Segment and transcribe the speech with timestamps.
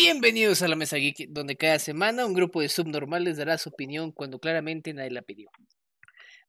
[0.00, 4.12] Bienvenidos a la Mesa Geek, donde cada semana un grupo de subnormales dará su opinión
[4.12, 5.50] cuando claramente nadie la pidió.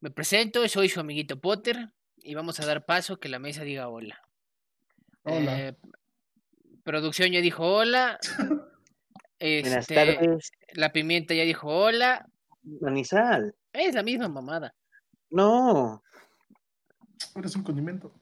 [0.01, 3.87] Me presento, soy su amiguito Potter y vamos a dar paso que la mesa diga
[3.87, 4.21] hola.
[5.23, 5.59] Hola.
[5.59, 5.75] Eh,
[6.83, 8.19] producción ya dijo hola.
[9.39, 12.27] Buenas Este, tardes, La pimienta ya dijo hola.
[12.81, 13.55] Manizal.
[13.73, 14.75] Es la misma mamada.
[15.31, 16.03] No,
[17.35, 18.13] Eres un condimento.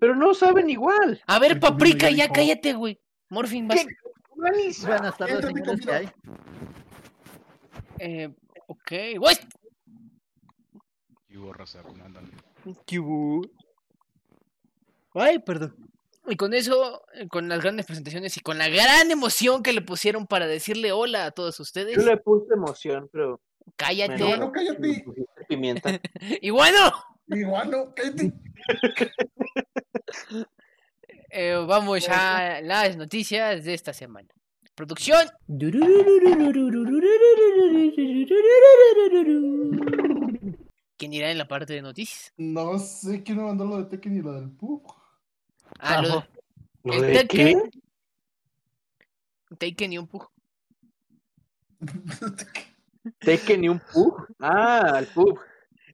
[0.00, 1.22] pero no saben igual.
[1.28, 2.98] A ver, paprika, ya cállate, güey.
[3.34, 3.84] Morfin, vas.
[3.84, 3.96] ¿Qué?
[4.36, 5.80] Buenas tardes, señores.
[5.84, 6.08] ¿qué hay?
[7.98, 8.34] Eh,
[8.68, 8.92] ok.
[9.18, 9.36] Güey,
[11.28, 12.30] Y hubo raza, ¿cómo andan?
[12.86, 13.42] ¿Qué hubo?
[15.14, 15.74] Ay, perdón.
[16.26, 19.82] Y con eso, eh, con las grandes presentaciones y con la gran emoción que le
[19.82, 23.40] pusieron para decirle hola a todos ustedes, Yo le puse emoción, pero
[23.76, 24.22] cállate.
[24.22, 25.04] Igual no, le cállate.
[25.48, 26.00] pimienta.
[26.40, 26.92] Y bueno,
[27.26, 28.32] Igual no, cállate.
[31.34, 34.28] eh, vamos a las noticias de esta semana.
[34.76, 35.28] Producción.
[40.96, 42.32] ¿Quién irá en la parte de noticias?
[42.36, 44.94] No sé quién me mandó lo de Tekken y lo del Pug.
[45.80, 46.24] Ah, lo.
[46.84, 47.70] ¿Lo ¿El de Tekken?
[47.70, 47.80] qué?
[49.56, 50.28] Taken y un pug.
[53.18, 54.26] Tekken y un pug.
[54.38, 55.40] Ah, el pug.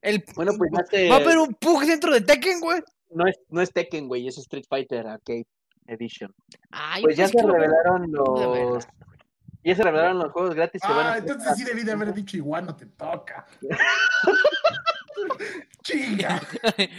[0.02, 0.22] El...
[0.34, 0.70] Bueno, pues.
[0.72, 2.82] Va a haber un pug dentro de Tekken, güey.
[3.10, 5.46] No, es, no es Tekken, güey, es Street Fighter Arcade
[5.86, 6.34] Edition.
[6.70, 8.86] Ay, Pues ya se revelaron los...
[9.62, 12.14] Ya se revelaron los juegos gratis que van Ah, a entonces sí debí de haber
[12.14, 13.46] dicho igual no te toca.
[15.82, 16.40] Chinga.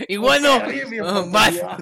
[0.08, 1.78] Y bueno, Perdí mi ah.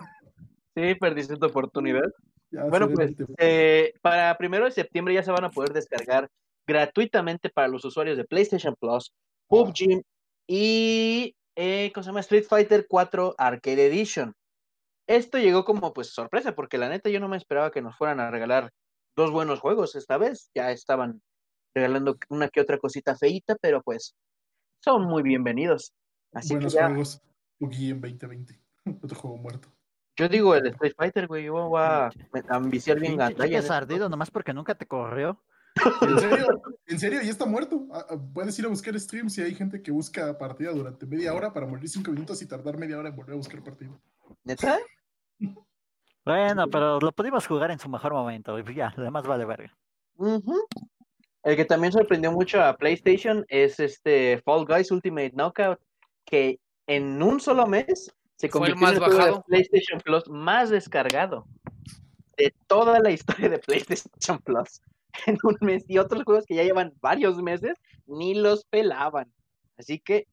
[0.76, 2.04] Sí, perdiste tu oportunidad.
[2.52, 6.30] Ya, Bueno, pues eh, para primero de septiembre ya se van a poder descargar
[6.66, 9.12] gratuitamente para los usuarios de PlayStation Plus,
[9.48, 10.04] PUBG
[10.48, 12.22] y eh, ¿cómo se llama?
[12.22, 14.34] Street Fighter 4 Arcade Edition.
[15.08, 18.22] Esto llegó como pues sorpresa, porque la neta yo no me esperaba que nos fueran
[18.22, 18.72] a regalar
[19.18, 20.50] dos buenos juegos esta vez.
[20.56, 21.22] Ya estaban
[21.76, 24.16] regalando una que otra cosita feíta, pero pues
[24.82, 25.92] son muy bienvenidos.
[26.32, 27.22] Así Buenos que ya, juegos.
[27.60, 28.58] Boogie en 2020.
[29.04, 29.68] Otro juego muerto.
[30.16, 32.10] yo digo el de Street Fighter, güey, yo voy a
[32.48, 33.60] ambiciar bien gandalla.
[33.60, 35.44] chiques ardido, nomás porque nunca te corrió.
[36.02, 36.62] ¿En serio?
[36.88, 37.22] ¿En serio?
[37.22, 37.88] ¿Ya está muerto?
[37.92, 41.34] Ah, ah, Puedes ir a buscar streams y hay gente que busca partida durante media
[41.34, 43.92] hora para morir cinco minutos y tardar media hora en volver a buscar partida.
[44.44, 44.80] ¿Neta?
[46.26, 48.60] Bueno, pero lo pudimos jugar en su mejor momento.
[48.60, 49.76] Y ya, lo demás vale verga.
[51.44, 55.80] El que también sorprendió mucho a PlayStation es este Fall Guys Ultimate Knockout,
[56.26, 59.44] que en un solo mes se convirtió más en el juego de bajado.
[59.48, 61.48] PlayStation Plus más descargado
[62.38, 64.82] de toda la historia de PlayStation Plus
[65.26, 69.32] en un mes y otros juegos que ya llevan varios meses ni los pelaban.
[69.78, 70.28] Así que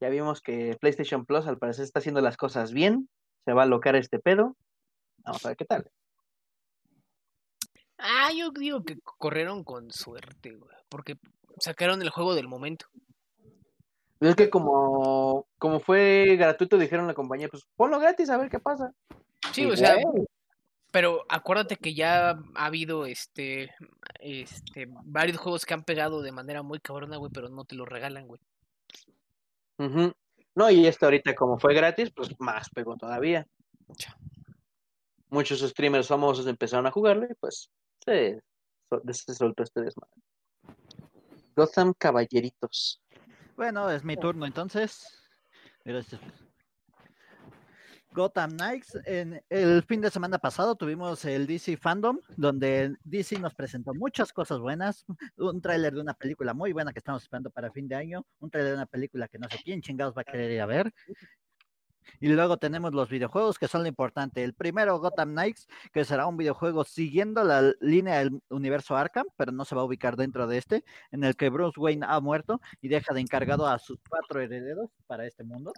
[0.00, 3.08] ya vimos que PlayStation Plus al parecer está haciendo las cosas bien,
[3.44, 4.56] se va a alocar este pedo.
[5.18, 5.90] Vamos a ver qué tal.
[7.98, 10.76] Ah, yo digo que corrieron con suerte, güey.
[10.88, 11.16] Porque
[11.58, 12.86] sacaron el juego del momento.
[14.18, 18.50] Pues Es que como, como fue gratuito, dijeron la compañía, pues ponlo gratis a ver
[18.50, 18.92] qué pasa.
[19.52, 20.26] Sí, Y o sea, güey,
[20.94, 23.74] pero acuérdate que ya ha habido este,
[24.20, 27.84] este, varios juegos que han pegado de manera muy cabrona, güey, pero no te lo
[27.84, 28.40] regalan, güey.
[30.54, 33.44] No, y este ahorita como fue gratis, pues más pegó todavía.
[33.88, 34.16] Ya.
[35.30, 37.72] Muchos streamers famosos empezaron a jugarlo y pues
[38.04, 38.40] se,
[39.10, 40.14] se soltó este desmadre.
[41.56, 43.02] Gotham Caballeritos.
[43.56, 45.04] Bueno, es mi turno entonces.
[45.84, 46.20] Gracias.
[48.14, 48.96] Gotham Knights.
[49.06, 54.32] En el fin de semana pasado tuvimos el DC Fandom, donde DC nos presentó muchas
[54.32, 55.04] cosas buenas.
[55.36, 58.24] Un tráiler de una película muy buena que estamos esperando para fin de año.
[58.38, 60.66] Un tráiler de una película que no sé quién chingados va a querer ir a
[60.66, 60.94] ver.
[62.20, 64.44] Y luego tenemos los videojuegos que son lo importante.
[64.44, 69.50] El primero, Gotham Knights, que será un videojuego siguiendo la línea del universo Arkham, pero
[69.50, 72.60] no se va a ubicar dentro de este, en el que Bruce Wayne ha muerto
[72.80, 75.72] y deja de encargado a sus cuatro herederos para este mundo,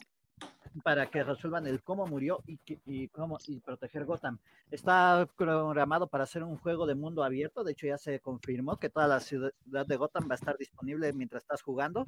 [0.83, 4.39] para que resuelvan el cómo murió y, y cómo y proteger Gotham.
[4.71, 8.91] Está programado para ser un juego de mundo abierto, de hecho ya se confirmó que
[8.91, 12.07] toda la ciudad de Gotham va a estar disponible mientras estás jugando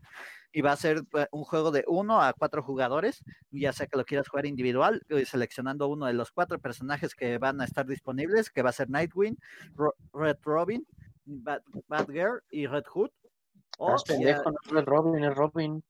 [0.52, 3.96] y va a ser eh, un juego de uno a cuatro jugadores, ya sea que
[3.96, 7.86] lo quieras jugar individual, eh, seleccionando uno de los cuatro personajes que van a estar
[7.86, 9.38] disponibles, que va a ser Nightwing,
[9.74, 10.86] Ro- Red Robin,
[11.24, 13.10] Bat- Batgirl y Red Hood.
[13.78, 15.84] O pendejo, ya- no es Robin, es Robin.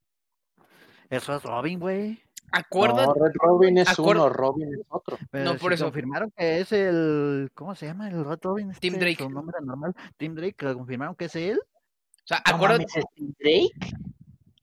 [1.09, 2.23] eso es Robin, güey.
[2.53, 5.19] Acuérdate, No, Red Robin es uno, Robin es otro.
[5.31, 5.85] Pero No, si por eso.
[5.85, 7.51] confirmaron que es el.
[7.55, 8.73] ¿Cómo se llama el Red Robin?
[8.81, 9.23] Tim este, Drake.
[9.25, 9.95] Su nombre normal.
[10.17, 11.59] Tim Drake, lo confirmaron que es él.
[11.61, 13.97] o sea, No acuérdate, mames, ¿es Tim Drake?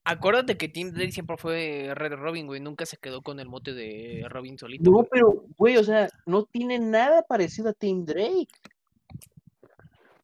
[0.08, 2.60] acuérdate que Tim Drake siempre fue Red Robin, güey.
[2.60, 4.90] Nunca se quedó con el mote de Robin solito.
[4.90, 8.48] No, pero, güey, o sea, no tiene nada parecido a Tim Drake.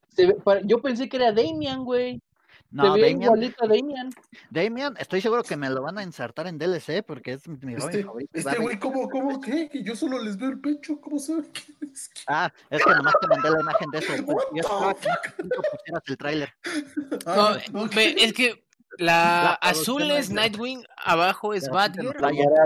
[0.08, 2.20] Se ve- pa- yo pensé que era Damian, güey.
[2.72, 4.10] No, Damian, igualito a Damian.
[4.50, 8.02] Damian, estoy seguro que me lo van a insertar en DLC porque es mi Este,
[8.04, 8.30] favorito.
[8.32, 9.68] este güey, ¿cómo, cómo, qué?
[9.68, 12.10] Que yo solo les veo el pecho, ¿cómo saben quién es?
[12.26, 14.12] Ah, es que nomás te mandé la imagen de eso.
[14.54, 16.54] Yo esperaba que pusieras el tráiler.
[17.26, 17.58] No, Ah,
[17.92, 18.64] es que
[18.98, 22.14] la La azul es Nightwing, abajo es Batgirl.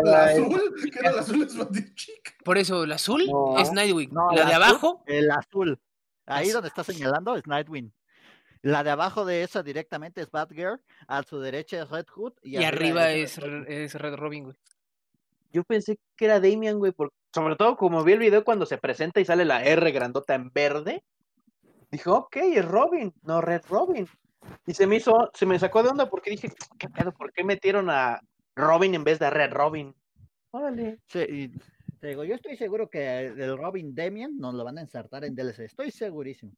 [0.04, 0.60] La azul,
[0.92, 2.32] que era la azul es Bandit Chica.
[2.44, 3.58] Por eso, el azul No.
[3.58, 4.12] es Nightwing.
[4.12, 5.80] No, la de azul, abajo, El azul.
[6.26, 7.92] Ahí donde está señalando es Nightwing.
[8.66, 10.80] La de abajo de esa directamente es Batgirl.
[11.06, 12.32] A su derecha es Red Hood.
[12.42, 14.56] Y, y arriba es, es Red Robin, güey.
[15.52, 18.76] Yo pensé que era Damian, güey, por- sobre todo como vi el video cuando se
[18.76, 21.04] presenta y sale la R grandota en verde.
[21.92, 24.08] Dije, ok, es Robin, no Red Robin.
[24.66, 27.12] Y se me hizo, se me sacó de onda porque dije, ¿qué pedo?
[27.12, 28.20] ¿Por qué metieron a
[28.56, 29.94] Robin en vez de a Red Robin?
[30.50, 30.98] Órale.
[31.06, 31.52] Sí, y
[32.06, 35.34] te digo, yo estoy seguro que el Robin Damian nos lo van a insertar en
[35.34, 35.58] DLC.
[35.64, 36.52] Estoy segurísimo.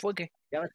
[0.00, 0.32] Fue que.
[0.50, 0.72] Ya ves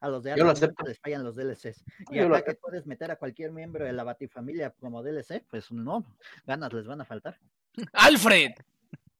[0.00, 0.84] a los de Yo lo Arkham acepto.
[0.84, 1.84] siempre les fallan los DLCs.
[2.10, 5.44] Y Yo lo acá que puedes meter a cualquier miembro de la Batifamilia como DLC,
[5.48, 6.04] pues no,
[6.44, 7.38] ganas les van a faltar.
[7.92, 8.50] ¡Alfred!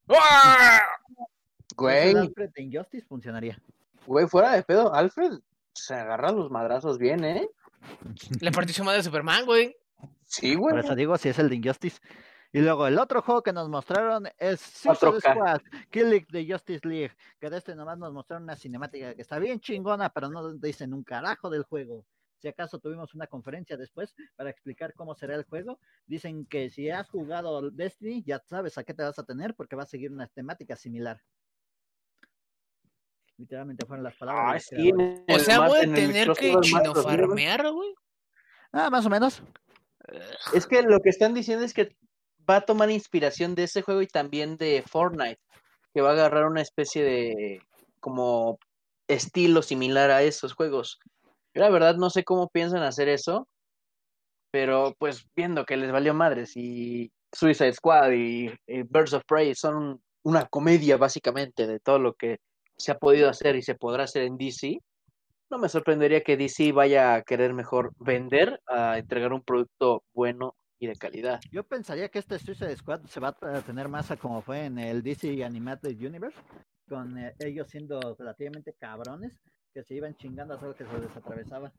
[1.76, 3.56] Güey, El Alfred de Injustice funcionaría.
[4.06, 5.38] güey, fuera de pedo, Alfred
[5.72, 7.48] se agarra los madrazos bien, ¿eh?
[8.40, 9.74] Le partió su madre a Superman, güey.
[10.26, 10.84] Sí, Por güey.
[10.84, 12.00] eso digo, si es el de Injustice.
[12.54, 15.32] Y luego el otro juego que nos mostraron es Suicide 4K.
[15.32, 15.60] Squad,
[15.90, 17.12] Killing de Justice League.
[17.40, 20.92] Que de este nomás nos mostraron una cinemática que está bien chingona, pero no dicen
[20.92, 22.04] un carajo del juego.
[22.36, 26.90] Si acaso tuvimos una conferencia después para explicar cómo será el juego, dicen que si
[26.90, 30.12] has jugado Destiny, ya sabes a qué te vas a tener porque va a seguir
[30.12, 31.22] una temática similar.
[33.38, 34.56] Literalmente fueron las palabras.
[34.56, 37.04] Ah, sí, O sea, voy a tener que crossover más 2000, güey.
[37.04, 37.94] chinofarmear, güey.
[38.72, 39.42] Ah, más o menos.
[40.52, 41.96] Es que lo que están diciendo es que
[42.48, 45.40] va a tomar inspiración de ese juego y también de Fortnite,
[45.94, 47.62] que va a agarrar una especie de
[48.00, 48.58] como
[49.08, 50.98] estilo similar a esos juegos.
[51.54, 53.48] Yo la verdad no sé cómo piensan hacer eso,
[54.50, 59.54] pero pues viendo que les valió madres y Suicide Squad y, y Birds of Prey
[59.54, 62.38] son una comedia básicamente de todo lo que
[62.76, 64.80] se ha podido hacer y se podrá hacer en DC,
[65.52, 70.54] no me sorprendería que DC vaya a querer mejor vender a entregar un producto bueno
[70.82, 71.40] y de calidad.
[71.52, 74.80] Yo pensaría que este Suicide Squad se va a tener más a como fue en
[74.80, 76.36] el DC Animated Universe,
[76.88, 79.32] con eh, ellos siendo relativamente cabrones,
[79.72, 81.72] que se iban chingando a todo lo que se les atravesaba.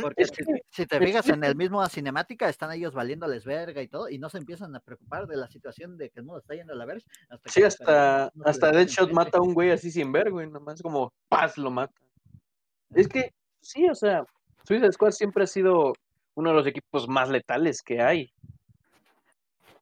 [0.00, 0.24] Porque
[0.70, 4.30] si, te fijas en el mismo cinemática, están ellos valiéndoles verga y todo, y no
[4.30, 6.86] se empiezan a preocupar de la situación de que el mundo está yendo a la
[6.86, 7.04] verga.
[7.28, 10.48] Hasta Sí, que hasta, no hasta Deadshot mata a un güey así sin ver, güey,
[10.48, 11.94] nomás como paz lo mata.
[12.94, 14.24] Es que, sí, o sea,
[14.66, 15.92] Suicide Squad siempre ha sido
[16.34, 18.32] uno de los equipos más letales que hay.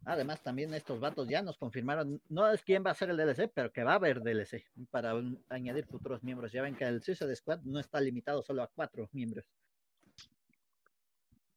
[0.05, 3.49] Además, también estos vatos ya nos confirmaron, no es quién va a ser el DLC,
[3.55, 6.51] pero que va a haber DLC para un- añadir futuros miembros.
[6.51, 9.45] Ya ven que el Suicide Squad no está limitado solo a cuatro miembros.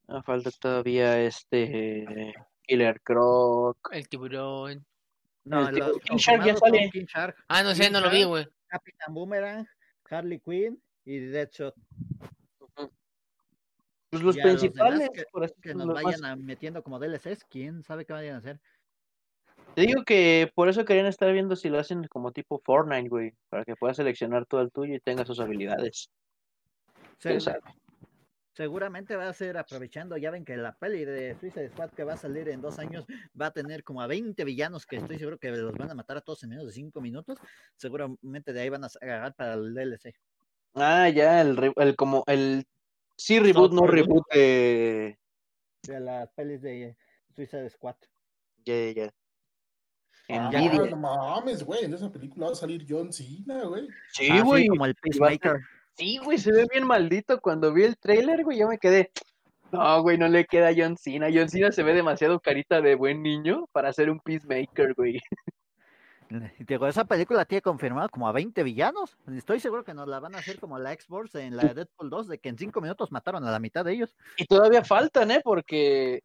[0.08, 2.32] Ah, falta todavía este
[2.62, 3.88] Killer Croc.
[3.92, 4.86] El tiburón.
[5.44, 6.90] No, El los King Shark ya sale.
[6.92, 8.46] King Shark, Ah, no sé, King no lo vi, güey.
[8.68, 9.66] Capitán Boomerang,
[10.08, 11.74] Harley Quinn y Deadshot.
[14.22, 17.44] Pues los a los principales, que- por así Que nos más- vayan metiendo como DLCs,
[17.44, 18.60] quién sabe qué vayan a hacer.
[19.74, 23.34] Te digo que por eso querían estar viendo si lo hacen como tipo Fortnite, güey,
[23.48, 26.08] para que puedas seleccionar todo el tuyo y tenga sus habilidades.
[27.18, 27.60] ¿Quién Se- sabe?
[28.54, 32.14] seguramente va a ser aprovechando, ya ven que la peli de Suicide Squad que va
[32.14, 33.04] a salir en dos años
[33.38, 36.16] va a tener como a 20 villanos que estoy seguro que los van a matar
[36.16, 37.38] a todos en menos de 5 minutos.
[37.76, 40.14] Seguramente de ahí van a agarrar para el DLC.
[40.74, 42.64] Ah, ya, el, el como el
[43.16, 45.18] sí reboot, no reboot de
[45.82, 46.96] De las pelis de
[47.34, 47.96] Suicide Squad.
[48.64, 49.14] ya, ya, ya.
[50.28, 50.90] Ah, Envidia.
[50.90, 51.84] no mames, güey.
[51.84, 53.86] En esa película va a salir John Cena, güey.
[54.12, 54.66] Sí, Así güey.
[54.66, 55.60] como el Peacemaker.
[55.96, 57.40] Sí, güey, se ve bien maldito.
[57.40, 59.12] Cuando vi el trailer, güey, yo me quedé.
[59.70, 61.28] No, güey, no le queda a John Cena.
[61.32, 65.20] John Cena se ve demasiado carita de buen niño para ser un peacemaker, güey.
[66.66, 69.16] Digo, esa película tiene confirmado como a 20 villanos.
[69.28, 72.10] Estoy seguro que nos la van a hacer como la Xbox en la de Deadpool
[72.10, 74.14] 2, de que en 5 minutos mataron a la mitad de ellos.
[74.36, 75.40] Y todavía faltan, ¿eh?
[75.42, 76.22] Porque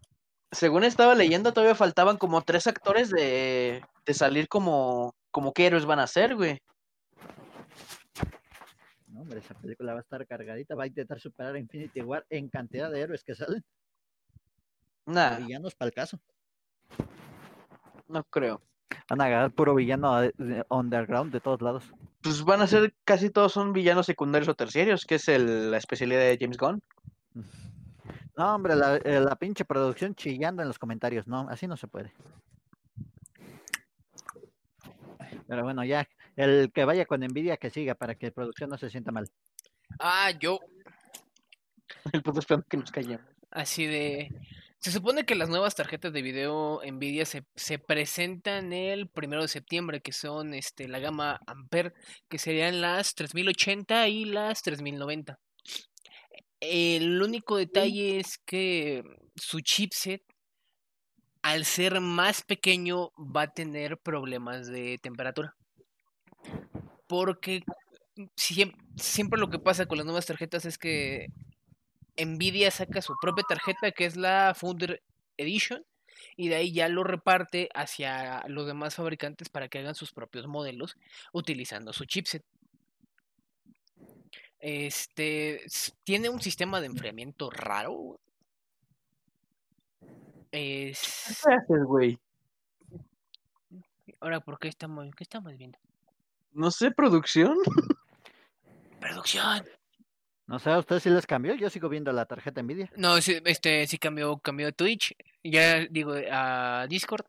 [0.52, 5.86] según estaba leyendo, todavía faltaban como tres actores de, de salir como, como qué héroes
[5.86, 6.62] van a ser, güey.
[9.08, 10.76] No, hombre, esa película va a estar cargadita.
[10.76, 13.64] Va a intentar superar a Infinity War en cantidad de héroes que salen.
[15.06, 16.20] Nah, Villanos para el caso.
[18.08, 18.62] no creo.
[19.10, 21.84] Van a agarrar puro villano de- de underground de todos lados.
[22.22, 25.78] Pues van a ser, casi todos son villanos secundarios o terciarios, que es el- la
[25.78, 26.82] especialidad de James Gunn.
[28.38, 31.28] No, hombre, la, eh, la pinche producción chillando en los comentarios.
[31.28, 32.14] No, así no se puede.
[35.48, 38.78] Pero bueno, ya, el que vaya con envidia que siga para que la producción no
[38.78, 39.28] se sienta mal.
[40.00, 40.60] Ah, yo,
[42.14, 43.26] El puto esperando que nos callemos.
[43.52, 44.32] así de...
[44.82, 49.48] Se supone que las nuevas tarjetas de video Nvidia se, se presentan el primero de
[49.48, 51.94] septiembre, que son este, la gama Ampere,
[52.28, 55.40] que serían las 3080 y las 3090.
[56.60, 59.04] El único detalle es que
[59.36, 60.24] su chipset,
[61.44, 65.56] al ser más pequeño, va a tener problemas de temperatura.
[67.08, 67.64] Porque
[68.36, 71.28] siem- siempre lo que pasa con las nuevas tarjetas es que
[72.18, 75.02] Nvidia saca su propia tarjeta que es la Founder
[75.38, 75.86] Edition
[76.36, 80.48] y de ahí ya lo reparte hacia los demás fabricantes para que hagan sus propios
[80.48, 80.98] modelos
[81.34, 82.44] utilizando su chipset.
[84.60, 85.66] Este
[86.04, 88.20] tiene un sistema de enfriamiento raro.
[90.52, 92.20] Es ¿Qué haces, güey?
[94.20, 95.80] ahora por qué estamos qué estamos viendo?
[96.54, 97.58] No sé, producción.
[99.00, 99.66] Producción.
[100.52, 101.56] No sé, ¿a ustedes sí les cambió?
[101.56, 102.92] Yo sigo viendo la tarjeta Nvidia.
[102.98, 105.16] No, sí, este sí cambió cambió de Twitch.
[105.46, 107.26] Ya digo a Discord.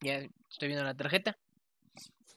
[0.00, 1.36] Ya estoy viendo la tarjeta.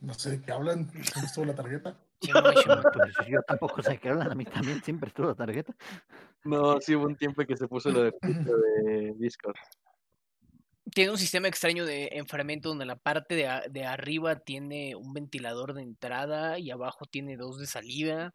[0.02, 0.88] No sé de qué hablan.
[0.88, 1.98] ¿Dónde estuvo la tarjeta?
[2.20, 5.74] Pues yo tampoco sé qué hablan, a mí también siempre estuvo la tarjeta.
[6.44, 9.56] No, sí hubo un tiempo que se puso lo de, Discord.
[10.94, 15.14] Tiene un sistema extraño de enfriamiento donde la parte de, a- de arriba tiene un
[15.14, 18.34] ventilador de entrada y abajo tiene dos de salida.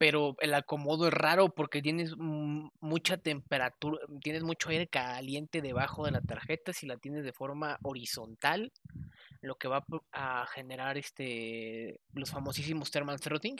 [0.00, 6.12] Pero el acomodo es raro porque tienes mucha temperatura, tienes mucho aire caliente debajo de
[6.12, 8.72] la tarjeta si la tienes de forma horizontal,
[9.42, 13.58] lo que va a generar este los famosísimos thermal throttling.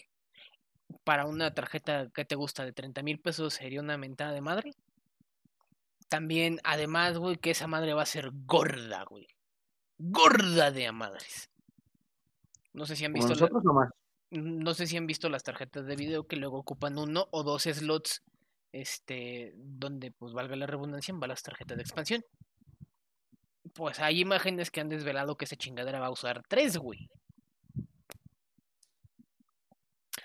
[1.04, 4.72] Para una tarjeta que te gusta de 30 mil pesos sería una mentada de madre.
[6.08, 9.28] También, además, güey, que esa madre va a ser gorda, güey.
[9.98, 11.50] Gorda de a madres.
[12.72, 13.90] No sé si han ¿Como visto la- nosotros o más?
[14.30, 17.64] No sé si han visto las tarjetas de video que luego ocupan uno o dos
[17.64, 18.22] slots,
[18.72, 22.24] este, donde, pues valga la redundancia, van las tarjetas de expansión.
[23.74, 27.08] Pues hay imágenes que han desvelado que esa chingadera va a usar tres, güey.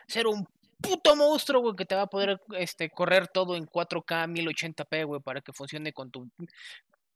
[0.08, 0.48] Ser un
[0.82, 5.22] puto monstruo, güey, que te va a poder este, correr todo en 4K 1080p, güey,
[5.22, 6.30] para que funcione con tu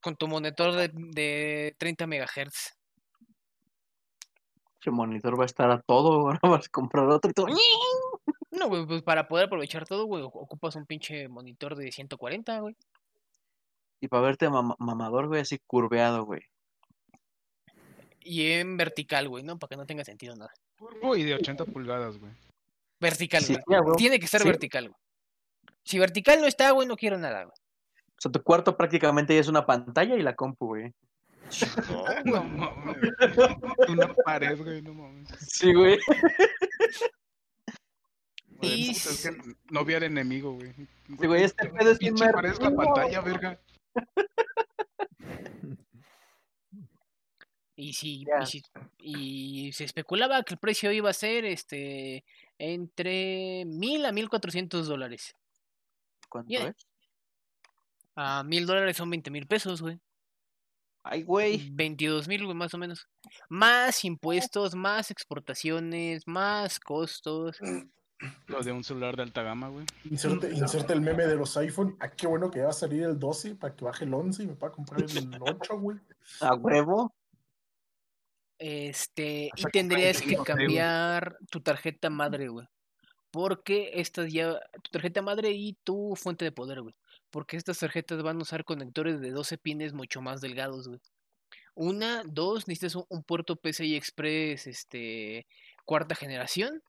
[0.01, 2.78] con tu monitor de, de 30 MHz.
[4.81, 6.21] Ese monitor va a estar a todo.
[6.27, 7.47] Ahora vas a comprar otro y todo.
[8.51, 12.75] No, güey, pues para poder aprovechar todo, güey, ocupas un pinche monitor de 140, güey.
[14.01, 16.41] Y para verte mama- mamador, güey, así curveado, güey.
[18.21, 19.57] Y en vertical, güey, ¿no?
[19.57, 20.51] Para que no tenga sentido nada.
[20.77, 22.31] Turbo y de 80 pulgadas, güey.
[22.99, 23.63] Vertical, Sí, güey.
[23.69, 23.95] ya, güey.
[23.95, 24.47] Tiene que ser Sí.
[24.47, 25.01] vertical, güey.
[25.83, 27.53] Si vertical no está, güey, no quiero nada, güey.
[27.55, 30.93] O sea, tu cuarto prácticamente ya es una pantalla y la compu, güey.
[32.25, 32.97] No mames.
[33.87, 35.27] Una pared, güey, no mames.
[35.47, 35.99] Sí, güey.
[38.57, 40.73] Joder, Y puta, es que no vi al enemigo, güey.
[40.73, 43.59] Sí, güey, este pedo es Pinche pared la pantalla, verga.
[47.75, 48.43] Y sí, Ya.
[48.43, 48.63] y sí-
[48.99, 52.25] y se especulaba que el precio iba a ser este
[52.57, 55.33] entre mil a mil cuatrocientos dólares.
[56.27, 56.67] ¿Cuánto Ya.
[56.67, 56.87] es?
[58.15, 59.97] A mil dólares son veinte mil pesos, güey.
[61.03, 61.69] Ay, güey.
[61.71, 63.07] 22 mil, güey, más o menos.
[63.49, 67.57] Más impuestos, más exportaciones, más costos.
[68.47, 69.85] Lo de un celular de alta gama, güey.
[70.03, 71.95] Inserte, inserte el meme de los iPhone.
[71.99, 74.47] Ah, qué bueno que va a salir el 12 para que baje el 11 y
[74.47, 75.07] me pueda comprar el
[75.41, 75.97] 8, güey.
[76.41, 77.13] A huevo.
[78.57, 82.67] Este, y Hasta tendrías que cambiar tu tarjeta madre, güey.
[83.31, 86.95] Porque estas ya, tu tarjeta madre y tu fuente de poder, güey.
[87.31, 90.99] Porque estas tarjetas van a usar conectores de 12 pines mucho más delgados, güey.
[91.75, 95.45] Una, dos, necesitas un, un puerto PCI Express, este,
[95.85, 96.81] cuarta generación.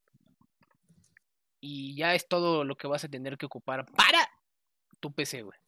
[1.61, 4.29] Y ya es todo lo que vas a tener que ocupar para
[4.99, 5.59] tu PC, güey.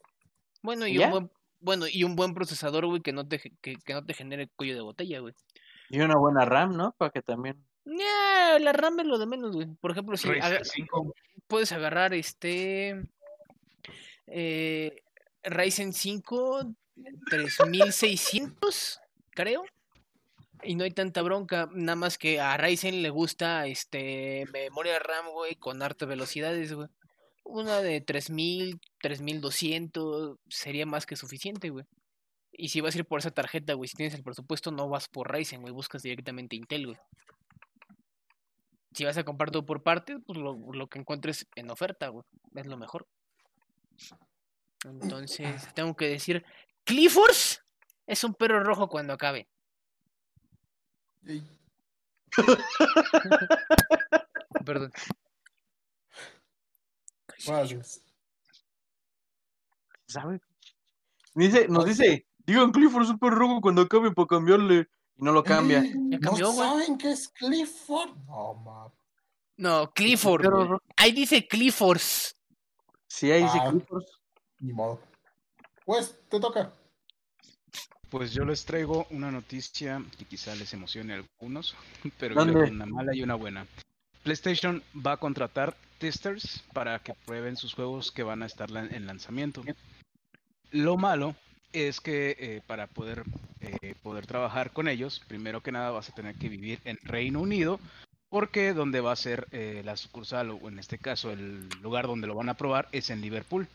[0.62, 1.06] Bueno, y ¿Ya?
[1.06, 4.14] un buen, bueno, y un buen procesador, güey, que no te, que, que no te
[4.14, 5.34] genere cuello de botella, güey.
[5.90, 6.92] Y una buena RAM, ¿no?
[6.96, 7.62] Para que también.
[7.84, 9.66] La RAM es lo de menos, güey.
[9.80, 11.14] Por ejemplo, si Ryzen aga- 5.
[11.46, 13.02] puedes agarrar este
[14.32, 15.02] eh,
[15.44, 16.74] Ryzen 5
[17.28, 19.64] 3600, creo.
[20.62, 25.30] Y no hay tanta bronca, nada más que a Ryzen le gusta este memoria RAM,
[25.32, 26.88] güey, con hartas velocidades, güey.
[27.44, 31.84] Una de 3000, 3200 sería más que suficiente, güey.
[32.52, 35.08] Y si vas a ir por esa tarjeta, güey, si tienes el presupuesto, no vas
[35.08, 36.98] por Ryzen, güey, buscas directamente Intel, güey.
[38.92, 42.24] Si vas a comprar todo por parte, pues lo, lo que encuentres en oferta, güey,
[42.54, 43.08] es lo mejor.
[44.84, 46.44] Entonces, tengo que decir,
[46.84, 47.36] Clifford
[48.06, 49.46] es un perro rojo cuando acabe.
[54.64, 54.92] Perdón.
[60.06, 60.40] ¿Sabe?
[61.34, 64.88] Dice, nos dice, digan Clifford Super Rojo cuando acabe para cambiarle.
[65.16, 65.82] Y no lo cambia.
[65.82, 66.68] Ya cambió, ¿No güey.
[66.68, 68.16] saben qué es Clifford?
[68.26, 68.92] No, ma.
[69.56, 70.80] No, Clifford.
[70.96, 72.36] Ahí dice Cliffords.
[73.12, 73.74] Sí, ahí dice Ah.
[74.60, 74.98] Ni modo.
[75.84, 76.72] Pues, te toca.
[78.08, 81.76] Pues yo les traigo una noticia que quizá les emocione a algunos,
[82.18, 83.66] pero que una mala y una buena.
[84.22, 89.06] PlayStation va a contratar testers para que prueben sus juegos que van a estar en
[89.06, 89.62] lanzamiento.
[90.70, 91.36] Lo malo
[91.72, 93.24] es que eh, para poder,
[93.60, 97.42] eh, poder trabajar con ellos, primero que nada vas a tener que vivir en Reino
[97.42, 97.78] Unido,
[98.32, 102.26] porque donde va a ser eh, la sucursal, o en este caso el lugar donde
[102.26, 103.68] lo van a probar, es en Liverpool.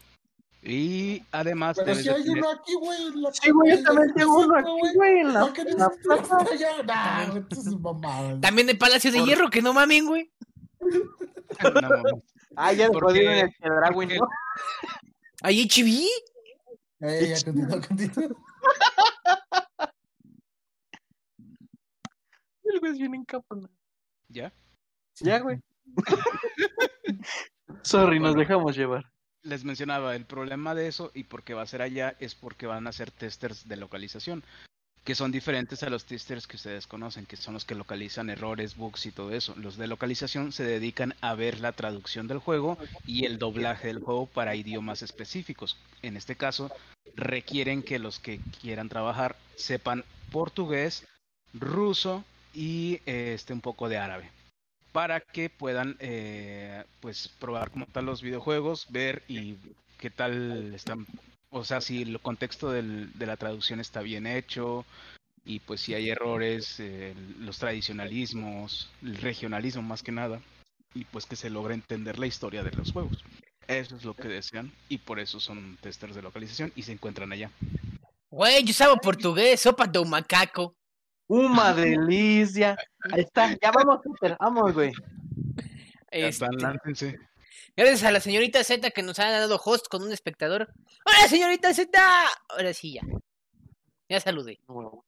[0.63, 3.01] Y además Pero si hay tener- uno aquí, güey.
[3.03, 5.19] en la Sí, güey, yo también tengo uno aquí, güey.
[5.19, 6.37] en la, ¿Por qué en la plaza.
[6.85, 8.41] Nah, es mamada.
[8.41, 10.31] También el Palacio de Por- Hierro, que no mamen, güey.
[10.81, 12.13] No, mames.
[12.55, 13.53] Ah, ya Porque- jodieron el
[13.93, 14.27] porque- ¿no?
[15.43, 16.07] Ahí HB.
[17.01, 18.27] Eh, ya, continúa, continúa.
[22.63, 23.76] El güey es bien encapronado.
[24.29, 24.51] ¿Ya?
[25.19, 25.59] Ya, güey.
[27.81, 29.05] Sorry, nos dejamos llevar.
[29.43, 32.67] les mencionaba, el problema de eso y por qué va a ser allá es porque
[32.67, 34.43] van a ser testers de localización,
[35.05, 38.75] que son diferentes a los testers que ustedes conocen, que son los que localizan errores,
[38.75, 39.53] bugs y todo eso.
[39.55, 43.99] Los de localización se dedican a ver la traducción del juego y el doblaje del
[43.99, 45.77] juego para idiomas específicos.
[46.01, 46.69] En este caso,
[47.15, 51.07] requieren que los que quieran trabajar sepan portugués,
[51.53, 52.25] ruso
[52.57, 54.31] y eh, este un poco de árabe
[54.91, 59.57] para que puedan eh, pues probar como tal los videojuegos, ver y
[59.99, 61.05] qué tal están,
[61.51, 64.85] o sea, si el contexto de la traducción está bien hecho
[65.45, 70.41] y pues si hay errores, eh, los tradicionalismos, el regionalismo más que nada,
[70.95, 73.23] y pues que se logre entender la historia de los juegos.
[73.67, 77.31] Eso es lo que desean y por eso son testers de localización y se encuentran
[77.31, 77.51] allá.
[78.31, 80.76] Güey, yo sabo portugués, sopa de un macaco.
[81.27, 82.77] Una delicia.
[83.11, 84.91] Ahí está, ya vamos, Peter, vamos, güey.
[86.09, 86.47] Este,
[87.75, 90.69] gracias a la señorita Z que nos ha dado host con un espectador.
[91.05, 91.91] ¡Hola, señorita Z!
[92.49, 93.01] Ahora sí, ya.
[94.09, 94.59] Ya saludé.
[94.67, 95.03] No, no,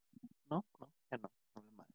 [0.50, 0.66] no,
[1.10, 1.32] ya no.
[1.56, 1.88] no.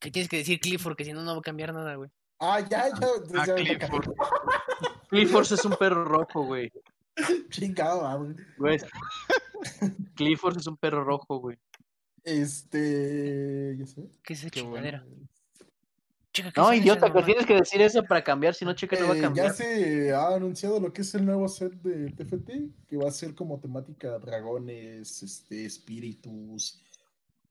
[0.00, 2.10] Que tienes que decir Clifford, que si no, no va a cambiar nada, güey.
[2.40, 2.94] Ah, ya, ya.
[3.34, 4.14] Ah, ya, Clifford.
[5.10, 6.72] Clifford es un perro rojo, güey.
[7.50, 8.34] Chingado, güey.
[8.56, 8.78] Güey.
[10.14, 11.58] Clifford es un perro rojo, güey.
[12.28, 13.76] Este.
[13.78, 14.10] Ya sé.
[14.22, 14.90] ¿Qué es esa bueno.
[14.90, 15.04] chingadera?
[16.32, 17.24] Chica, ¿qué No, idiota, mamadas?
[17.26, 19.46] tienes que decir eso para cambiar, si no, chica, no va a Eh, cambiar.
[19.48, 23.12] ya se ha anunciado lo que es el nuevo set de TFT, que va a
[23.12, 26.82] ser como temática dragones, este, espíritus,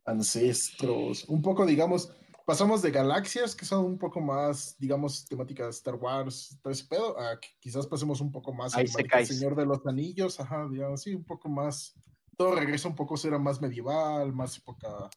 [0.06, 2.12] ancestros, un poco, digamos,
[2.46, 7.20] pasamos de galaxias, que son un poco más, digamos, temática Star Wars, todo ese pedo,
[7.20, 9.26] a que quizás pasemos un poco más Ahí al se marco cae.
[9.26, 11.96] Señor de los Anillos, ajá, digamos, sí, un poco más,
[12.38, 15.10] todo regresa un poco a ser más medieval, más época,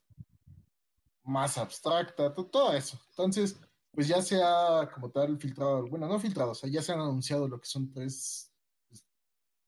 [1.22, 2.98] más abstracta, to- todo eso.
[3.10, 3.60] Entonces,
[3.92, 7.00] pues ya se ha como tal filtrado, bueno, no filtrado, o sea, ya se han
[7.00, 8.52] anunciado lo que son tres,
[8.88, 9.04] pues,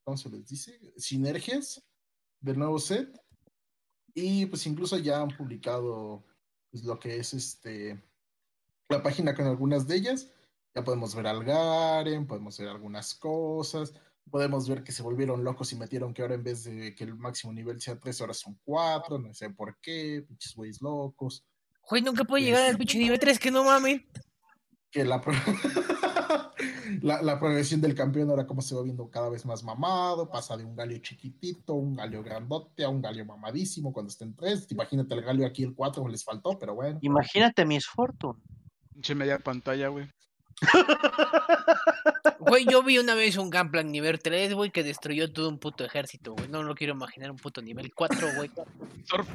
[0.05, 0.93] ¿cómo se les dice?
[0.97, 1.85] Sinergias
[2.41, 3.21] del nuevo set.
[4.15, 6.25] Y pues incluso ya han publicado
[6.71, 8.03] pues, lo que es este
[8.89, 10.33] la página con algunas de ellas.
[10.75, 13.95] Ya podemos ver al Garen, podemos ver algunas cosas,
[14.31, 17.15] podemos ver que se volvieron locos y metieron que ahora en vez de que el
[17.17, 21.45] máximo nivel sea 3 horas son 4, no sé por qué, pinches güeyes locos.
[21.89, 24.07] Güey, nunca puede llegar al pinche nivel 3, que no mamen.
[24.91, 25.33] que la, pro-
[27.03, 30.57] la, la progresión del campeón ahora como se va viendo cada vez más mamado, pasa
[30.57, 34.67] de un galio chiquitito, un galio grandote, a un galio mamadísimo cuando estén tres.
[34.71, 36.99] Imagínate el galio aquí el 4 les faltó, pero bueno.
[37.03, 38.39] Imagínate Miss Fortune.
[38.93, 40.09] Pinche media pantalla, güey.
[42.39, 45.85] Güey, yo vi una vez un Gunplank nivel 3, güey, que destruyó todo un puto
[45.85, 46.49] ejército, güey.
[46.49, 48.51] No lo quiero imaginar un puto nivel 4, güey.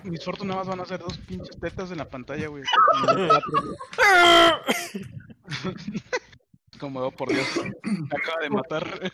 [0.03, 2.63] Mis Fortune nada más van a ser dos pinches tetas en la pantalla, güey.
[6.79, 7.47] Como oh, por Dios.
[7.83, 9.11] Me acaba de matar.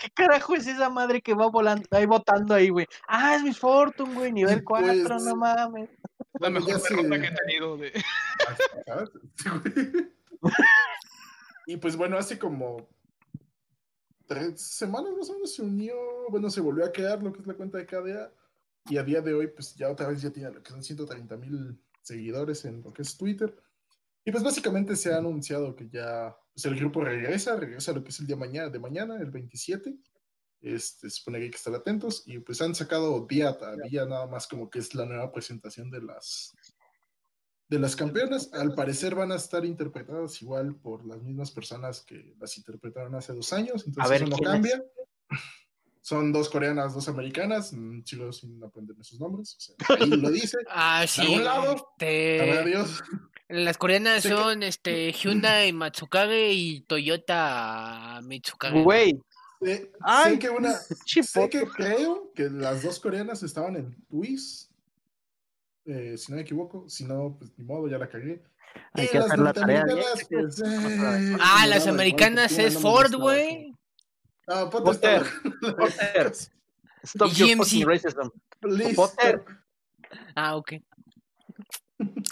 [0.00, 2.86] ¿Qué carajo es esa madre que va volando, ahí botando ahí, güey?
[3.06, 5.90] Ah, es Miss Fortune, güey, nivel Y pues, 4, no mames.
[6.40, 7.76] La mejor derrota que he tenido.
[7.76, 7.92] De...
[11.66, 12.88] y pues bueno, hace como
[14.26, 15.94] tres semanas más o menos se unió,
[16.30, 18.32] bueno, se volvió a crear lo que es la cuenta de KDA
[18.88, 21.36] y a día de hoy pues ya otra vez ya tiene lo que son 130
[21.36, 23.54] mil seguidores en lo que es Twitter.
[24.26, 28.10] Y pues básicamente se ha anunciado que ya pues, el grupo regresa, regresa lo que
[28.10, 29.96] es el día mañana, de mañana, el 27.
[30.62, 34.26] Este, supone que hay que estar atentos y pues han sacado día a día nada
[34.26, 36.54] más como que es la nueva presentación de las
[37.74, 42.34] de las campeonas, al parecer van a estar interpretadas igual por las mismas personas que
[42.40, 44.82] las interpretaron hace dos años, entonces ver, eso no cambia.
[46.00, 50.30] Son dos coreanas, dos americanas, mm, sigo sin aprenderme sus nombres, o sea, ahí lo
[50.30, 50.58] dice.
[50.68, 51.22] Ah, sí.
[51.22, 51.76] algún lado?
[51.76, 53.02] este, A ver, adiós.
[53.48, 58.82] las coreanas que- son este Hyundai Matsukage y Toyota Mitsukage.
[58.82, 59.18] Güey,
[59.62, 64.70] Sé, Ay, sé que una, sé que creo que las dos coreanas estaban en Twist,
[65.86, 68.42] eh, si no me equivoco, si no, pues ni modo, ya la cagué.
[68.94, 69.84] Hay Y que las hacer la tarea.
[70.28, 73.74] pues, eh, Ah, me las americanas es no Ford, güey.
[74.46, 75.22] Ah, ponte Potter,
[75.76, 76.32] Potter.
[77.04, 77.58] Stop Y your GMC.
[77.64, 78.30] fucking racism.
[78.60, 79.44] Please, Potter.
[80.34, 80.72] Ah, ok.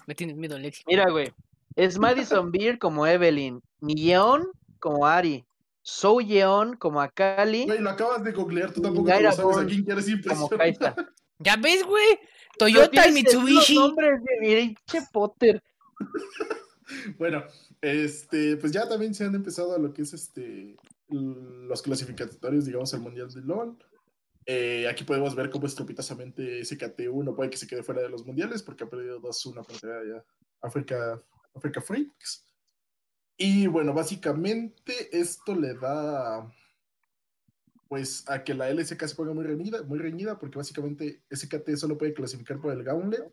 [0.07, 0.83] Me tienes miedo, Lexi.
[0.87, 1.33] Mira, güey.
[1.77, 4.49] Es Madison Beer como Evelyn, Yeon
[4.81, 5.45] como Ari,
[5.83, 9.85] So Yeon como Akali, Güey, lo acabas de googlear, tú tampoco lo sabes a quién
[9.85, 10.59] quieres como impresionar.
[10.59, 10.95] Kaisa.
[11.39, 12.19] ¿Ya ves, güey?
[12.59, 13.75] Toyota y Mitsubishi.
[13.75, 14.77] nombres de
[15.13, 15.63] Potter.
[17.19, 17.45] Bueno,
[17.81, 20.77] este, pues ya también se han empezado a lo que es este
[21.09, 23.79] los clasificatorios, digamos, al Mundial de LOL.
[24.47, 28.63] Eh, aquí podemos ver cómo estrepitosamente SKT1 puede que se quede fuera de los mundiales
[28.63, 30.25] porque ha perdido 2-1 contra ya
[30.61, 31.23] África,
[31.55, 32.47] África Freaks.
[33.37, 36.53] Y bueno, básicamente esto le da
[37.93, 41.99] pues a que la LSK se ponga muy reñida, muy reñida porque básicamente SKT solo
[41.99, 43.31] puede clasificar por el Gauntlet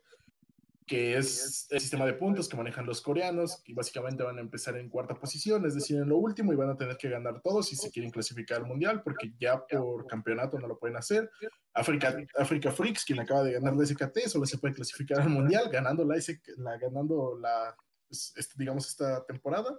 [0.86, 4.76] que es el sistema de puntos que manejan los coreanos, y básicamente van a empezar
[4.76, 7.68] en cuarta posición, es decir, en lo último, y van a tener que ganar todos
[7.68, 11.30] si se quieren clasificar al mundial, porque ya por campeonato no lo pueden hacer.
[11.72, 15.70] África, África Freaks, quien acaba de ganar la SKT, solo se puede clasificar al mundial,
[15.70, 16.16] ganando la,
[16.56, 17.76] la ganando la,
[18.08, 19.78] pues, este, digamos, esta temporada,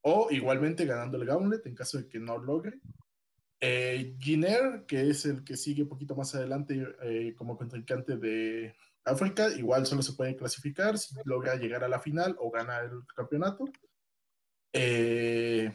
[0.00, 2.80] o igualmente ganando el Gauntlet en caso de que no logre.
[3.58, 4.16] Eh,
[4.86, 9.86] que es el que sigue un poquito más adelante eh, como contrincante de África, igual
[9.86, 13.64] solo se puede clasificar si logra llegar a la final o gana el campeonato.
[14.72, 15.72] Eh,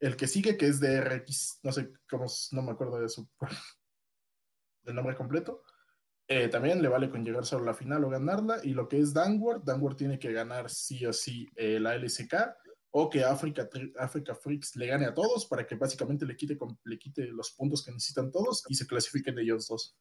[0.00, 3.28] el que sigue, que es de RX, no sé cómo, no me acuerdo de su
[4.82, 5.62] del nombre completo.
[6.30, 8.60] Eh, también le vale con llegar solo a la final o ganarla.
[8.62, 12.34] Y lo que es Danward, Danward tiene que ganar sí o sí la LSK
[12.90, 16.98] o que África, África Freaks le gane a todos para que básicamente le quite, le
[16.98, 19.96] quite los puntos que necesitan todos y se clasifiquen ellos dos.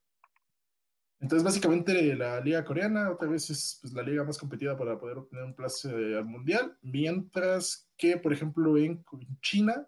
[1.20, 5.18] Entonces, básicamente, la liga coreana otra vez es pues, la liga más competida para poder
[5.18, 9.04] obtener un place al mundial, mientras que, por ejemplo, en
[9.42, 9.88] China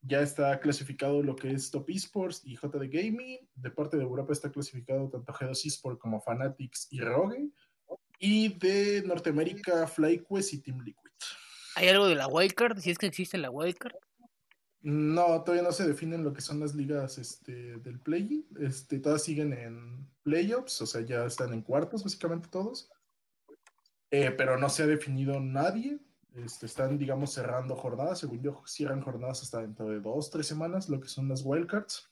[0.00, 3.38] ya está clasificado lo que es Top Esports y JD Gaming.
[3.54, 7.50] De parte de Europa está clasificado tanto G2 Esports como Fanatics y Rogue.
[8.18, 11.01] Y de Norteamérica, FlyQuest y Team Liquid.
[11.74, 12.78] ¿Hay algo de la wildcard?
[12.78, 13.94] Si es que existe la wildcard.
[14.82, 18.44] No, todavía no se definen lo que son las ligas este, del play.
[18.60, 22.90] Este, todas siguen en playoffs, o sea, ya están en cuartos básicamente todos.
[24.10, 25.98] Eh, pero no se ha definido nadie.
[26.34, 28.18] Este, están, digamos, cerrando jornadas.
[28.18, 32.10] Según yo, cierran jornadas hasta dentro de dos, tres semanas, lo que son las wildcards.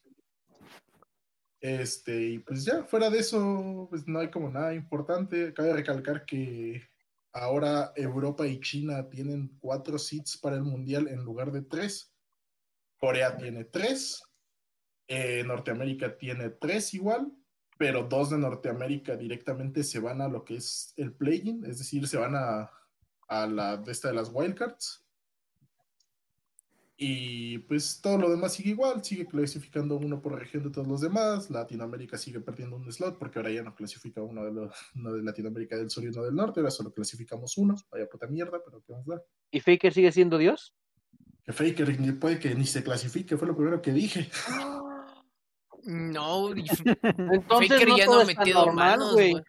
[1.61, 5.53] Este, y pues ya, fuera de eso, pues no hay como nada importante.
[5.53, 6.83] Cabe recalcar que
[7.33, 12.13] ahora Europa y China tienen cuatro seats para el mundial en lugar de tres.
[12.99, 14.23] Corea tiene tres,
[15.09, 17.33] eh, Norteamérica tiene tres igual,
[17.79, 22.07] pero dos de Norteamérica directamente se van a lo que es el play-in, es decir,
[22.07, 22.71] se van a,
[23.29, 25.03] a la de esta de las wildcards.
[27.03, 31.01] Y pues todo lo demás sigue igual, sigue clasificando uno por región de todos los
[31.01, 31.49] demás.
[31.49, 35.23] Latinoamérica sigue perdiendo un slot porque ahora ya no clasifica uno de, los, uno de
[35.23, 37.75] Latinoamérica del Sur y uno del Norte, ahora solo clasificamos uno.
[37.91, 39.25] Vaya puta mierda, pero ¿qué vamos a dar?
[39.51, 40.75] ¿Y Faker sigue siendo Dios?
[41.43, 44.29] Que Faker ni puede que ni se clasifique, fue lo primero que dije.
[45.85, 49.33] No, Entonces Faker no ya todo no ha metido normal, manos, güey.
[49.33, 49.45] güey.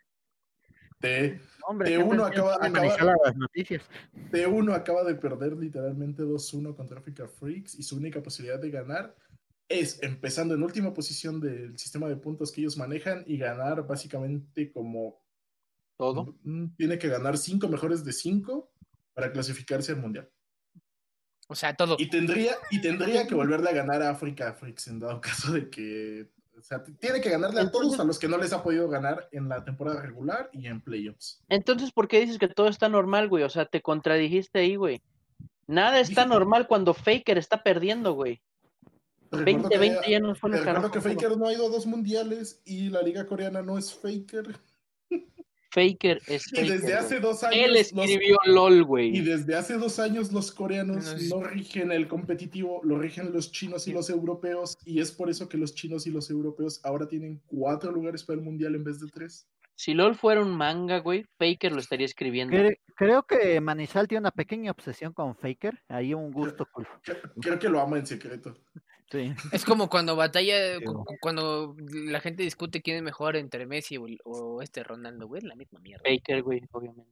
[1.01, 3.83] De, Hombre, De siempre uno tienes acaba- que acaba- manejar las noticias.
[4.31, 9.15] T1 acaba de perder literalmente 2-1 contra Africa Freaks y su única posibilidad de ganar
[9.69, 14.69] es empezando en última posición del sistema de puntos que ellos manejan y ganar básicamente
[14.69, 15.21] como
[15.95, 16.35] Todo.
[16.43, 18.69] Mm, tiene que ganar 5 mejores de 5
[19.13, 20.29] para clasificarse al mundial.
[21.47, 21.95] O sea, todo.
[21.99, 25.69] Y tendría, y tendría que volverle a ganar a Africa Freaks en dado caso de
[25.69, 26.29] que.
[26.61, 29.27] O sea, tiene que ganarle a todos a los que no les ha podido ganar
[29.31, 31.41] en la temporada regular y en playoffs.
[31.49, 33.43] Entonces, ¿por qué dices que todo está normal, güey?
[33.43, 35.01] O sea, te contradijiste ahí, güey.
[35.65, 38.41] Nada está normal cuando Faker está perdiendo, güey.
[39.31, 41.69] Te recuerdo que- 2020 ya no fue el recuerdo que Faker no ha ido a
[41.69, 44.55] dos mundiales y la liga coreana no es Faker.
[45.71, 46.69] Faker es Y Faker.
[46.71, 46.93] desde güey.
[46.93, 47.55] hace dos años.
[47.63, 49.21] Él los- escribió LOL, y güey.
[49.21, 53.93] desde hace dos años los coreanos No, rigen el competitivo, lo rigen los chinos y
[53.93, 54.77] los europeos.
[54.85, 58.39] Y es por eso que los chinos y los europeos ahora tienen cuatro lugares para
[58.39, 59.47] el mundial en vez de tres.
[59.75, 62.55] Si LOL fuera un manga, güey, Faker lo estaría escribiendo.
[62.55, 65.79] Cre- Creo que Manizal tiene una pequeña obsesión con Faker.
[65.87, 66.67] Ahí un gusto.
[66.71, 66.87] cool.
[67.41, 68.55] Creo que lo ama en secreto.
[69.11, 69.33] Sí.
[69.51, 70.85] Es como cuando batalla, Sí,
[71.19, 75.43] cuando la gente discute quién es mejor entre Messi o, o este Ronaldo, güey, es
[75.47, 76.03] la misma mierda.
[76.09, 77.11] Faker, güey, obviamente.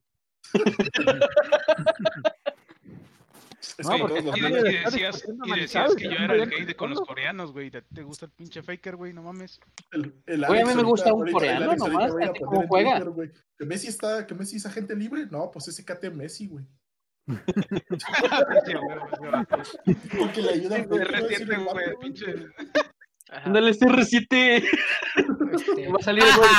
[3.77, 6.89] Es No, que porque Y, de- decías, y que yo era el gay de con
[6.89, 7.69] los coreanos, güey.
[7.69, 9.11] ¿Te, te gusta el pinche Faker, güey?
[9.13, 9.59] No mames.
[9.91, 13.01] El, el Güey, a mí me gusta un coreano nomás, cómo juega.
[13.03, 15.25] Twitter, Que Messi está, que Messi es agente libre.
[15.29, 16.65] No, pues ese KT Messi, güey.
[20.17, 20.79] Porque le ayuda a
[23.45, 24.63] Ándale, CR7.
[24.63, 24.63] este-
[25.91, 26.49] Va a salir el güey.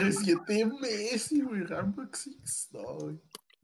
[0.00, 1.62] R7 Messi, güey.
[1.64, 2.68] Rambo Six.
[2.72, 3.18] No, güey.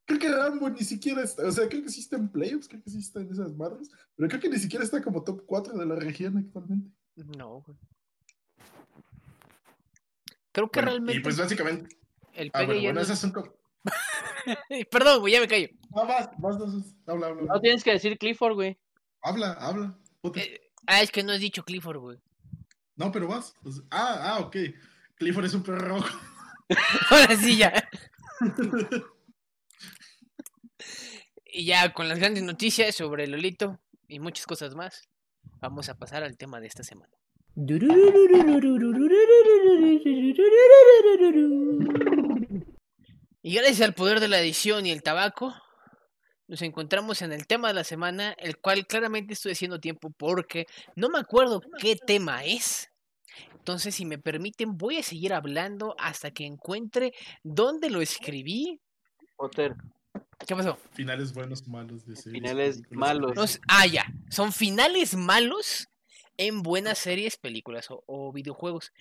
[0.04, 1.46] Creo que Rambo ni siquiera está.
[1.46, 3.88] O sea, creo que sí está en playoffs, creo que sí está en esas madres.
[4.16, 6.90] Pero creo que ni siquiera está como top 4 de la región actualmente.
[7.16, 7.78] No, güey.
[10.52, 11.96] Creo que Bueno, realmente Y pues básicamente.
[12.34, 13.54] el Ah, bueno, bueno, no esas es- son como.
[14.90, 15.68] Perdón, güey, ya me callo.
[15.94, 16.94] Ah, vas, vas, vas, vas.
[17.06, 17.42] Habla, habla.
[17.42, 18.78] No tienes que decir Clifford, güey.
[19.22, 19.98] Habla, habla.
[20.20, 20.40] Puta.
[20.40, 22.18] Eh, ah, es que no has dicho Clifford, güey.
[22.96, 23.54] No, pero vas.
[23.62, 24.56] Pues- ah, ah, ok.
[25.16, 26.18] Clifford es un perro rojo.
[27.10, 27.88] Ahora sí, ya.
[31.52, 35.08] Y ya con las grandes noticias sobre Lolito y muchas cosas más,
[35.60, 37.12] vamos a pasar al tema de esta semana.
[43.42, 45.54] Y gracias al poder de la edición y el tabaco,
[46.46, 50.66] nos encontramos en el tema de la semana, el cual claramente estoy haciendo tiempo porque
[50.96, 52.90] no me acuerdo qué tema es.
[53.54, 58.80] Entonces, si me permiten, voy a seguir hablando hasta que encuentre dónde lo escribí.
[59.36, 59.74] Potter,
[60.46, 60.78] ¿Qué pasó?
[60.92, 62.42] Finales buenos, malos de series.
[62.42, 63.34] Finales malos.
[63.36, 64.06] No ah, ya.
[64.30, 65.86] Son finales malos
[66.40, 68.92] en buenas series, películas o, o videojuegos.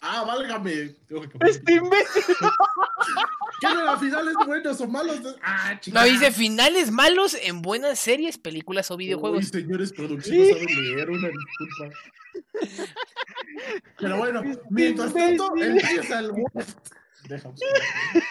[0.00, 0.94] Ah, válgame.
[1.08, 2.22] Tengo que poner- Este imbécil.
[3.60, 5.18] ¿Qué era finales buenos o malos?
[5.42, 9.48] Ah, No, dice finales malos en buenas series, películas o Uy, videojuegos.
[9.48, 11.98] señores, producción no saben leer, una disculpa.
[13.98, 16.32] Pero bueno, mientras tanto, empieza el
[17.28, 17.50] Deja.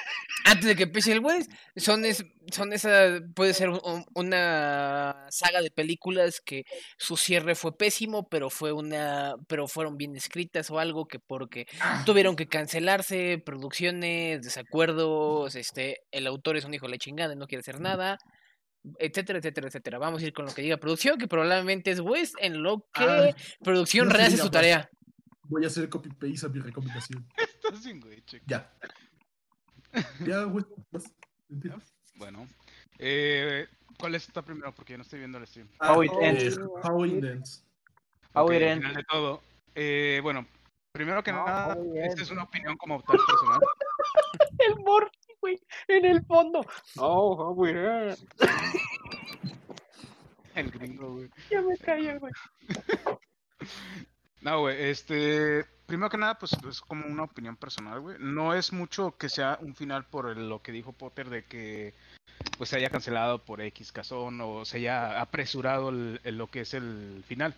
[0.45, 5.62] Antes de que empiece el West, son, es, son esa, puede ser un- una saga
[5.62, 6.65] de películas que
[6.97, 11.65] su cierre fue pésimo, pero fue una, pero fueron bien escritas o algo que porque
[11.79, 17.34] Ah, tuvieron que cancelarse, producciones, desacuerdos, este, el autor es un hijo de la chingada
[17.34, 18.17] y no quiere hacer nada,
[18.99, 19.97] etcétera, etcétera, etcétera.
[19.97, 23.06] Vamos a ir con lo que diga producción, que probablemente es West, en lo que
[23.06, 23.29] Ah,
[23.63, 24.89] producción rehace su tarea.
[25.45, 27.25] Voy a hacer copy-paste a mi recomendación.
[27.82, 28.46] Güey, checa.
[28.48, 28.74] Ya.
[30.26, 30.66] Ya, güey.
[30.92, 31.12] vas.
[32.16, 32.48] Bueno.
[33.00, 33.68] Eh,
[34.00, 34.74] ¿Cuál está primero?
[34.74, 35.68] Porque yo no estoy viendo el stream.
[35.80, 36.58] Ah, How it ends.
[36.58, 37.66] eh, How it ends.
[38.34, 38.82] How it al ends.
[38.88, 39.42] final de todo.
[39.76, 40.46] Eh, bueno,
[40.92, 42.22] primero que No, nada, how it esta ends.
[42.22, 43.60] es una opinión como tal personal.
[44.60, 46.66] El Morty, güey, en el fondo.
[46.96, 47.74] No, güey.
[50.56, 51.30] El gringo, güey.
[51.50, 52.34] Ya me callo, güey.
[54.42, 58.17] No, güey, este, primero que nada, pues es como una opinión personal, güey.
[58.19, 61.93] No es mucho que sea un final por el- lo que dijo Potter de que
[62.58, 66.62] pues se haya cancelado por X cazón o se haya apresurado el- el- lo que
[66.62, 67.54] es el final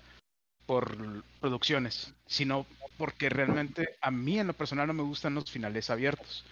[0.65, 0.95] por
[1.39, 2.65] producciones, sino
[2.97, 6.45] porque realmente a mí en lo personal no me gustan los finales abiertos.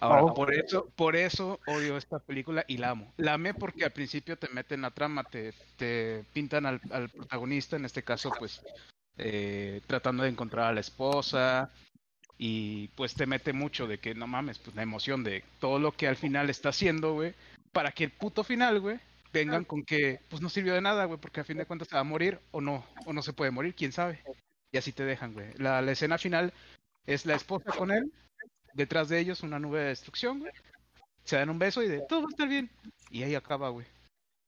[0.00, 0.34] Ahora, Oh.
[0.34, 3.12] por eso, por eso odio esta película y la amo.
[3.18, 7.76] La amé porque al principio te meten la trama, te, te pintan al, al protagonista,
[7.76, 8.60] en este caso, pues,
[9.18, 11.70] eh, tratando de encontrar a la esposa
[12.38, 15.92] y pues te mete mucho de que no mames, pues la emoción de todo lo
[15.92, 17.34] que al final está haciendo, güey,
[17.72, 18.98] para que el puto final, güey,
[19.32, 21.94] vengan con que pues no sirvió de nada, güey, porque a fin de cuentas se
[21.94, 24.22] va a morir o no, o no se puede morir, quién sabe.
[24.72, 25.52] Y así te dejan, güey.
[25.56, 26.52] La, la escena final
[27.06, 28.12] es la esposa con él,
[28.74, 30.52] detrás de ellos una nube de destrucción, güey.
[31.24, 32.70] Se dan un beso y de todo va a estar bien.
[33.10, 33.86] Y ahí acaba, güey.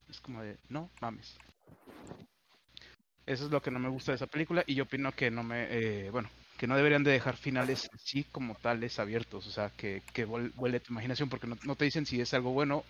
[0.08, 1.36] Es como de, no mames.
[3.26, 5.42] Eso es lo que no me gusta de esa película y yo opino que no
[5.42, 9.70] me, eh, bueno, que no deberían de dejar finales así como tales abiertos, o sea,
[9.70, 12.84] que, que vuel- vuele tu imaginación porque no, no te dicen si es algo bueno,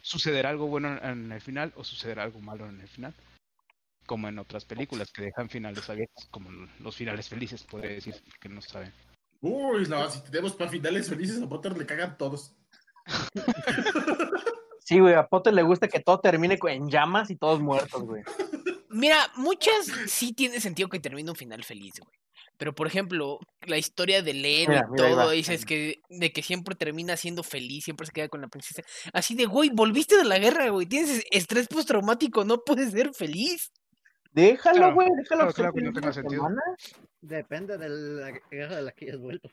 [0.00, 3.12] sucederá algo bueno en, el final o sucederá algo malo en el final,
[4.06, 8.48] como en otras películas que dejan finales abiertos, como los finales felices, podría decir, que
[8.48, 8.92] no saben.
[9.40, 12.54] Uy, no, si tenemos para finales felices a Potter le cagan todos.
[14.82, 18.24] Sí, güey, a Potter le gusta que todo termine en llamas y todos muertos, güey.
[18.90, 22.20] Mira, muchas sí tiene sentido que termine un final feliz, güey.
[22.56, 26.42] Pero, por ejemplo, la historia del héroe Mira, y mira, todo, dices que de que
[26.42, 28.82] siempre termina siendo feliz, siempre se queda con la princesa.
[29.14, 33.72] Así de, güey, volviste de la guerra, güey, tienes estrés postraumático, no puedes ser feliz.
[34.32, 36.48] Déjalo, Claro, güey, déjalo claro, claro que no tenga sentido.
[37.22, 39.48] Depende de la guerra de la que hayas vuelto.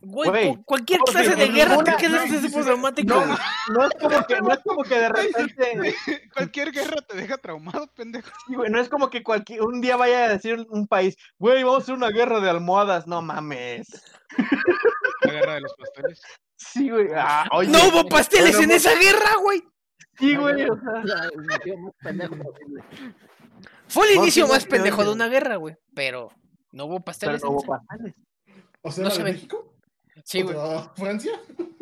[0.00, 3.14] Güey, Güey, cu- cualquier clase de guerra te ninguna- quedas no, ese sí, sí, traumático.
[3.14, 3.26] No,
[3.74, 5.94] no es como que, no es como que de repente,
[6.34, 8.30] Cualquier guerra te deja traumado, pendejo.
[8.46, 11.62] sí, güey, no es como que cualquier, un día vaya a decir un país, güey,
[11.64, 13.88] vamos a hacer una guerra de almohadas, no mames.
[15.22, 16.20] La guerra de los pasteles.
[16.56, 17.08] Sí, güey.
[17.14, 19.62] Ah, oye, No hubo pasteles bueno, en esa guerra, güey.
[20.18, 20.68] Sí, güey.
[20.68, 22.82] o sea, Era el motivo más pendejo posible.
[23.88, 25.12] Fue el No, inicio más no, pendejo no, de no.
[25.14, 25.76] una guerra, güey.
[25.94, 26.30] Pero
[26.72, 27.42] no hubo Pero pasteles.
[27.42, 28.14] no en hubo pasteles.
[28.82, 29.22] O sea, No ¿la se.
[29.24, 29.74] México?
[30.24, 30.54] Sí, güey.
[30.54, 31.40] ¿Contra Francia?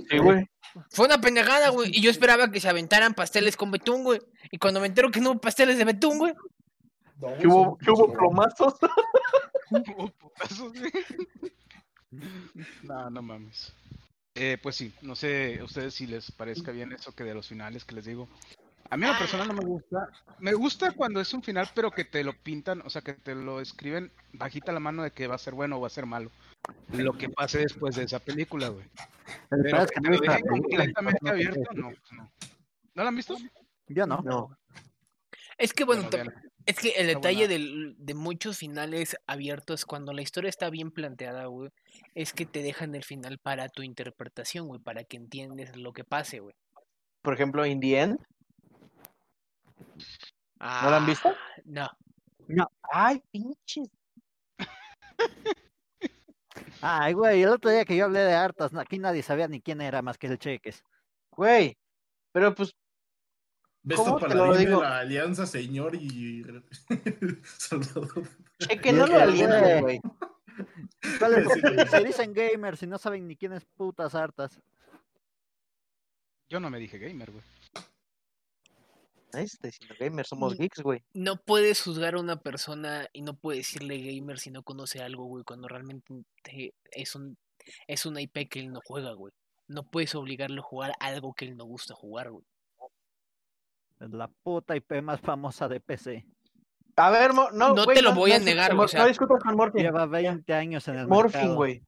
[0.08, 0.48] Sí, güey.
[0.90, 1.90] Fue una pendejada, güey.
[1.92, 4.20] Y yo esperaba que se aventaran pasteles con betún, güey.
[4.50, 6.34] Y cuando me entero que no hubo pasteles de betún, güey.
[7.18, 8.74] No, ¿Qué hubo, qué hubo plomazos?
[9.70, 10.92] Hubo putazos, güey.
[12.82, 13.72] No, no mames.
[14.34, 17.48] Eh, pues sí, no sé a ustedes si les parezca bien eso que de los
[17.48, 18.28] finales que les digo.
[18.90, 20.08] A mí a la persona no me gusta.
[20.38, 23.34] Me gusta cuando es un final, pero que te lo pintan, o sea, que te
[23.34, 26.06] lo escriben bajita la mano de que va a ser bueno o va a ser
[26.06, 26.30] malo.
[26.92, 28.84] Lo que pase después de esa película, güey.
[29.50, 32.32] Pero es que que te no lo dejen completamente no abierto, no, pues no.
[32.94, 33.36] ¿No la han visto?
[33.88, 34.20] Yo no.
[34.22, 34.56] No.
[35.58, 36.08] Es que bueno,
[36.66, 41.46] es que el detalle del- de muchos finales abiertos cuando la historia está bien planteada,
[41.46, 41.70] güey,
[42.14, 46.04] es que te dejan el final para tu interpretación, güey, para que entiendes lo que
[46.04, 46.54] pase, güey.
[47.22, 47.80] Por ejemplo, In
[49.78, 49.88] End.
[50.58, 51.34] ¿No la han Ah, visto?
[51.64, 52.70] No.
[52.92, 53.88] Ay, pinches.
[56.80, 59.80] Ay, güey, el otro día que yo hablé de hartas, aquí nadie sabía ni quién
[59.80, 60.82] era más que el Cheques.
[61.30, 61.76] Güey.
[62.32, 62.74] Pero pues,
[63.82, 64.82] Besto ¿Cómo te lo digo?
[64.82, 66.44] la alianza, señor y
[67.58, 68.08] soldado.
[68.58, 70.00] cheque, no lo Güey, alientes, güey.
[71.88, 74.60] Se dicen gamers y no saben ni quién es putas hartas.
[76.48, 77.44] Yo no me dije gamer, güey.
[79.36, 80.58] Este, si no gamers, somos Mm.
[80.58, 81.02] geeks, güey.
[81.14, 85.24] No puedes juzgar a una persona y no puedes decirle gamer si no conoce algo,
[85.26, 87.36] güey, cuando realmente te- es un
[87.88, 89.32] es una IP que él no juega, güey.
[89.66, 92.44] No puedes obligarlo a jugar algo que él no gusta jugar, güey.
[93.98, 96.24] Es la puta IP más famosa de PC.
[96.96, 99.00] A ver, mo- no, No güey, te lo voy a no, negar, no, o sea-
[99.02, 99.82] no discutas con Morphin.
[99.82, 101.82] Lleva 20 años en el Morphin, güey.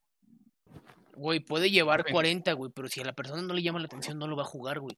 [1.14, 2.10] Güey, puede llevar Ok.
[2.10, 4.42] 40, güey, pero si a la persona no le llama la atención, no lo va
[4.42, 4.96] a jugar, güey.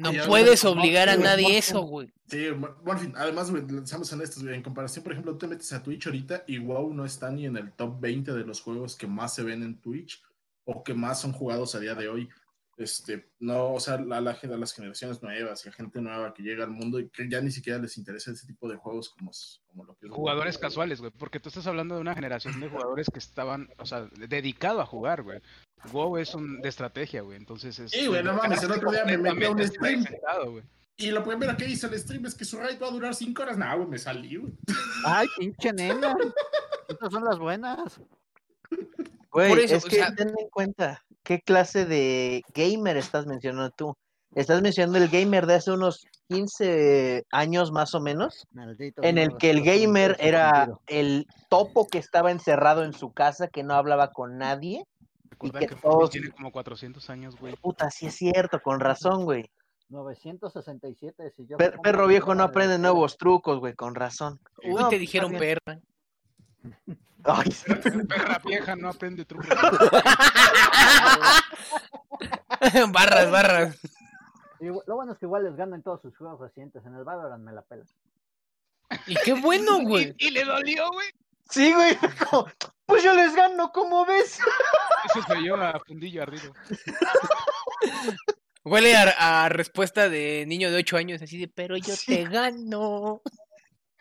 [0.00, 2.10] No puedes obligar a nadie eso, güey.
[2.26, 5.46] Sí, bueno, en fin, además, güey, seamos honestos, güey, en comparación, por ejemplo, tú te
[5.48, 8.60] metes a Twitch ahorita y WoW no está ni en el top 20 de los
[8.60, 10.22] juegos que más se ven en Twitch
[10.64, 12.28] o que más son jugados a día de hoy.
[12.80, 16.64] Este, no, o sea, la, la, a las generaciones nuevas, la gente nueva que llega
[16.64, 19.30] al mundo y que ya ni siquiera les interesa ese tipo de juegos como,
[19.66, 22.70] como lo que es Jugadores casuales, güey, porque tú estás hablando de una generación de
[22.70, 25.42] jugadores que estaban, o sea, dedicado a jugar, güey.
[25.92, 27.90] WoW es un de estrategia, güey, entonces es...
[27.90, 30.06] Sí, güey, no mames, el otro día me metí a un stream.
[30.96, 33.42] Y lo primero que hice el stream es que su raid va a durar 5
[33.42, 33.58] horas.
[33.58, 34.54] No, güey, me salí, güey.
[35.04, 36.16] Ay, pinche nena.
[36.88, 38.00] Estas son las buenas.
[39.30, 43.26] Güey, Por eso, es o que sea- ten en cuenta qué clase de gamer estás
[43.26, 43.94] mencionando tú.
[44.34, 49.02] Estás mencionando el gamer de hace unos 15 años más o menos, Maldito.
[49.02, 53.64] en el que el gamer era el topo que estaba encerrado en su casa, que
[53.64, 54.84] no hablaba con nadie.
[55.30, 57.56] Recuerda que todos- tiene como 400 años, güey.
[57.56, 59.50] Puta, sí es cierto, con razón, güey.
[59.88, 61.32] 967.
[61.36, 64.38] Si yo Per- perro viejo no aprende nuevos trucos, güey, con razón.
[64.62, 65.58] Uy, No, te pues, dijeron bien.
[65.64, 65.80] perra.
[67.24, 67.64] Ay, sí.
[68.08, 69.48] Perra vieja no aprende trucos.
[72.92, 73.78] barras, barras.
[74.60, 76.84] Y Lo bueno es que igual les gano en todos sus juegos recientes.
[76.84, 77.84] En el Valorant me la pela.
[79.06, 80.14] Y qué bueno, güey.
[80.18, 81.08] Y, y le dolió, güey.
[81.48, 81.96] Sí, güey.
[82.30, 82.46] como,
[82.86, 84.38] Pues yo les gano, ¿cómo ves?
[85.06, 86.52] Eso se yo a fundillo arriba.
[88.64, 92.14] Huele a, a respuesta de niño de 8 años, así de, pero yo Sí.
[92.14, 93.22] te gano.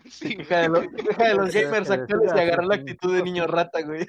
[0.09, 0.35] Sí.
[0.35, 3.81] Deja de, los, deja de los gamers actuales y agarrar la actitud de niño rata,
[3.81, 4.05] güey.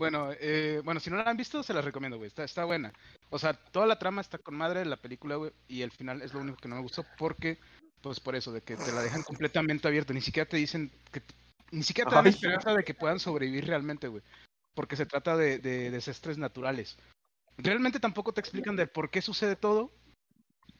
[0.00, 2.28] Bueno, eh, bueno, si no la han visto, se las recomiendo, güey.
[2.28, 2.90] Está, está buena.
[3.28, 5.52] O sea, toda la trama está con madre de la película, güey.
[5.68, 7.58] Y el final es lo único que no me gustó porque,
[8.00, 10.14] pues por eso, de que te la dejan completamente abierta.
[10.14, 11.20] Ni siquiera te dicen que...
[11.70, 12.32] Ni siquiera te dan Ay.
[12.32, 14.22] esperanza de que puedan sobrevivir realmente, güey.
[14.74, 16.96] Porque se trata de, de desastres naturales.
[17.58, 19.92] Realmente tampoco te explican del por qué sucede todo.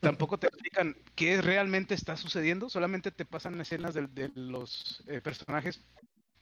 [0.00, 2.68] Tampoco te explican qué realmente está sucediendo.
[2.68, 5.80] Solamente te pasan escenas de, los eh, personajes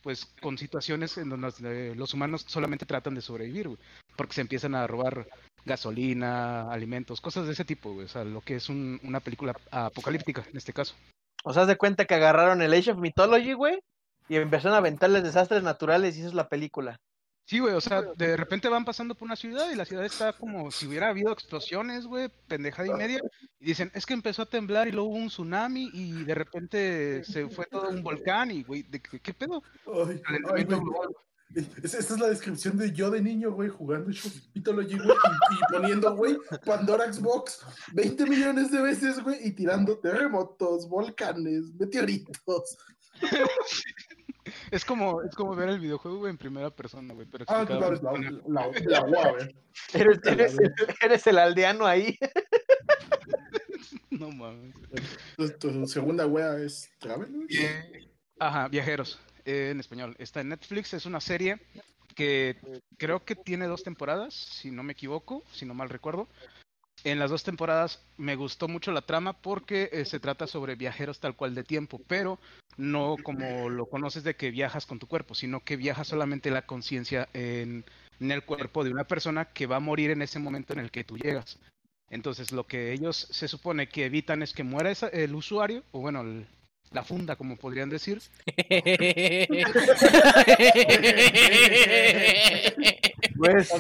[0.00, 1.50] pues con situaciones en donde
[1.90, 3.68] eh, los humanos solamente tratan de sobrevivir,
[4.16, 5.26] porque se empiezan a robar
[5.64, 10.46] gasolina, alimentos, cosas de ese tipo, o sea, lo que es un- una película apocalíptica
[10.50, 10.94] en este caso.
[11.44, 13.80] O sea, de cuenta que agarraron el Age of Mythology, güey,
[14.28, 16.96] y empezaron a aventarles desastres naturales y eso es la película.
[17.49, 20.34] Sí, güey, o sea, de repente van pasando por una ciudad y la ciudad está
[20.34, 23.22] como si hubiera habido explosiones, güey, pendejada y media,
[23.59, 27.24] y dicen, es que empezó a temblar y luego hubo un tsunami y de repente
[27.24, 29.62] se fue todo un volcán y, güey, ¿de qué, qué pedo?
[29.86, 30.20] Ay,
[30.55, 30.66] ay,
[31.82, 34.11] esa es la descripción de yo de niño, güey, jugando
[34.55, 36.36] Mythology, güey, y, y poniendo, güey,
[36.66, 42.76] Pandora Xbox 20 millones de veces, güey, y tirando terremotos, volcanes, meteoritos.
[44.70, 47.26] Es como, es como ver el videojuego güey, en primera persona, güey.
[47.30, 49.49] Pero Ah, claro, de la, la, la.
[49.94, 50.57] Eres, eres,
[51.03, 52.18] eres el aldeano ahí.
[54.11, 54.74] No mames.
[55.36, 57.46] Tu, tu segunda wea es Travel.
[57.51, 58.09] Eh,
[58.40, 60.16] Ajá, Viajeros, eh, en español.
[60.18, 61.61] Está en Netflix, es una serie
[62.16, 62.57] que
[62.96, 66.26] creo que tiene dos temporadas, si no me equivoco, si no mal recuerdo.
[67.05, 71.20] En las dos temporadas me gustó mucho la trama porque eh, se trata sobre viajeros
[71.20, 72.38] tal cual de tiempo, pero
[72.76, 76.62] no como lo conoces de que viajas con tu cuerpo, sino que viaja solamente la
[76.66, 77.84] conciencia en,
[78.20, 80.90] en el cuerpo de una persona que va a morir en ese momento en el
[80.90, 81.59] que tú llegas.
[82.11, 86.01] Entonces lo que ellos se supone que evitan es que muera esa- el usuario, o
[86.01, 86.46] bueno, el-
[86.93, 88.20] la funda, como podrían decir,
[93.36, 93.70] Pues,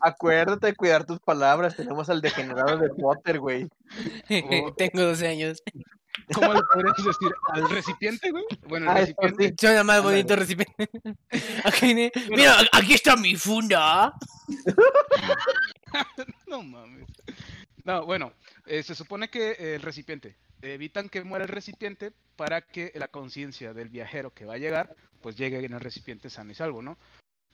[0.00, 1.76] acuérdate de cuidar tus palabras.
[1.76, 3.68] Tenemos al degenerado de Potter, güey.
[4.76, 5.62] Tengo 12 años.
[6.34, 7.32] ¿cómo le podrías decir?
[7.52, 8.44] Al recipiente, güey.
[8.68, 9.54] Bueno, el Ah, recipiente.
[9.58, 10.88] Suena más bonito recipiente.
[11.64, 14.12] Aquí, Mira, aquí está mi funda.
[16.46, 17.06] No mames.
[17.84, 18.32] No, bueno,
[18.66, 23.08] eh, se supone que eh, el recipiente, evitan que muera el recipiente para que la
[23.08, 26.82] conciencia del viajero que va a llegar, pues llegue en el recipiente sano y salvo,
[26.82, 26.96] ¿no?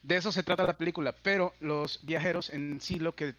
[0.03, 3.35] De eso se trata la película, pero los viajeros en sí lo que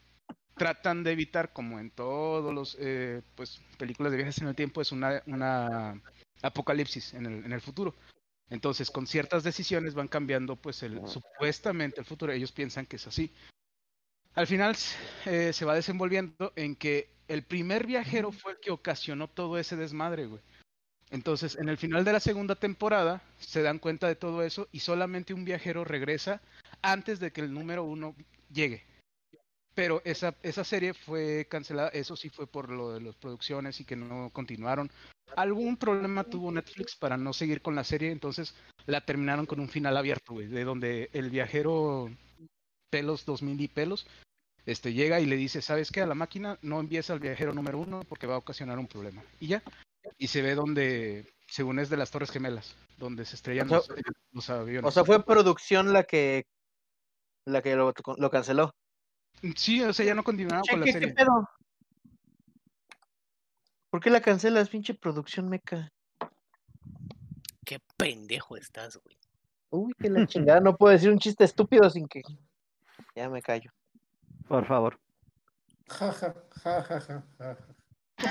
[0.55, 4.81] tratan de evitar, como en todos los, eh, pues, películas de viajes en el tiempo,
[4.81, 6.01] es una, una
[6.41, 7.95] apocalipsis en el, en el futuro.
[8.49, 12.33] Entonces, con ciertas decisiones van cambiando, pues, el, supuestamente el futuro.
[12.33, 13.31] Ellos piensan que es así.
[14.35, 14.75] Al final
[15.25, 19.75] eh, se va desenvolviendo en que el primer viajero fue el que ocasionó todo ese
[19.75, 20.41] desmadre, güey.
[21.11, 24.79] Entonces, en el final de la segunda temporada se dan cuenta de todo eso y
[24.79, 26.41] solamente un viajero regresa
[26.81, 28.15] antes de que el número uno
[28.51, 28.83] llegue.
[29.73, 33.85] Pero esa, esa serie fue cancelada, eso sí fue por lo de las producciones y
[33.85, 34.91] que no continuaron.
[35.35, 38.55] Algún problema tuvo Netflix para no seguir con la serie, entonces
[38.85, 42.09] la terminaron con un final abierto, güey, de donde el viajero
[42.89, 44.07] pelos 2000 y pelos
[44.65, 46.01] este llega y le dice, ¿sabes qué?
[46.01, 49.23] A la máquina no envíes al viajero número uno porque va a ocasionar un problema.
[49.39, 49.63] Y ya.
[50.17, 53.95] Y se ve donde, según es de las Torres Gemelas, donde se estrellan O sea-
[53.95, 54.87] los, los aviones.
[54.87, 56.45] O sea, fue producción la que
[57.45, 58.71] la que lo, lo canceló.
[59.55, 61.13] sí, o sea, ya no continuaron con la ¿qué serie.
[61.13, 61.49] pedo?
[63.89, 65.89] ¿Por qué la cancelas, pinche producción meca?
[67.65, 69.17] Qué pendejo estás, güey.
[69.71, 72.21] Uy, que la chingada, no puedo decir un chiste estúpido sin que.
[73.19, 73.69] Ya me callo.
[74.47, 74.97] Por favor.
[75.89, 77.57] Ja, ja, ja, ja, ja, ja.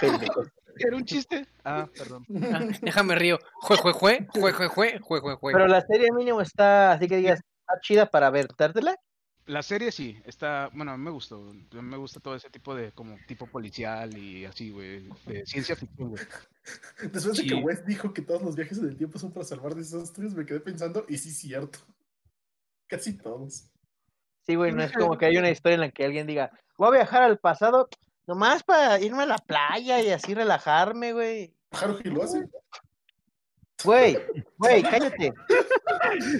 [0.00, 0.44] Pendejo.
[0.78, 1.46] ¿Era un chiste?
[1.62, 2.24] Ah, perdón.
[2.54, 3.38] Ah, déjame río.
[3.56, 5.52] Jue, jue, jue, jue, jue, jue, jue, jue, jue.
[5.52, 8.96] Pero la serie mínimo está, así que digas, está chida para ver, dártela.
[9.44, 11.36] La serie sí, está, bueno, a mí me gustó.
[11.36, 15.44] A mí me gusta todo ese tipo de, como, tipo policial y así, güey, de
[15.44, 16.24] ciencia ficción, güey.
[17.12, 17.54] Después de que.
[17.56, 20.60] West dijo que todos los viajes en el tiempo son para salvar desastres, me quedé
[20.60, 21.78] pensando, y sí, cierto.
[22.86, 23.70] Casi todos.
[24.48, 26.88] Sí, güey, no es como que hay una historia en la que alguien diga, voy
[26.88, 27.88] a viajar al pasado
[28.26, 31.54] nomás para irme a la playa y así relajarme, güey.
[31.72, 32.46] Haruhi lo hace.
[33.84, 34.18] Güey,
[34.56, 35.32] güey, cállate.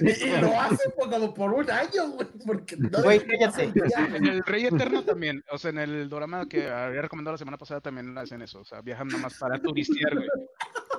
[0.03, 2.27] Y, y lo hace por- como por un año, güey.
[2.45, 3.73] Porque no Güey, que cállate.
[4.17, 7.57] En el Rey Eterno también, o sea, en el drama que había recomendado la semana
[7.57, 10.29] pasada también hacen eso, o sea, viajan nomás para turistear, güey.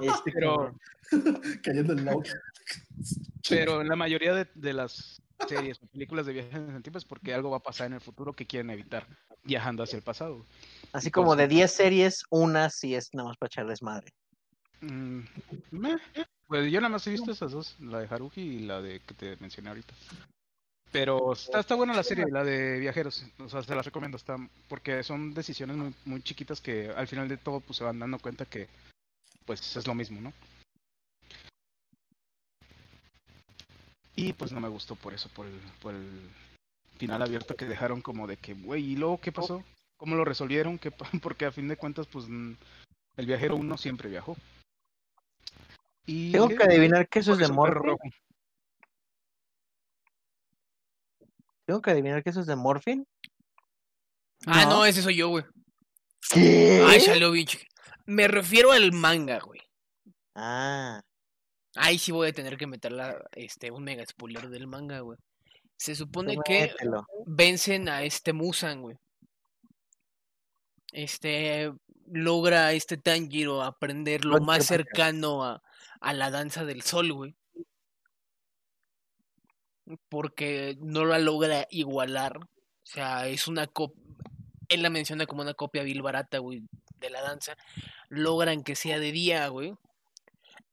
[0.02, 0.76] Este, Pero,
[1.64, 2.16] Cayendo en la
[3.50, 6.97] pero en la mayoría de, de las series o películas de viajes en el tiempo
[6.97, 9.08] es porque algo va a pasar en el futuro que quieren evitar,
[9.43, 10.45] viajando hacia el pasado.
[10.91, 14.12] Así como de 10 series, una sí es nada más para echarles madre.
[14.82, 15.22] Mm,
[15.72, 15.97] meh,
[16.47, 19.14] pues yo nada más he visto esas dos, la de Haruhi y la de que
[19.14, 19.93] te mencioné ahorita.
[20.91, 24.38] Pero está, está buena la serie, la de viajeros, o sea, se las recomiendo, está,
[24.68, 28.18] porque son decisiones muy, muy chiquitas que al final de todo pues se van dando
[28.18, 28.68] cuenta que
[29.50, 30.32] pues es lo mismo, ¿no?
[34.16, 36.30] Y pues no me gustó por eso, por el, por el
[37.00, 39.64] final abierto que dejaron como de que, güey, ¿y luego qué pasó?
[39.97, 40.78] ¿Cómo lo resolvieron?
[40.78, 40.91] ¿Qué
[41.24, 44.38] Porque a fin de cuentas, pues el viajero uno siempre viajó.
[46.06, 48.14] Y Tengo que adivinar que eso es Porque de Morphin.
[51.66, 53.08] Tengo que adivinar que eso es de Morphin.
[54.45, 55.43] Ah, no, ese soy yo, güey.
[56.30, 56.86] ¿Qué?
[56.88, 57.47] Ay, salió bien
[58.10, 59.62] Me refiero al manga, güey.
[60.36, 61.01] Ah,
[61.76, 65.20] Ahí sí voy a tener que meterla, este, un mega spoiler del manga, güey.
[65.78, 66.74] Se supone tú que
[67.28, 68.97] vencen a este Musan, güey.
[70.91, 71.72] Este
[72.07, 75.62] logra este Tanjiro aprender lo No más cercano a,
[76.01, 77.36] a la danza del sol, güey.
[80.10, 82.38] porque no la logra igualar.
[82.38, 84.01] O sea, es una copia.
[84.68, 86.64] Él la menciona como una copia vil barata, güey,
[87.00, 87.56] de la danza.
[88.10, 89.74] Logran que sea de día, güey.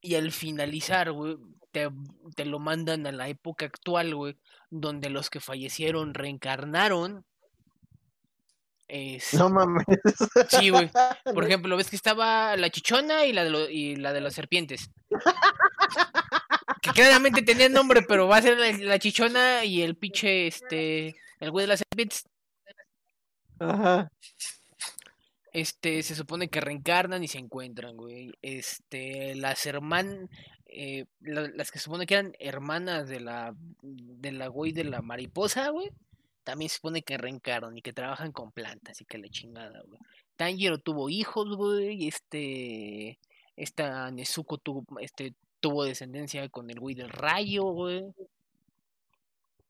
[0.00, 1.36] Y al finalizar, güey,
[1.72, 1.88] te,
[2.34, 4.36] te lo mandan a la época actual, güey,
[4.70, 7.24] donde los que fallecieron reencarnaron.
[8.88, 9.34] Es...
[9.34, 9.84] No mames.
[10.48, 10.88] Sí, güey.
[11.34, 14.34] Por ejemplo, ves que estaba la chichona y la de, lo- y la de las
[14.34, 14.90] serpientes.
[16.82, 21.16] Que claramente tenían nombre, pero va a ser la, la chichona y el pinche, este,
[21.40, 22.28] el güey de las serpientes.
[23.58, 24.08] Ajá.
[25.56, 28.30] Este, se supone que reencarnan y se encuentran, güey.
[28.42, 30.28] Este, las hermanas,
[31.20, 35.70] las que se supone que eran hermanas de la, de la güey de la mariposa,
[35.70, 35.88] güey.
[36.44, 39.98] También se supone que reencarnan y que trabajan con plantas y que la chingada, güey.
[40.36, 43.18] Tanjiro tuvo hijos, güey, este,
[43.56, 48.04] esta Nezuko tuvo, este, tuvo descendencia con el güey del rayo, güey.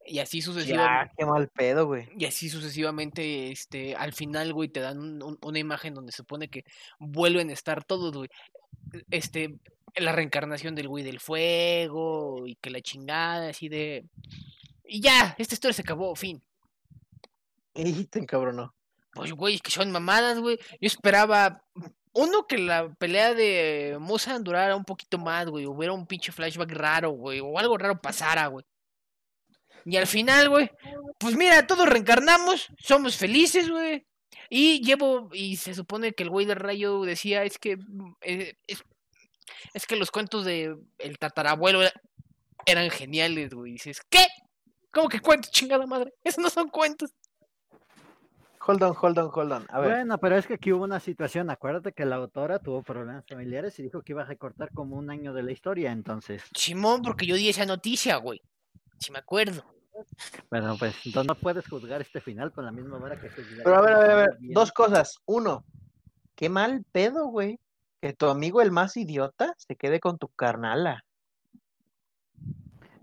[0.06, 1.10] Y así sucesivamente.
[1.10, 2.08] Ya, qué mal pedo, güey.
[2.16, 6.18] Y así sucesivamente, este, al final, güey, te dan un- un- una imagen donde se
[6.18, 6.64] supone que
[6.98, 8.28] vuelven a estar todos, güey.
[9.10, 9.58] Este,
[9.96, 14.04] la reencarnación del güey del fuego y que la chingada, así de...
[14.84, 16.40] Y ya, esta historia se acabó, fin.
[17.74, 18.74] Y te encabronó.
[19.12, 20.58] Pues, güey, que son mamadas, güey.
[20.80, 21.62] Yo esperaba,
[22.12, 25.66] uno, que la pelea de Musan durara un poquito más, güey.
[25.66, 27.40] Hubiera un pinche flashback raro, güey.
[27.40, 28.64] O algo raro pasara, güey.
[29.88, 30.68] Y al final, güey,
[31.18, 34.04] pues mira, todos reencarnamos, somos felices, güey.
[34.50, 37.78] Y llevo, y se supone que el güey del rayo decía, es que,
[38.20, 38.82] eh, es,
[39.72, 41.92] es que los cuentos de el tatarabuelo era-
[42.66, 43.70] eran geniales, güey.
[43.70, 44.26] Y dices, ¿qué?
[44.92, 46.12] ¿Cómo que cuentos, chingada madre?
[46.24, 47.12] Esos no son cuentos.
[48.68, 49.66] Hold on, hold on, hold on.
[49.70, 49.90] A ver.
[49.92, 51.48] Bueno, pero es que aquí hubo una situación.
[51.50, 55.08] Acuérdate que la autora tuvo problemas familiares y dijo que iba a recortar como un
[55.10, 55.92] año de la historia.
[55.92, 58.42] Entonces, Simón, porque yo di esa noticia, güey.
[58.98, 59.64] Si me acuerdo.
[60.50, 63.76] bueno, pues entonces no puedes juzgar este final con la misma vara que juzgarías Pero
[63.76, 64.36] a ver, a ver, a ver.
[64.40, 65.18] Dos cosas.
[65.26, 65.64] Uno,
[66.34, 67.58] qué mal pedo, güey.
[68.00, 71.04] Que tu amigo el más idiota se quede con tu carnala.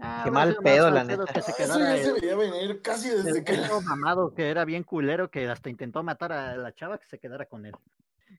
[0.06, 1.24] Ah, qué mal pedo, la neta.
[1.26, 3.54] Que se Eso quedara ya se veía venir casi desde el que.
[3.86, 7.46] mamado que era bien culero que hasta intentó matar a la chava que se quedara
[7.46, 7.74] con él,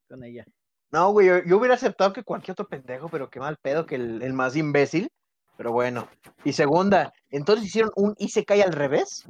[0.09, 0.45] con ella.
[0.93, 3.95] No, güey, yo, yo hubiera aceptado que cualquier otro pendejo, pero qué mal pedo que
[3.95, 5.11] el, el más imbécil.
[5.57, 6.09] Pero bueno.
[6.45, 9.25] Y segunda, entonces hicieron un Isekai al revés.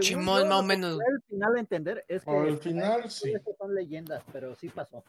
[0.00, 0.98] Chimón, más o menos.
[1.06, 3.32] El final a entender es que Al final, sí.
[3.58, 5.04] son leyendas, pero sí pasó.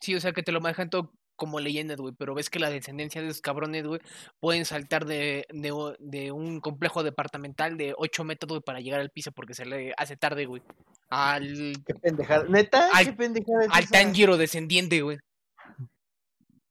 [0.00, 2.12] Sí, o sea que te lo manejan todo como leyendas, güey.
[2.18, 4.00] Pero ves que la descendencia de esos cabrones, güey,
[4.38, 9.10] pueden saltar de, de, de un complejo departamental de 8 metros, güey, para llegar al
[9.10, 10.62] piso porque se le hace tarde, güey.
[11.08, 12.44] Al, Qué pendejada.
[12.44, 13.64] Neta, Al- qué pendejada.
[13.64, 13.92] es al esa?
[13.92, 15.18] Tanjiro descendiente, güey.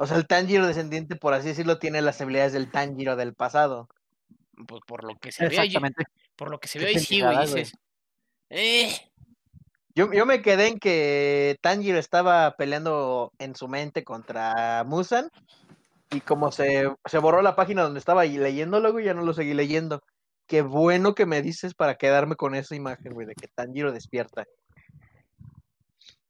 [0.02, 3.88] O sea, el Tanjiro descendiente, por así decirlo, tiene las habilidades del Tanjiro del pasado.
[4.68, 6.06] Pues por lo que se ve ahí, Exactamente.
[6.36, 7.38] por lo que se ve ahí, sí, güey.
[7.42, 7.74] Dices,
[8.50, 8.90] eh,
[9.94, 15.30] Yo, yo me quedé en que Tanjiro estaba peleando en su mente contra Musan
[16.10, 19.36] y como se, se borró la página donde estaba ahí leyéndolo, güey, ya no lo
[19.36, 20.02] seguí leyendo.
[20.48, 24.46] Qué bueno que me dices para quedarme con esa imagen, güey, de que Tanjiro despierta.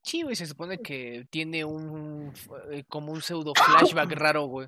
[0.01, 2.33] Sí, güey, se supone que tiene un,
[2.71, 4.67] eh, como un pseudo flashback raro, güey.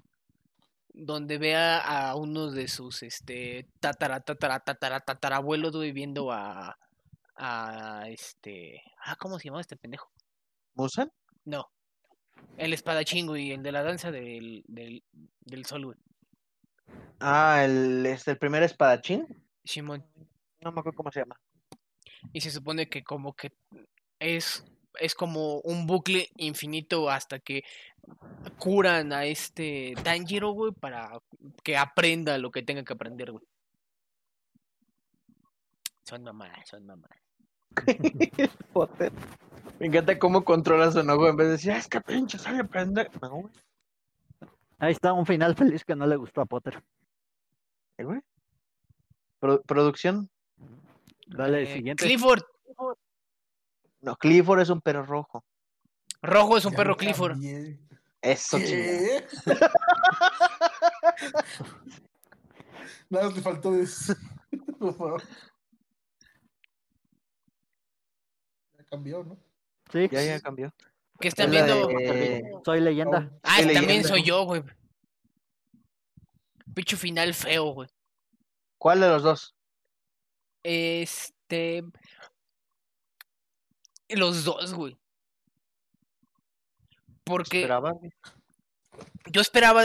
[0.96, 6.78] Donde vea a uno de sus, este, tatara, tatara, tatara, tatarabuelos, güey, viendo a,
[7.36, 10.12] a, este, ah, ¿cómo se llamaba este pendejo?
[10.76, 11.12] ¿Musan?
[11.46, 11.68] No,
[12.58, 15.04] el espadachín, güey, el de la danza del, del,
[15.42, 15.98] del sol, güey.
[17.20, 19.28] Ah, el, este, el primer espadachín.
[19.64, 20.06] Simón.
[20.62, 21.40] No me acuerdo cómo se llama.
[22.32, 23.54] Y se supone que como que
[24.20, 24.64] es,
[25.00, 27.64] es como un bucle infinito hasta que
[28.60, 31.20] curan a este Tanjiro, güey, para
[31.64, 33.44] que aprenda lo que tenga que aprender, güey.
[36.04, 37.18] Son mamadas, son mamadas.
[39.80, 42.64] Me encanta cómo controla su enojo en vez de decir, "Ah, es que pinche sale
[42.66, 43.12] pendejo.
[43.22, 43.54] No, güey.
[44.80, 46.84] Ahí está un final feliz que no le gustó a Potter.
[47.98, 48.20] Eh, güey.
[49.40, 50.30] Pro- producción.
[51.28, 52.04] Dale, Eh, siguiente.
[52.06, 52.44] Clifford,
[54.04, 55.44] No, Clifford es un perro rojo.
[56.22, 57.32] rojo es un Ya perro Clifford.
[57.32, 57.80] cambié.
[58.22, 58.58] Eso.
[58.58, 59.26] ¿Qué?
[63.10, 64.16] Nada más le faltó decir.
[64.80, 65.24] Por favor.
[68.78, 69.38] Ya cambió, ¿no?
[69.92, 70.74] Sí, Ya, ya cambió.
[71.20, 71.88] ¿Qué están Es viendo?
[71.88, 73.32] de- soy leyenda.
[73.44, 74.10] Ah, Soy también leyenda.
[74.10, 74.64] soy yo, güey.
[76.74, 77.88] Picho final feo, güey.
[78.78, 79.56] ¿Cuál de los dos?
[80.64, 81.84] Este.
[84.16, 84.98] Los dos, güey.
[87.24, 87.62] Porque.
[87.62, 88.12] Esperaba, güey.
[89.32, 89.84] yo esperaba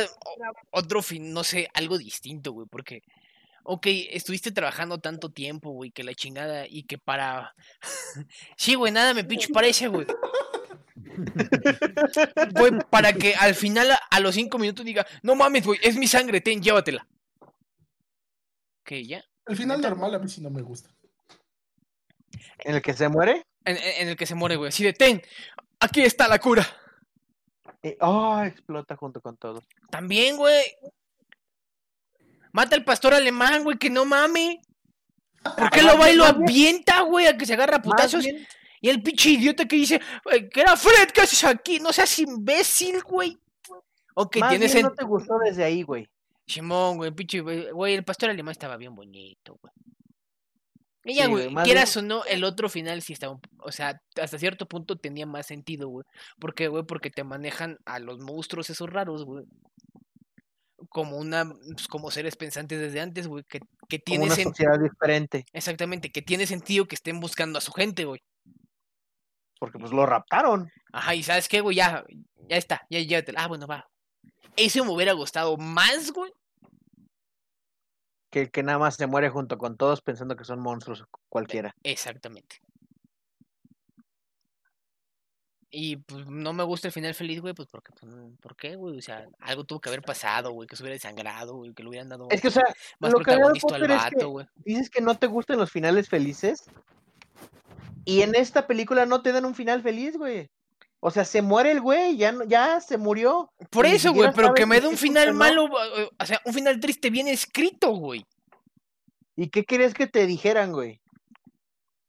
[0.71, 3.03] otro fin, no sé, algo distinto, güey, porque,
[3.65, 7.55] ok, estuviste trabajando tanto tiempo, güey, que la chingada, y que para...
[8.57, 10.07] sí, güey, nada me pinche parece, güey.
[12.55, 15.97] Güey, para que al final, a, a los cinco minutos diga, no mames, güey, es
[15.97, 17.07] mi sangre, ten, llévatela.
[18.85, 19.25] Que ya.
[19.47, 20.91] El final normal a mí sí no me gusta.
[22.59, 23.47] ¿En el que se muere?
[23.65, 25.23] En, el que se muere, güey, así de, ten,
[25.79, 26.67] aquí está la cura.
[27.83, 29.63] Eh, oh, explota junto con todo.
[29.91, 30.65] También, güey.
[32.53, 34.61] Mata al pastor alemán, güey, que no mame.
[35.43, 38.27] ¿Por qué Más lo va y lo avienta, güey, a que se agarra putazos?
[38.81, 41.79] Y el pinche idiota que dice, "Ay, que era Fred, ¿qué haces aquí?
[41.79, 43.39] No seas imbécil, güey.
[44.15, 44.91] Ok, más tienes bien en...
[44.91, 46.09] no te gustó desde ahí, güey.
[46.47, 49.73] Simón, güey, pinche, güey, güey, el pastor alemán estaba bien bonito, güey.
[51.25, 54.97] Sí, güey, quieras o no, el otro final sí un- o sea, hasta cierto punto
[54.97, 56.05] tenía más sentido, güey.
[56.39, 56.85] ¿Por qué, güey?
[56.85, 59.45] Porque te manejan a los monstruos esos raros, güey.
[60.91, 61.45] Como una,
[61.75, 65.45] pues, como seres pensantes desde antes, güey, que, que Como tiene una sen- sociedad diferente.
[65.53, 68.21] exactamente, que tiene sentido que estén buscando a su gente, güey.
[69.59, 70.71] Porque pues lo raptaron.
[70.93, 71.77] Ajá, y ¿sabes qué, güey?
[71.77, 72.05] Ya,
[72.49, 73.43] ya está, ya llévatela.
[73.43, 73.89] Ah, bueno, va.
[74.57, 76.31] Eso me hubiera gustado más, güey.
[78.31, 81.75] Que el que nada más se muere junto con todos pensando que son monstruos cualquiera.
[81.83, 82.61] Exactamente.
[85.71, 88.77] Y pues no me gusta el final feliz, güey, pues porque, pues, mm, ¿por qué,
[88.77, 88.97] güey?
[88.99, 91.91] O sea, algo tuvo que haber pasado, güey, que se hubiera desangrado, güey, que le
[91.91, 92.65] hubieran dado Es que, o sea,
[93.01, 94.47] más lo protagonista al Potter, es que- vato, güey.
[94.57, 96.65] dices que no te gustan los finales felices.
[98.07, 100.51] Y en esta película no te dan un final feliz, güey.
[101.01, 103.53] O sea, se muere el güey, ya, ya se murió.
[103.71, 107.11] Por eso, güey, pero que me dé un final malo, o sea, un final triste
[107.11, 108.27] bien escrito, güey.
[109.37, 111.01] ¿Y qué querías que te dijeran, güey?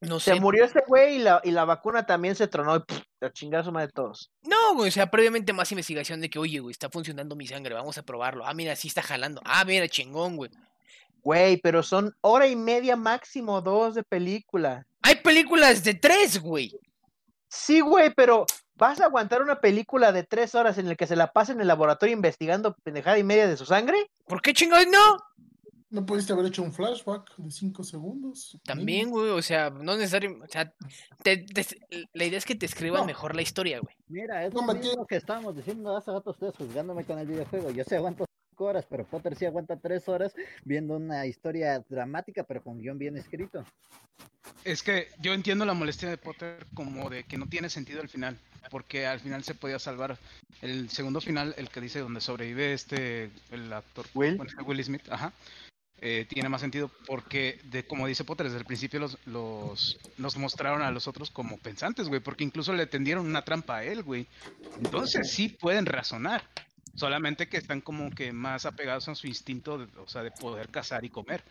[0.01, 0.39] No Se sé.
[0.39, 3.61] murió ese güey y la, y la vacuna también se tronó y pff, a chingar
[3.61, 4.31] a su madre de todos.
[4.41, 7.75] No, güey, o sea, previamente más investigación de que, oye, güey, está funcionando mi sangre,
[7.75, 8.45] vamos a probarlo.
[8.47, 9.41] Ah, mira, sí está jalando.
[9.45, 10.49] Ah, mira, chingón, güey.
[11.21, 14.87] Güey, pero son hora y media máximo, dos de película.
[15.01, 16.71] Hay películas de tres, güey.
[17.49, 18.45] Sí, güey, pero
[18.79, 21.61] ¿vas a aguantar una película de tres horas en la que se la pasa en
[21.61, 24.09] el laboratorio investigando pendejada y media de su sangre?
[24.25, 25.17] ¿Por qué chingados no?
[25.91, 28.57] ¿No pudiste haber hecho un flashback de 5 segundos?
[28.63, 30.71] También, güey, o sea, no necesariamente, o sea,
[31.23, 33.05] te- te- la idea es que te escriban No.
[33.07, 33.95] mejor la historia, güey.
[34.07, 37.71] Mira, es No, lo mismo que estábamos diciendo hace rato ustedes juzgándome con el videojuego.
[37.71, 38.25] Yo sí aguanto
[38.59, 40.33] cinco horas, pero Potter sí aguanta tres horas
[40.65, 43.63] viendo una historia dramática, pero con guion bien escrito.
[44.65, 48.09] Es que yo entiendo la molestia de Potter como de que no tiene sentido el
[48.09, 48.37] final,
[48.69, 50.17] porque al final se podía salvar.
[50.61, 54.35] El segundo final, el que dice donde sobrevive este, el actor Will.
[54.35, 55.31] bueno, Will Smith, ajá,
[56.01, 60.35] eh, tiene más sentido porque, de como dice Potter, desde el principio los, los, nos
[60.35, 64.03] mostraron a los otros como pensantes, güey, porque incluso le tendieron una trampa a él,
[64.03, 64.27] güey.
[64.77, 66.43] Entonces sí pueden razonar,
[66.95, 70.69] solamente que están como que más apegados a su instinto, de- o sea, de poder
[70.69, 71.43] cazar y comer.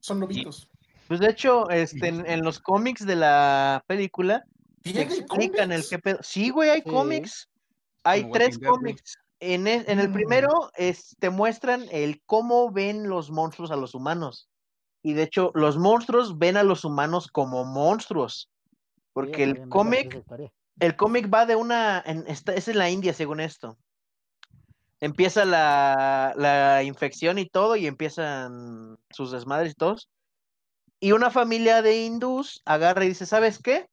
[0.00, 0.68] Son lobitos.
[1.08, 4.44] Pues de hecho, este, en, en los cómics de la película
[4.82, 6.18] te ¿Tiene explican el qué pedo.
[6.22, 6.88] Sí, güey, hay Sí.
[6.90, 7.48] cómics.
[8.04, 9.18] Hay Como tres cómics.
[9.40, 10.12] En, e- en el Mm.
[10.12, 14.48] primero es, te muestran el cómo ven los monstruos a los humanos.
[15.02, 18.48] Y de hecho, los monstruos ven a los humanos como monstruos.
[19.12, 20.22] Porque Sí, está el cómic
[20.78, 22.02] el cómic va de una.
[22.06, 23.76] En, esta- es en la India, según esto.
[25.00, 30.08] Empieza la, la infección y todo, y empiezan sus desmadres y todos.
[31.00, 33.86] Y una familia de hindús agarra y dice: ¿Sabes qué?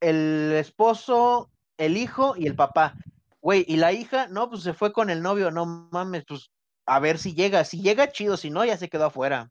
[0.00, 2.96] El esposo, el hijo y el papá.
[3.40, 6.50] Güey, y la hija, no, pues se fue con el novio, no mames, pues
[6.86, 7.64] a ver si llega.
[7.64, 9.50] Si llega, chido, si no, ya se quedó afuera.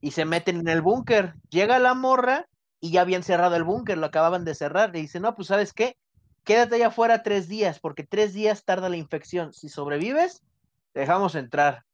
[0.00, 1.34] Y se meten en el búnker.
[1.50, 2.46] Llega la morra
[2.80, 4.92] y ya habían cerrado el búnker, lo acababan de cerrar.
[4.92, 5.96] Le dice: No, pues ¿sabes qué?
[6.44, 9.52] Quédate allá afuera tres días, porque tres días tarda la infección.
[9.52, 10.42] Si sobrevives,
[10.92, 11.84] te dejamos entrar.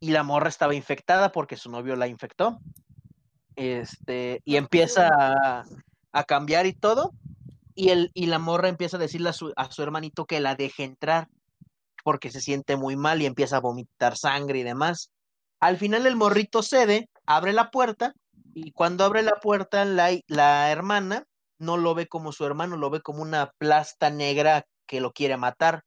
[0.00, 2.58] Y la morra estaba infectada porque su novio la infectó.
[3.54, 5.64] Este, y empieza a,
[6.12, 7.12] a cambiar y todo.
[7.74, 10.56] Y, el, y la morra empieza a decirle a su, a su hermanito que la
[10.56, 11.28] deje entrar
[12.04, 15.12] porque se siente muy mal y empieza a vomitar sangre y demás.
[15.60, 18.14] Al final el morrito cede, abre la puerta
[18.54, 21.24] y cuando abre la puerta la, la hermana
[21.62, 25.36] no lo ve como su hermano, lo ve como una plasta negra que lo quiere
[25.36, 25.84] matar.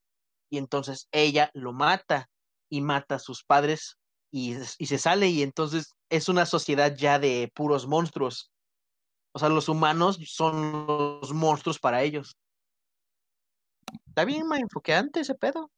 [0.49, 2.30] Y entonces ella lo mata
[2.69, 3.97] y mata a sus padres
[4.32, 8.51] y, y, se sale y entonces es una sociedad ya de puros monstruos.
[9.34, 12.38] O sea, los humanos son los monstruos para ellos.
[14.07, 15.71] Está bien más enfoqueante ese pedo.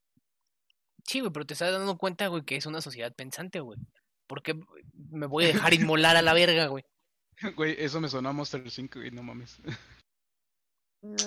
[1.04, 3.78] Sí, güey, pero te estás dando cuenta, güey, que es una sociedad pensante, güey.
[4.26, 4.60] ¿Por qué
[5.10, 6.84] me voy a dejar inmolar a la verga, güey?
[7.56, 9.60] Güey, eso me sonó a Monster 5, güey, no mames.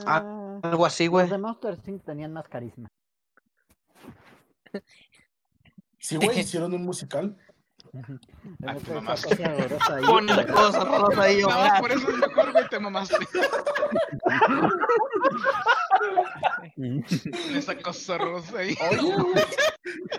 [0.05, 1.23] Ah, algo así, güey.
[1.23, 2.03] Los de Monster Inc.
[2.03, 2.89] tenían más carisma.
[5.99, 7.37] Sí, güey, hicieron un musical.
[7.91, 9.35] Te mamaste.
[9.35, 11.49] cosa horrorosa ahí, Pon la cosa rosa ahí, No,
[11.81, 13.15] por eso es mejor, güey, te mamaste.
[17.55, 18.75] Esa cosa rosa ahí.
[18.89, 19.43] Oye, güey.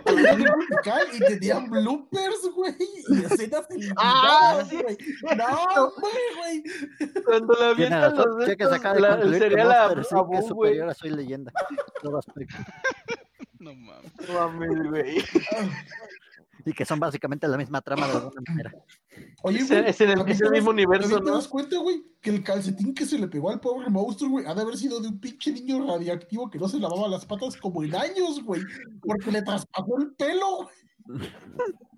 [1.15, 2.75] Y tenían bloopers, güey.
[3.09, 3.67] Y escenas
[3.97, 4.81] Ah, sí.
[4.83, 4.97] güey.
[5.37, 5.45] No,
[5.75, 6.63] hombre, güey.
[7.25, 9.89] Cuando la razón, los de Cheques acaba de la- concluir que sería la
[10.41, 10.49] güey.
[10.49, 11.53] superior a Soy Leyenda.
[12.03, 12.57] Todo aspecto.
[13.59, 14.13] No mames.
[14.29, 15.25] No mames, güey.
[16.65, 18.73] Y que son básicamente la misma trama de alguna manera.
[19.43, 19.85] Oye, Es- güey.
[19.89, 21.37] es en el- es mismo universo, también te ¿no?
[21.37, 24.55] das cuenta, güey, que el calcetín que se le pegó al pobre monstruo, güey, ha
[24.55, 27.83] de haber sido de un pinche niño radioactivo que no se lavaba las patas como
[27.83, 28.63] en años, güey.
[29.01, 30.69] Porque le traspasó el pelo,
[31.07, 31.29] güey.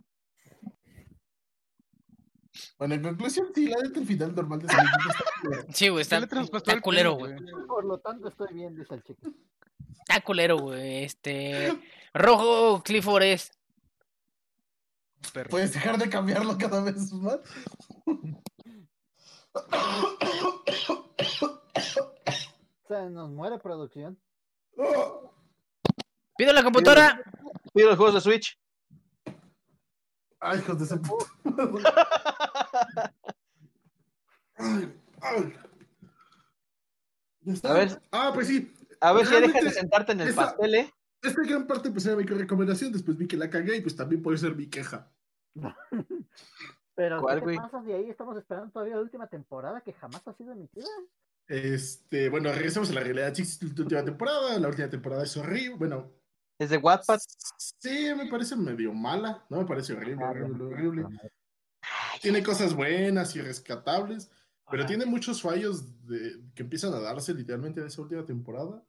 [2.79, 5.67] Bueno, en conclusión, sí, la neta, el final normal de culero.
[5.73, 7.35] Sí, güey, está, le traspasó está el culero, güey.
[7.67, 9.21] Por lo tanto, estoy bien, dice el chico.
[10.01, 11.05] Está culero, güey.
[11.05, 11.77] Este.
[12.13, 13.51] Rojo Clifford es.
[15.33, 15.51] Perro.
[15.51, 17.39] Puedes dejar de cambiarlo cada vez más.
[22.89, 24.19] Se nos muere producción.
[26.37, 27.21] Pido la computadora.
[27.73, 28.59] Pido los juegos de Switch.
[30.41, 31.27] Ay, hijos de ese puto.
[34.57, 35.55] Ay, ay.
[37.41, 37.71] Ya está.
[37.71, 38.03] A ver.
[38.13, 38.75] Ah, pues sí.
[39.01, 40.93] A ver si dejas de sentarte en el esa- pastel, ¿eh?
[41.23, 44.23] Esta gran parte pues era mi recomendación, después vi que la cagué y pues también
[44.23, 45.11] puede ser mi queja.
[46.97, 47.57] Pero, ¿Cuál, ¿qué güey?
[47.57, 48.11] te pasa de ahí?
[48.11, 50.87] Estamos esperando todavía la última temporada que jamás ha sido emitida.
[51.49, 53.35] Este, bueno, regresamos a la realidad.
[53.35, 55.77] Sí existe la última temporada, la última temporada es horrible.
[55.77, 56.13] Bueno,
[56.59, 57.19] Es de Wattpad.
[57.59, 61.07] sí, me parece medio mala, no me parece horrible, Ah, horrible, horrible.
[62.23, 64.31] Tiene cosas buenas y rescatables,
[64.71, 68.83] pero tiene muchos fallos de, que empiezan a darse literalmente en esa última temporada.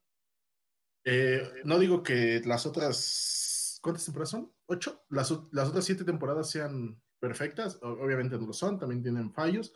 [1.03, 4.54] Eh, no digo que las otras, ¿cuántas temporadas son?
[4.67, 5.05] ¿Ocho?
[5.09, 9.73] Las, las otras siete temporadas sean perfectas, obviamente no lo son, también tienen fallos,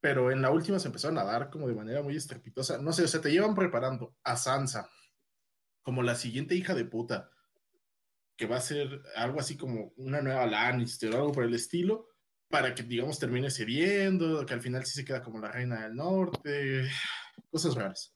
[0.00, 2.78] pero en la última se empezaron a dar como de manera muy estrepitosa.
[2.78, 4.90] No sé, o sea, te llevan preparando a Sansa
[5.82, 7.30] como la siguiente hija de puta,
[8.36, 12.08] que va a ser algo así como una nueva Lannister o algo por el estilo,
[12.48, 15.94] para que, digamos, termine cediendo, que al final sí se queda como la reina del
[15.94, 16.88] norte,
[17.50, 18.14] cosas raras.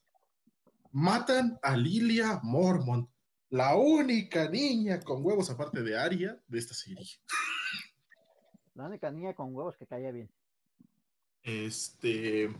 [0.93, 3.09] Matan a Lilia Mormont,
[3.57, 7.07] la única niña con huevos aparte de Arya de esta serie.
[8.75, 10.31] La única niña con huevos que caía bien.
[11.43, 12.55] Este.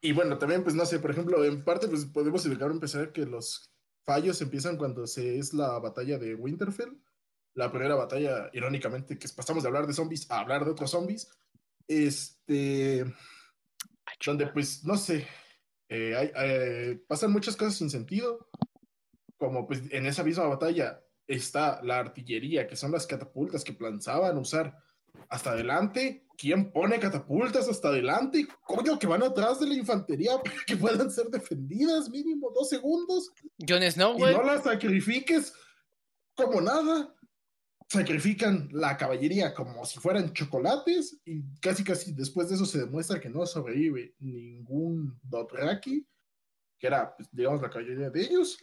[0.00, 3.12] Y bueno, también, pues no sé, por ejemplo, en parte, pues podemos llegar a empezar
[3.12, 3.72] que los
[4.04, 6.96] fallos empiezan cuando se es la batalla de Winterfell.
[7.54, 11.28] La primera batalla, irónicamente, que pasamos de hablar de zombies a hablar de otros zombies.
[11.86, 13.04] Este.
[14.24, 15.26] Donde, pues, no sé.
[15.88, 18.48] eh, hay- eh, pasan muchas cosas sin sentido.
[19.42, 24.38] Como, pues, en esa misma batalla está la artillería, que son las catapultas que pensaban
[24.38, 24.78] usar
[25.28, 26.28] hasta adelante.
[26.38, 28.46] ¿Quién pone catapultas hasta adelante?
[28.64, 33.32] Coño, que van atrás de la infantería para que puedan ser defendidas mínimo dos segundos
[33.68, 34.32] Jon Snow, y güey.
[34.32, 35.52] no las sacrifiques
[36.36, 37.12] como nada.
[37.88, 43.18] Sacrifican la caballería como si fueran chocolates y casi casi después de eso se demuestra
[43.18, 46.06] que no sobrevive ningún Dothraki,
[46.78, 48.56] que era, pues, digamos, la caballería de ellos.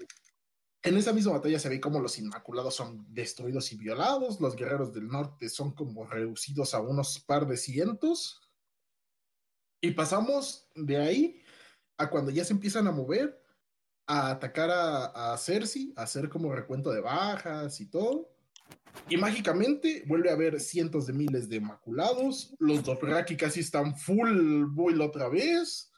[0.81, 4.93] En esa misma batalla se ve como los Inmaculados son destruidos y violados, los guerreros
[4.93, 8.41] del norte son como reducidos a unos par de cientos.
[9.81, 11.41] Y pasamos de ahí
[11.97, 13.43] a cuando ya se empiezan a mover,
[14.07, 18.31] a atacar a, Cersei, a hacer como recuento de bajas y todo.
[19.09, 24.63] Y mágicamente vuelve a haber cientos de miles de Inmaculados, los Dothraki casi están full
[24.65, 25.91] boil otra vez.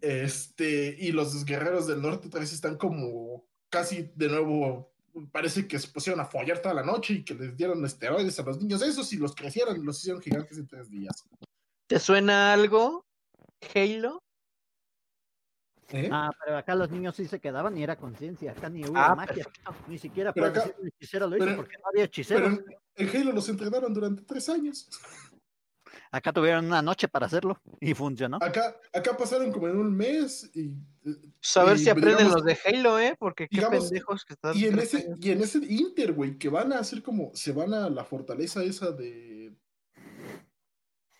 [0.00, 4.92] Este, y los guerreros del norte otra vez están como casi de nuevo,
[5.32, 8.42] parece que se pusieron a follar toda la noche y que les dieron esteroides a
[8.44, 11.24] los niños esos y los crecieron, los hicieron gigantes en tres días.
[11.88, 13.04] ¿Te suena algo?
[13.74, 14.22] Halo.
[15.90, 16.08] ¿Eh?
[16.12, 18.52] Ah, pero acá los niños sí se quedaban y era conciencia.
[18.52, 19.44] Acá ni hubo Ah, magia.
[19.88, 22.52] Ni siquiera Pero acá- un hechicero lo hizo pero- porque no había Pero hechiceros.
[22.96, 24.88] en, en Halo los entrenaron durante tres años.
[26.14, 28.38] Acá tuvieron una noche para hacerlo y funcionó.
[28.40, 30.68] Acá, acá pasaron como en un mes y,
[31.02, 33.16] Pues a ver Y, si aprenden digamos- los de Halo, ¿eh?
[33.18, 34.56] Porque qué digamos, pendejos que están.
[34.56, 35.18] y en ese años.
[35.20, 38.62] y en ese Inter, güey, que van a hacer como se van a la fortaleza
[38.62, 39.56] esa de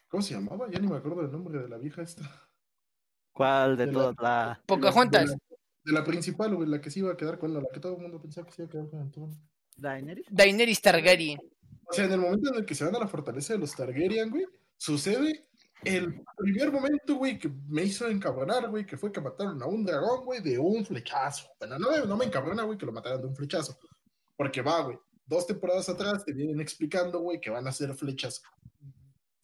[0.08, 0.70] ¿Cómo se llamaba?
[0.70, 2.22] Ya ni me acuerdo del nombre de la vieja esta.
[3.32, 4.16] ¿Cuál de de la- todas?
[4.20, 4.62] La...
[4.64, 5.24] Pocahontas.
[5.24, 5.38] De la,
[5.86, 7.96] de la principal, güey, la que se iba a quedar con la, la que todo
[7.96, 9.36] el mundo pensaba que se iba a quedar con el trono.
[9.76, 10.26] Daenerys?
[10.30, 11.40] Daenerys Targaryen.
[11.86, 13.74] O sea, en el momento en el que se van a la fortaleza de los
[13.74, 15.48] Targaryen, güey, sucede
[15.84, 19.84] el primer momento, güey, que me hizo encabronar, güey, que fue que mataron a un
[19.84, 21.48] dragón, güey, de un flechazo.
[21.58, 23.78] Bueno, no, me- encabrona, güey, que lo mataran de un flechazo.
[24.36, 28.42] Porque va, güey, dos temporadas atrás te vienen explicando, güey, que van a hacer flechas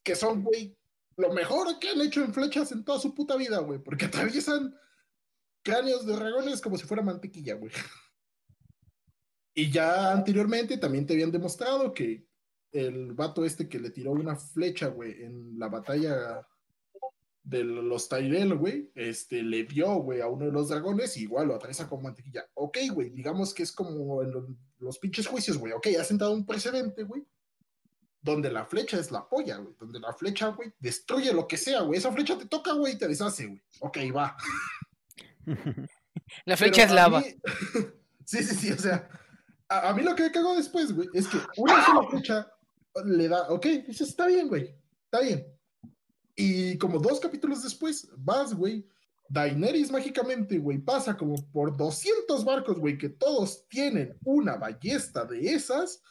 [0.02, 0.76] que son, güey,
[1.16, 4.74] lo mejor que han hecho en flechas en toda su puta vida, güey, porque atraviesan
[5.62, 7.70] cráneos de dragones como si fuera mantequilla, güey.
[9.52, 12.29] Y ya anteriormente también te habían demostrado que
[12.72, 16.46] el vato este que le tiró una flecha, güey, en la batalla
[17.42, 21.48] de los Tyrell, güey, este, le dio, güey, a uno de los dragones y igual
[21.48, 22.46] lo atraviesa con mantequilla.
[22.54, 24.44] Ok, güey, digamos que es como en los,
[24.78, 27.24] los pinches juicios, güey, ok, ha sentado un precedente, güey,
[28.22, 31.80] donde la flecha es la polla, güey, donde la flecha, güey, destruye lo que sea,
[31.80, 33.62] güey, esa flecha te toca, güey, y te deshace, güey.
[33.80, 34.36] Ok, va.
[36.44, 37.20] La flecha es lava.
[37.20, 37.26] Mí...
[38.24, 39.08] sí, sí, sí, o sea,
[39.68, 42.52] a, a, mí lo que me cagó después, güey, es que una sola flecha
[43.04, 44.74] le da, ok, dices, está bien, güey,
[45.04, 45.46] está bien.
[46.36, 48.86] Y como dos capítulos después, vas, güey,
[49.28, 55.52] Daenerys mágicamente, güey, pasa como por 200 barcos, güey, que todos tienen una ballesta de
[55.52, 56.02] esas,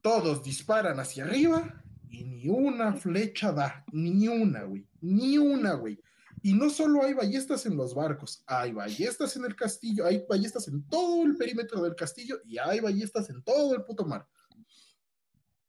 [0.00, 6.00] todos disparan hacia arriba y ni una flecha da, ni una, güey, ni una, güey.
[6.42, 10.68] Y no solo hay ballestas en los barcos, hay ballestas en el castillo, hay ballestas
[10.68, 14.26] en todo el perímetro del castillo y hay ballestas en todo el puto mar.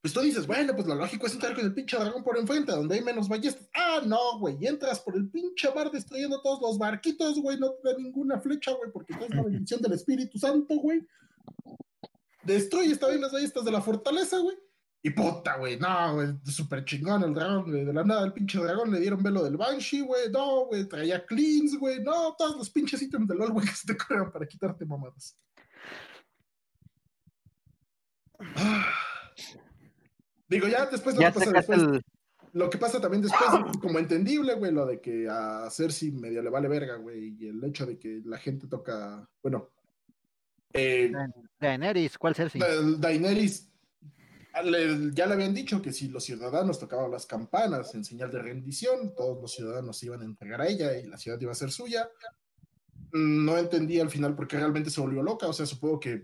[0.07, 2.71] Pues tú dices, bueno, pues lo lógico es entrar con el pinche dragón por enfrente,
[2.71, 3.67] donde hay menos ballestas.
[3.75, 7.89] Ah, no, güey, entras por el pinche mar destruyendo todos los barquitos, güey, no te
[7.91, 11.05] da ninguna flecha, güey, porque es la bendición del Espíritu Santo, güey.
[12.41, 14.55] Destruyes también las ballestas de la fortaleza, güey.
[15.03, 17.69] Y puta, güey, no, güey, súper chingón el dragón.
[17.69, 20.31] De la nada, el pinche dragón le dieron velo del Banshee, güey.
[20.31, 22.01] No, güey, traía cleans, güey.
[22.01, 25.37] No, todos los pinches ítems del LOL, güey, que se te corren para quitarte mamadas.
[28.55, 29.06] Ah.
[30.49, 31.79] Digo, ya después lo Ya que pasa después.
[31.81, 32.01] el-
[32.53, 33.49] Lo que pasa también después,
[33.81, 37.63] como entendible, güey, lo de que a Cersei medio le vale verga, güey, y el
[37.63, 39.69] hecho de que la gente toca, bueno,
[40.73, 41.11] eh,
[41.59, 42.59] Daenerys, ¿cuál Cersei?
[42.61, 43.69] Da- Daenerys
[44.63, 48.41] le- ya le habían dicho que si los ciudadanos tocaban las campanas en señal de
[48.41, 51.55] rendición, todos los ciudadanos se iban a entregar a ella y la ciudad iba a
[51.55, 52.09] ser suya.
[53.11, 56.23] No entendí al final por qué realmente se volvió loca, o sea, supongo que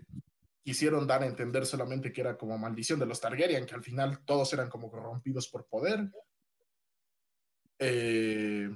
[0.64, 4.24] quisieron dar a entender solamente que era como maldición de los Targaryen, que al final
[4.24, 6.10] todos eran como corrompidos por poder.
[7.78, 8.74] Eh,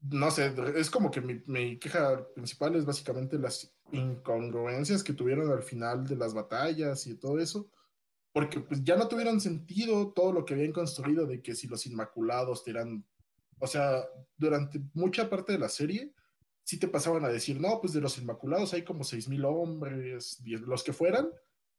[0.00, 5.50] no sé, es como que mi, mi queja principal es básicamente las incongruencias que tuvieron
[5.52, 7.70] al final de las batallas y todo eso,
[8.32, 11.86] porque pues ya no tuvieron sentido todo lo que habían construido de que si los
[11.86, 13.06] Inmaculados tiran,
[13.60, 14.04] o sea,
[14.36, 16.12] durante mucha parte de la serie,
[16.64, 20.40] sí te pasaban a decir, no, pues de los Inmaculados hay como seis mil hombres,
[20.44, 21.30] los que fueran,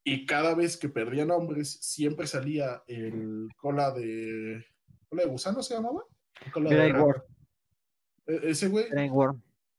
[0.03, 4.65] y cada vez que perdían hombres, siempre salía el cola de,
[5.09, 6.03] cola de gusano se llamaba,
[6.51, 6.75] cola de.
[8.27, 8.85] E- ese güey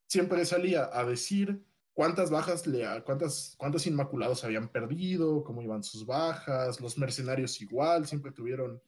[0.07, 6.05] siempre salía a decir cuántas bajas le cuántas cuántos inmaculados habían perdido, cómo iban sus
[6.05, 8.81] bajas, los mercenarios igual, siempre tuvieron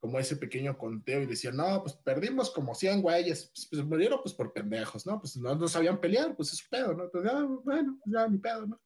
[0.00, 4.20] como ese pequeño conteo y decían, "No, pues perdimos como 100 güeyes, pues, pues murieron
[4.22, 5.20] pues por pendejos, ¿no?
[5.20, 7.04] Pues no, no sabían pelear, pues es pedo, ¿no?
[7.04, 8.80] Entonces, ah, bueno, ya ni pedo, ¿no?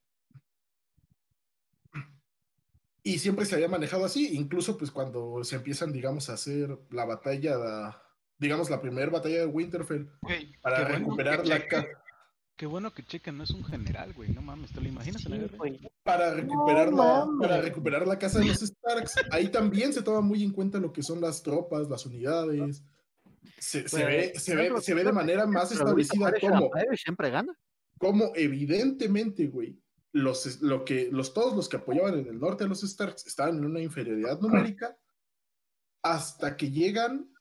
[3.05, 7.05] Y siempre se había manejado así, incluso pues cuando se empiezan, digamos, a hacer la
[7.05, 8.01] batalla,
[8.39, 10.09] digamos, la primera batalla de Winterfell,
[10.63, 11.67] para bueno recuperar que la
[12.57, 14.31] Qué bueno que chequen, no es un general, güey.
[14.31, 15.57] No mames, ¿te lo imaginas en la Sí, guerra?
[15.59, 15.81] güey.
[16.05, 16.97] para recuperar, No
[17.41, 19.15] la, para recuperar la casa de los Starks.
[19.31, 22.83] Ahí también se toma muy en cuenta lo que son las tropas, las unidades.
[23.59, 26.97] Se, se Pues, ve, se, ve, creo- se ve de manera más establecida como, Empire
[26.97, 27.57] siempre gana.
[27.99, 29.79] como evidentemente, güey,
[30.13, 33.57] los, lo que, los, todos los que apoyaban en el norte a los Starks estaban
[33.59, 34.97] en una inferioridad numérica
[36.03, 37.33] hasta que llegan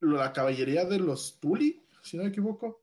[0.00, 2.82] la caballería de los Tully, si no me equivoco,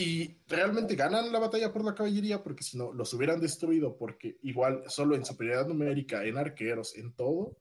[0.00, 4.38] y realmente ganan la batalla por la caballería porque si no los hubieran destruido porque
[4.42, 7.58] igual solo en superioridad numérica, en arqueros, en todo,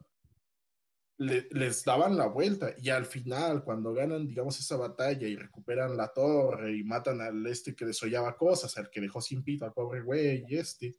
[1.17, 2.75] le- les daban la vuelta.
[2.77, 7.43] Y al final cuando ganan digamos esa batalla y recuperan la torre y matan al
[7.47, 10.95] este que desollaba cosas, al que dejó sin pito al pobre güey y este,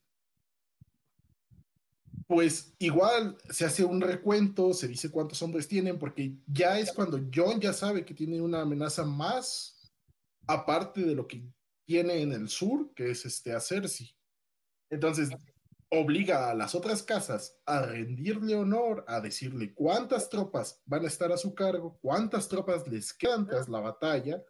[2.27, 7.21] pues igual se hace un recuento, se dice cuántos hombres tienen porque ya es cuando
[7.33, 9.78] John ya sabe que tiene una amenaza más
[10.49, 11.45] aparte de lo que
[11.87, 14.15] tiene en el sur, que es este a Cersei.
[14.91, 15.31] Entonces,
[15.91, 21.31] obliga a las otras casas a rendirle honor, a decirle cuántas tropas van a estar
[21.33, 24.43] a su cargo, cuántas tropas les quedan tras la batalla.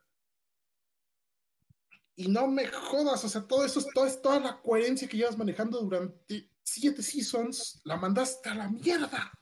[2.16, 5.38] Y no me jodas, o sea, todo eso, es- toda, toda la coherencia que llevas
[5.38, 9.32] manejando durante siete seasons, la mandaste a la mierda.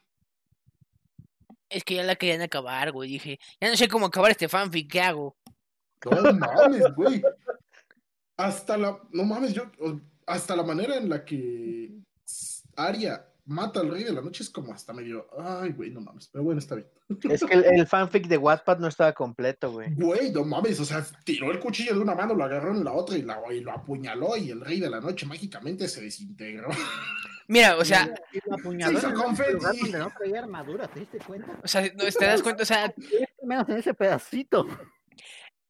[1.68, 3.10] Es que ya la querían acabar, güey.
[3.10, 5.36] Dije, ya no sé cómo acabar este fanfic, ¿qué hago?
[6.10, 7.22] No mames, güey.
[8.36, 8.98] Hasta la.
[9.12, 9.64] No mames, yo.
[10.26, 11.92] hasta la manera en la que
[12.76, 16.28] Arya mata al rey de la noche es como hasta medio, ay, güey, no mames,
[16.32, 16.88] pero bueno, está bien.
[17.30, 19.94] Es que el, el fanfic de Wattpad no estaba completo, güey.
[19.94, 22.92] Güey, no mames, o sea, tiró el cuchillo de una mano, lo agarró en la
[22.92, 26.68] otra y, la, y lo apuñaló y el rey de la noche mágicamente se desintegró.
[27.48, 28.38] Mira, o sea, Se
[28.92, 29.92] hizo confeti.
[29.92, 31.56] no traía armadura, ¿te diste cuenta?
[31.62, 32.92] o sea, no, te das cuenta, o sea,
[33.44, 34.66] Menos en ese pedacito.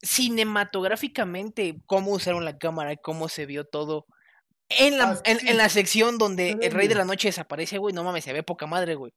[0.02, 4.06] Cinematográficamente, cómo usaron la cámara y cómo se vio todo.
[4.68, 5.48] En la, Ah, en, sí.
[5.48, 8.42] en la sección donde el rey de la noche desaparece, güey, no mames, se ve
[8.42, 9.12] poca madre, güey.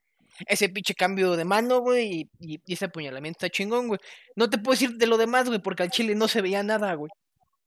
[0.47, 3.99] Ese pinche cambio de mano, güey, y, ese apuñalamiento está chingón, güey.
[4.35, 6.93] No te puedo decir de lo demás, güey, porque al chile no se veía nada,
[6.93, 7.11] güey.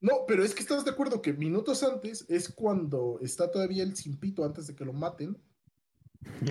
[0.00, 3.96] No, pero es que estás de acuerdo que minutos antes es cuando está todavía el
[3.96, 5.36] cimpito antes de que lo maten.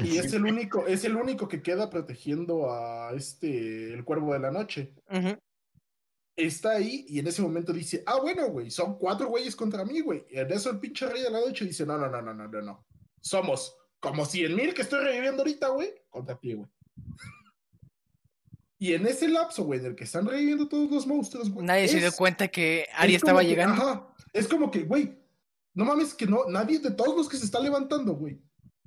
[0.03, 4.39] Y es el único, es el único que queda protegiendo a este el cuervo de
[4.39, 4.93] la noche.
[5.09, 5.38] Ujú.
[6.36, 9.99] Está ahí y en ese momento dice, ah, bueno, güey, son cuatro güeyes contra mí,
[9.99, 10.25] güey.
[10.29, 12.47] Y en eso el pinche rey de la noche dice, no, no, no, no, no,
[12.47, 12.86] no, no.
[13.19, 16.69] Somos como cien mil que estoy reviviendo ahorita, güey, contra ti, güey.
[18.79, 21.65] Y en ese lapso, güey, en el que están reviviendo todos los monstruos, güey.
[21.67, 23.82] Nadie se dio es- cuenta que es Ari estaba como que, llegando.
[23.84, 25.19] ajá, es como que, güey,
[25.75, 28.41] no mames que no, nadie de todos los que se está levantando, güey.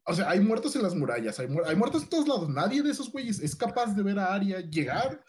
[0.07, 2.49] O sea, hay muertos en las murallas, hay, muer- hay muertos en todos lados.
[2.49, 5.22] Nadie de esos güeyes es capaz de ver a Aria llegar.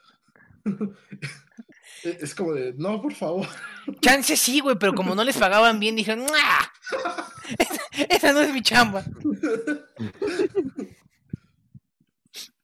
[2.06, 3.48] es es como de, no, por favor.
[4.02, 6.72] Chance sí, güey, pero como no les pagaban bien, dijeron, ¡Ah!
[7.58, 9.04] esa, esa no es mi chamba.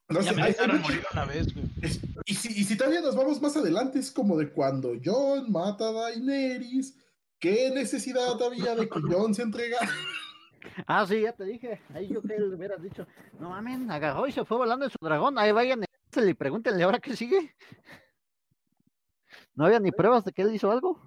[0.09, 1.65] No Ya sé, me hay- hay morir una vez, güey.
[1.81, 5.51] es- y, si, y si todavía nos vamos más adelante, es como de cuando Jon
[5.51, 6.97] mata a Daenerys.
[7.39, 9.89] ¿Qué necesidad había de que Jon se entregara?
[10.85, 11.81] Ah, sí, ya te dije.
[11.95, 13.07] Ahí yo que le hubieras dicho,
[13.39, 15.39] no mames, agarró y se fue volando en su dragón.
[15.39, 17.55] Ahí vayan y pregúntenle ahora qué sigue.
[19.55, 20.99] No había ni pruebas de que él hizo algo.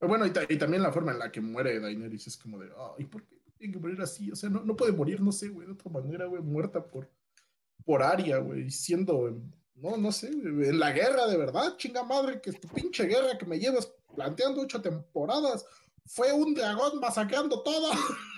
[0.00, 2.70] Bueno, y, ta- y también la forma en la que muere Daenerys es como de,
[2.98, 4.30] ay, ¿por qué tiene que morir así?
[4.30, 7.10] O sea, no, no puede morir, no sé, güey, de otra manera, güey, muerta por,
[7.84, 12.40] por Aria, güey, siendo, en- no, no sé, en la guerra de verdad, chinga madre,
[12.40, 15.66] que tu pinche guerra que me llevas planteando ocho temporadas
[16.06, 17.90] fue un dragón masacrando todo.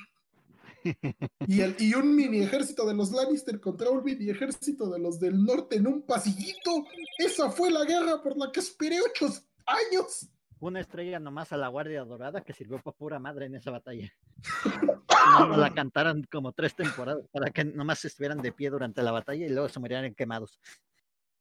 [1.47, 5.19] y, el, y un mini ejército de los Lannister contra un mini ejército de los
[5.21, 6.87] del norte en un pasillito.
[7.19, 9.27] Esa fue la guerra por la que esperé ocho
[9.67, 10.29] años.
[10.61, 14.13] Una estrella nomás a la Guardia Dorada que sirvió para pura madre en esa batalla.
[15.39, 19.47] No, la cantaron como tres temporadas para que nomás estuvieran de pie durante la batalla
[19.47, 20.59] y luego se murieran quemados.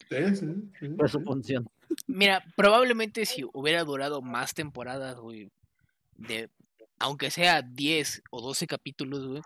[0.08, 1.68] Sí, sí, sí, Fue su función.
[2.06, 5.52] Mira, probablemente si hubiera durado más temporadas, güey,
[6.16, 6.52] de
[7.02, 9.42] aunque sea 10 o 12 capítulos, güey,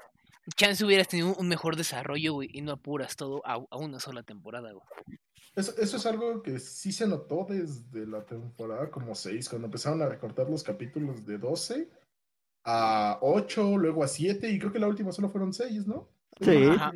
[0.55, 4.23] chance hubieras tenido un mejor desarrollo, güey, y no apuras todo a, a una sola
[4.23, 4.85] temporada, güey.
[5.55, 10.01] Eso, eso es algo que sí se notó desde la temporada como 6, cuando empezaron
[10.01, 11.89] a recortar los capítulos de 12
[12.65, 16.09] a 8, luego a 7, y creo que la última solo fueron 6, ¿no?
[16.41, 16.65] Sí.
[16.65, 16.91] Ajá.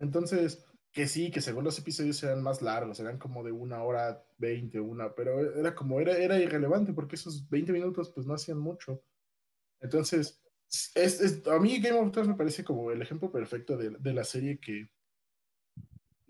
[0.00, 4.24] Entonces, que sí, que según los episodios eran más largos, eran como de una hora
[4.38, 8.58] 20, una, pero era como, era, era irrelevante porque esos 20 minutos pues no hacían
[8.58, 9.02] mucho.
[9.80, 10.42] Entonces,
[10.94, 14.12] es, es- a mí Game of Thrones me parece como el ejemplo perfecto de, de
[14.12, 14.88] la serie que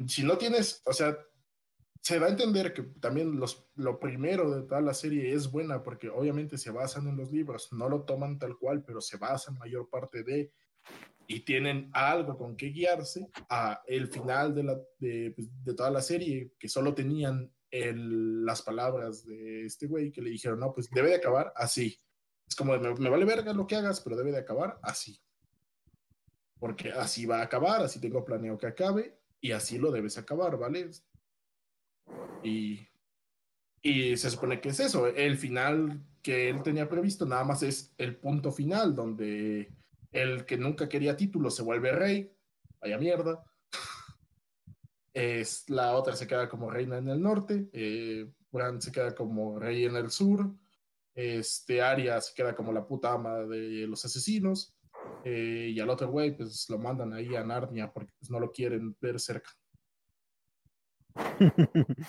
[0.07, 1.19] si no tienes, o sea,
[2.01, 5.83] se va a entender que también los, lo primero de toda la serie es buena
[5.83, 9.59] porque obviamente se basan en los libros, no lo toman tal cual, pero se basan
[9.59, 10.53] mayor parte de
[11.27, 15.91] y tienen algo con que guiarse a el final de, la, de, pues, de toda
[15.91, 20.73] la serie, que solo tenían el, las palabras de este güey que le dijeron, no,
[20.73, 21.97] pues debe de acabar así.
[22.51, 25.23] Es como, me, me vale verga lo que hagas, pero debe de acabar así.
[26.59, 30.59] Porque así va a acabar, así tengo planeado que acabe, y así lo debes acabar,
[30.59, 30.91] ¿vale?
[32.43, 32.81] Y,
[33.81, 37.95] y se supone que es eso, el final que él tenía previsto nada más es
[37.97, 39.73] el punto final, donde
[40.11, 42.37] el que nunca quería título se vuelve rey,
[42.81, 43.45] vaya mierda.
[45.13, 49.59] Es, la otra se queda como reina en el norte, eh, Bran se queda como
[49.59, 50.55] rey en el sur,
[51.21, 54.77] este Arya se queda como la puta ama de los asesinos,
[55.25, 58.51] eh, y al otro güey pues lo mandan ahí a Narnia porque pues, no lo
[58.53, 59.51] quieren ver cerca.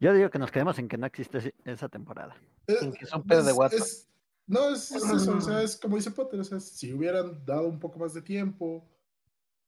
[0.00, 2.36] Yo digo que nos quedemos en que no existe esa temporada.
[2.66, 3.80] En que son pedos de Es- WhatsApp.
[3.80, 4.08] es-
[4.46, 7.68] no, es, es eso, o sea, es como dice Potter, o sea, si hubieran dado
[7.68, 8.90] un poco más de tiempo,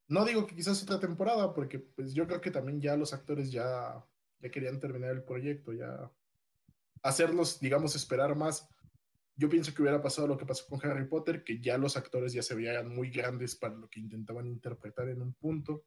[0.09, 3.53] no digo que quizás otra temporada, porque pues yo creo que también ya los actores
[3.53, 4.05] ya,
[4.41, 6.11] ya querían terminar el proyecto, ya
[7.05, 8.69] hacerlos, digamos, esperar más.
[9.37, 12.33] Yo pienso que hubiera pasado lo que pasó con Harry Potter, que ya los actores
[12.33, 15.85] ya se veían muy grandes para lo que intentaban interpretar en un punto,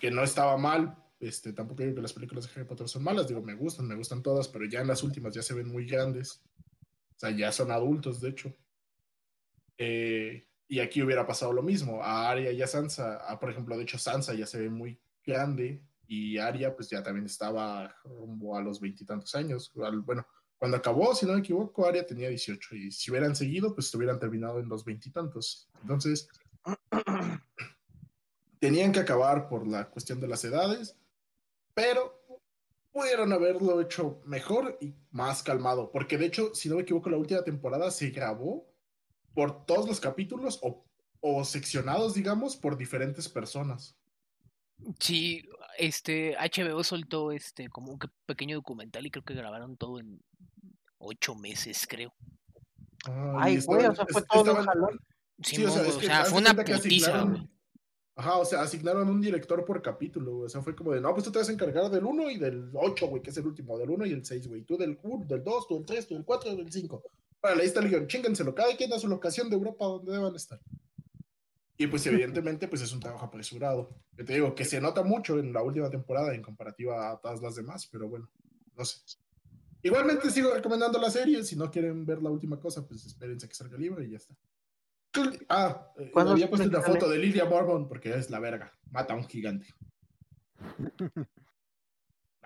[0.00, 3.28] que no estaba mal, este, tampoco digo que las películas de Harry Potter son malas,
[3.28, 5.86] digo, me gustan, me gustan todas, pero ya en las últimas ya se ven muy
[5.86, 6.42] grandes.
[7.16, 8.54] O sea, ya son adultos, de hecho.
[9.76, 12.02] Eh, y aquí hubiera pasado lo mismo.
[12.02, 15.00] A Arya y a Sansa, a, por ejemplo, de hecho, Sansa ya se ve muy
[15.24, 19.70] grande y Arya, pues ya también estaba rumbo a los veintitantos años.
[19.74, 23.94] Bueno, cuando acabó, si no me equivoco, Arya tenía 18 y si hubieran seguido, pues
[23.94, 25.68] hubieran terminado en los veintitantos.
[25.82, 26.28] Entonces,
[28.58, 30.96] tenían que acabar por la cuestión de las edades,
[31.74, 32.18] pero
[32.90, 37.18] pudieron haberlo hecho mejor y más calmado, porque de hecho, si no me equivoco, la
[37.18, 38.66] última temporada se grabó
[39.34, 40.86] por todos los capítulos o,
[41.20, 43.94] o seccionados, digamos, por diferentes personas.
[44.98, 45.48] Sí,
[45.78, 50.20] este, HBO soltó este como un que- pequeño documental y creo que grabaron todo en
[50.98, 52.12] ocho meses, creo.
[53.06, 55.00] Ah, Ay, güey, o sea, fue todo un estaban- jalón.
[55.42, 57.48] Sí, o sea, es o que sea, haz de fue una putiza, güey.
[58.16, 60.46] Ajá, o sea, asignaron un director por capítulo, güey.
[60.46, 62.36] O sea, fue como de, no, pues tú te vas a encargar del 1 y
[62.38, 64.62] del 8, güey, que es el último, del 1 y el 6, güey.
[64.62, 67.00] Tú del 1, del 2, tú del 3, tú del 4, del 5.
[67.40, 70.34] Vale, ahí está el guion, chíngenselo, cada quien a su locación de Europa donde deban
[70.34, 70.58] estar.
[71.80, 73.94] Y pues evidentemente, pues es un trabajo apresurado.
[74.16, 77.40] Yo te digo que se nota mucho en la última temporada en comparativa a todas
[77.40, 78.28] las demás, pero bueno,
[78.76, 78.98] no sé.
[79.80, 83.54] Igualmente sigo recomendando la serie, si no quieren ver la última cosa, pues espérense que
[83.54, 84.34] salga libre y ya está.
[85.48, 88.72] Ah, eh, ¿Cuándo había puesto una foto de Lidia Mormon porque es la verga.
[88.90, 89.68] Mata a un gigante.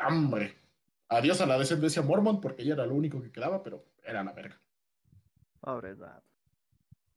[0.06, 0.58] Hombre.
[1.08, 4.32] Adiós a la descendencia Mormon porque ella era lo único que quedaba, pero era la
[4.32, 4.60] verga.
[5.60, 6.31] Pobre vato.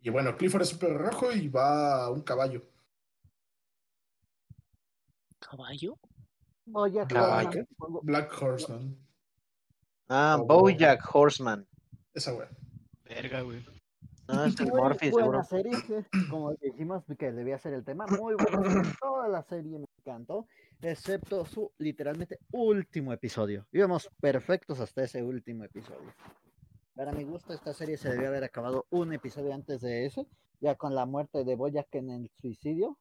[0.05, 2.61] Y bueno, Clifford es súper rojo y va a un caballo.
[5.39, 5.97] ¿Caballo?
[6.67, 7.49] Voy a Caballo.
[7.49, 8.01] acabar, supongo.
[8.03, 8.95] Black Horseman.
[10.07, 10.45] Ah, Oh.
[10.45, 11.67] Bojack Horseman.
[12.13, 12.47] Esa wea.
[13.03, 13.65] Verga, güey.
[14.27, 15.73] No, es el Muy Morphy, buena seguro.
[15.83, 18.91] serie, que, como dijimos que debía ser el tema, muy buena serie.
[19.01, 20.47] Toda la serie me encantó,
[20.81, 23.65] excepto su literalmente último episodio.
[23.71, 26.13] Íbamos perfectos hasta ese último episodio.
[26.95, 30.25] Para mi gusto, esta serie se debió haber acabado un episodio antes de ese,
[30.61, 32.97] ya con la muerte de Boyack en el suicidio,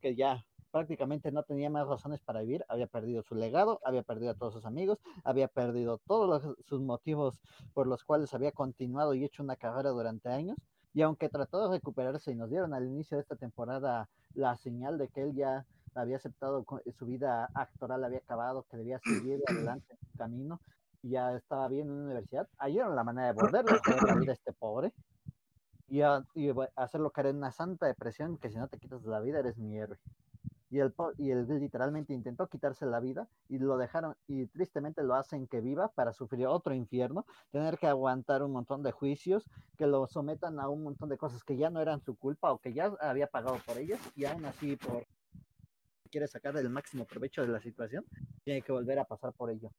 [0.00, 4.32] que ya prácticamente no tenía más razones para vivir, había perdido su legado, había perdido
[4.32, 7.40] a todos sus amigos, había perdido todos los- sus motivos
[7.74, 10.58] por los cuales había continuado y hecho una carrera durante años.
[10.92, 14.98] Y aunque trató de recuperarse y nos dieron al inicio de esta temporada la señal
[14.98, 15.64] de que él ya
[15.94, 16.64] había aceptado
[16.98, 19.40] su vida actoral, había acabado, que debía seguir
[19.78, 20.60] adelante en su camino,
[21.02, 24.52] ya estaba bien en la universidad, hallaron la manera de volverlo a la vida este
[24.52, 24.92] pobre
[25.88, 29.20] y, a- y hacerlo caer en una santa depresión que si no te quitas la
[29.20, 29.98] vida eres mi héroe.
[30.70, 35.16] Y po- y él literalmente intentó quitarse la vida y lo dejaron y tristemente lo
[35.16, 39.88] hacen que viva para sufrir otro infierno tener que aguantar un montón de juicios, que
[39.88, 42.72] lo sometan a un montón de cosas que ya no eran su culpa o que
[42.72, 45.06] ya había pagado por ellas y aún así por
[46.10, 48.04] quiere sacar el máximo provecho de la situación,
[48.44, 49.70] tiene que volver a pasar por ello.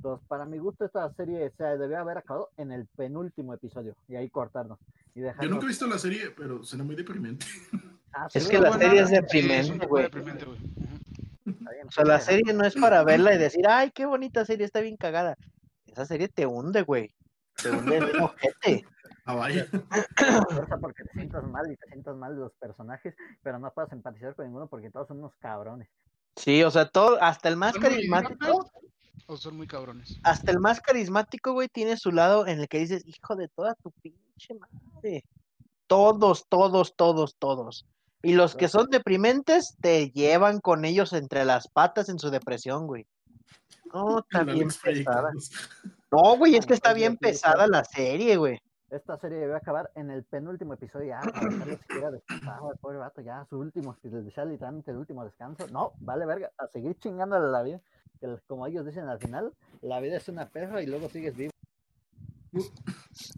[0.00, 4.16] Entonces, para mi gusto, esta serie se debió haber acabado en el penúltimo episodio y
[4.16, 4.78] ahí cortarnos.
[5.14, 5.50] Y Yo dejarnos...
[5.50, 7.44] nunca he visto la serie, pero suena muy deprimente.
[8.12, 10.06] Ah, Es que la serie es deprimente, güey.
[11.86, 14.80] O sea, la serie no es para verla y decir, ay, qué bonita serie, está
[14.80, 15.36] bien cagada.
[15.86, 17.14] Esa serie te hunde, güey.
[17.62, 18.86] Te hunde en ojete.
[19.26, 19.66] Ah, vaya.
[20.80, 24.34] porque te sientas mal y te sientas mal de los personajes, pero no puedes empatizar
[24.34, 25.90] con ninguno porque todos son unos cabrones.
[26.36, 28.70] Sí, o sea, todo, hasta el más ¿Son muy carismático,
[29.26, 30.18] ¿O son muy cabrones?
[30.22, 33.74] hasta el más carismático, güey, tiene su lado en el que dices, hijo de toda
[33.76, 35.24] tu pinche madre.
[35.86, 37.86] Todos, todos, todos, todos.
[38.22, 42.86] Y los que son deprimentes te llevan con ellos entre las patas en su depresión,
[42.86, 43.06] güey.
[43.92, 45.32] No, está bien pesada.
[46.12, 48.60] No, güey, es que está bien pesada la serie, güey.
[48.90, 53.20] Esta serie debe acabar en el penúltimo episodio ya, para siquiera descansado, el pobre vato,
[53.20, 55.68] ya su último, si les desea literalmente el último descanso.
[55.68, 57.80] No, vale verga, a seguir chingándole la vida.
[58.20, 61.52] Que como ellos dicen al final, la vida es una perra y luego sigues vivo.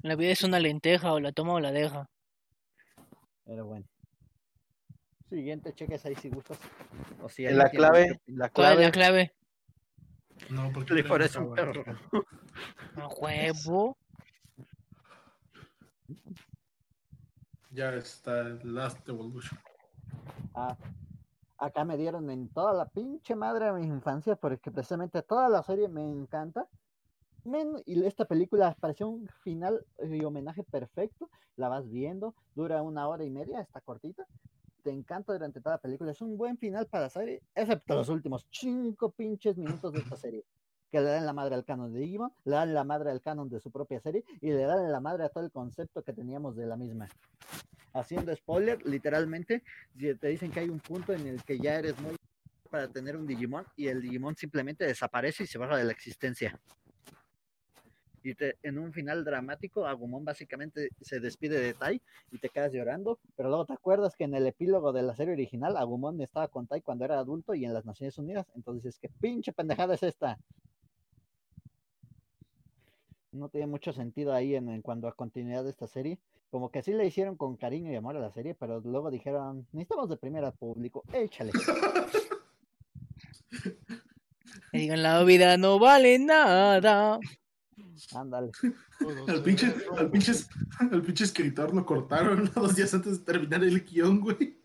[0.02, 2.08] La vida es una lenteja, o la toma o la deja.
[3.44, 3.86] Pero bueno.
[5.28, 6.58] Siguiente, cheques ahí si gustas.
[7.22, 8.82] O si La clave, que- la ¿Cuál es clave.
[8.82, 9.32] la clave?
[10.50, 11.84] No, porque es que un perro.
[12.96, 13.96] A huevo.
[17.70, 19.58] Ya está el Last Evolution.
[20.54, 20.76] Ah,
[21.62, 25.62] acá me dieron en toda la pinche madre de mi infancia porque precisamente toda la
[25.62, 26.68] serie me encanta.
[27.44, 31.30] Men- y esta película pareció un final y homenaje perfecto.
[31.56, 34.26] La vas viendo, dura una hora y media, está cortita.
[34.82, 36.10] Te encanta durante toda la película.
[36.10, 40.16] Es un buen final para la serie, excepto los últimos cinco pinches minutos de esta
[40.16, 40.44] serie.
[40.92, 43.48] Que le dan la madre al canon de Digimon, le dan la madre al canon
[43.48, 46.54] de su propia serie y le dan la madre a todo el concepto que teníamos
[46.54, 47.08] de la misma.
[47.94, 49.64] Haciendo spoiler, literalmente,
[49.98, 52.14] si te dicen que hay un punto en el que ya eres muy
[52.70, 56.58] para tener un Digimon y el Digimon simplemente desaparece y se baja de la existencia.
[58.22, 62.00] y en un final dramático, Agumon básicamente se despide de Tai
[62.30, 65.34] y te quedas llorando, pero luego te acuerdas que en el epílogo de la serie
[65.34, 69.10] original, Agumon estaba con Tai cuando era adulto y en las Naciones Unidas, entonces ¿qué
[69.20, 70.38] pinche pendejada es esta?
[73.32, 76.18] No tiene mucho sentido ahí en, en cuanto a continuidad de esta serie.
[76.50, 79.66] Como que sí le hicieron con cariño y amor a la serie, pero luego dijeron,
[79.72, 81.52] necesitamos de primera al público, échale.
[84.72, 87.18] Que digan, la vida no vale nada.
[88.14, 88.50] Ándale.
[89.28, 90.32] Al pinche, al, pinche,
[90.78, 94.62] al pinche escritor lo cortaron dos días antes de terminar el guion, güey.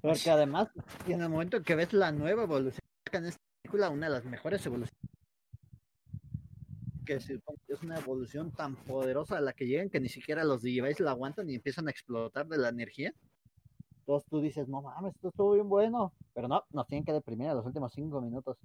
[0.00, 0.68] Porque además,
[1.06, 2.80] y en el momento en que ves la nueva evolución
[3.12, 5.11] en esta película, una de las mejores evoluciones,
[7.04, 10.62] que es, es una evolución tan poderosa a la que llegan que ni siquiera los
[10.62, 13.14] Digivice la aguantan y empiezan a explotar de la energía.
[14.00, 16.12] Entonces tú dices, no mames, esto estuvo bien bueno.
[16.34, 18.58] Pero no, nos tienen que deprimir a los últimos cinco minutos.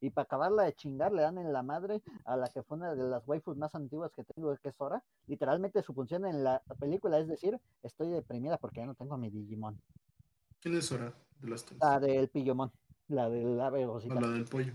[0.00, 2.94] Y para acabarla de chingar, le dan en la madre a la que fue una
[2.94, 5.02] de las waifus más antiguas que tengo, que es Sora.
[5.28, 9.18] Literalmente su función en la película es decir, estoy deprimida porque ya no tengo a
[9.18, 9.80] mi Digimon.
[10.60, 11.78] ¿Quién es hora de las tres?
[11.80, 12.70] La del Pillomon,
[13.08, 14.72] la del ave la del pollo.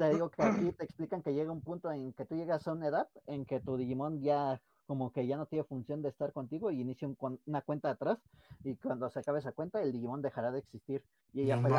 [0.00, 2.72] Te digo que aquí te explican que llega un punto en que tú llegas a
[2.72, 6.32] una edad en que tu Digimon ya como que ya no tiene función de estar
[6.32, 8.18] contigo y inicia un una cuenta atrás
[8.64, 11.04] y cuando se acabe esa cuenta el Digimon dejará de existir
[11.34, 11.76] y ella No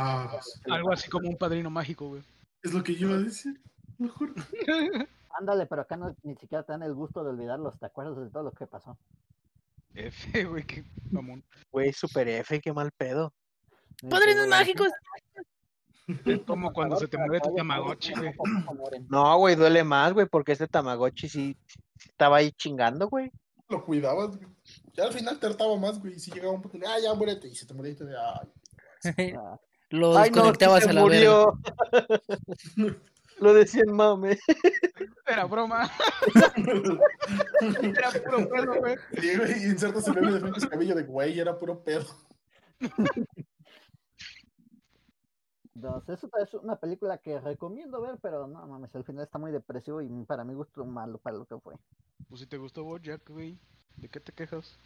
[0.71, 2.21] Algo así como un padrino mágico, güey.
[2.61, 3.59] Es lo que yo iba a decir.
[3.97, 4.35] Juro.
[5.39, 8.29] Ándale, pero acá no, ni siquiera te dan el gusto de olvidarlos, te acuerdas de
[8.29, 8.97] todo lo que pasó.
[9.95, 11.43] F, güey, qué mamón.
[11.71, 13.33] Güey, super F, qué mal pedo.
[14.09, 14.89] Padrinos mágicos.
[16.25, 18.33] Es como cuando se te muere tu Tamagotchi, güey.
[19.09, 23.31] No, güey, duele más, güey, porque este Tamagotchi sí, sí estaba ahí chingando, güey.
[23.69, 24.49] Lo cuidabas, güey.
[24.93, 26.15] Ya al final te hartaba más, güey.
[26.15, 27.47] Y si llegaba un punto de, ah, ya muérete.
[27.47, 29.33] Y se te moría y te de, ay.
[29.37, 29.57] Ah,
[29.91, 31.01] Lo Ay, no, desconectabas se a la.
[33.39, 34.39] Lo decía en mame.
[35.25, 35.89] Era broma.
[37.81, 38.95] Era puro pedo, güey.
[39.21, 39.31] Y,
[39.65, 42.05] insertas el meme de Cabello de, güey, era puro pedo.
[45.75, 49.51] Entonces, eso es una película que recomiendo ver, pero no mames, el final está muy
[49.51, 51.75] depresivo y para mi gusto malo para lo que fue.
[52.29, 53.57] Pues si te gustó Bojack, güey.
[53.97, 54.79] ¿De qué te quejas?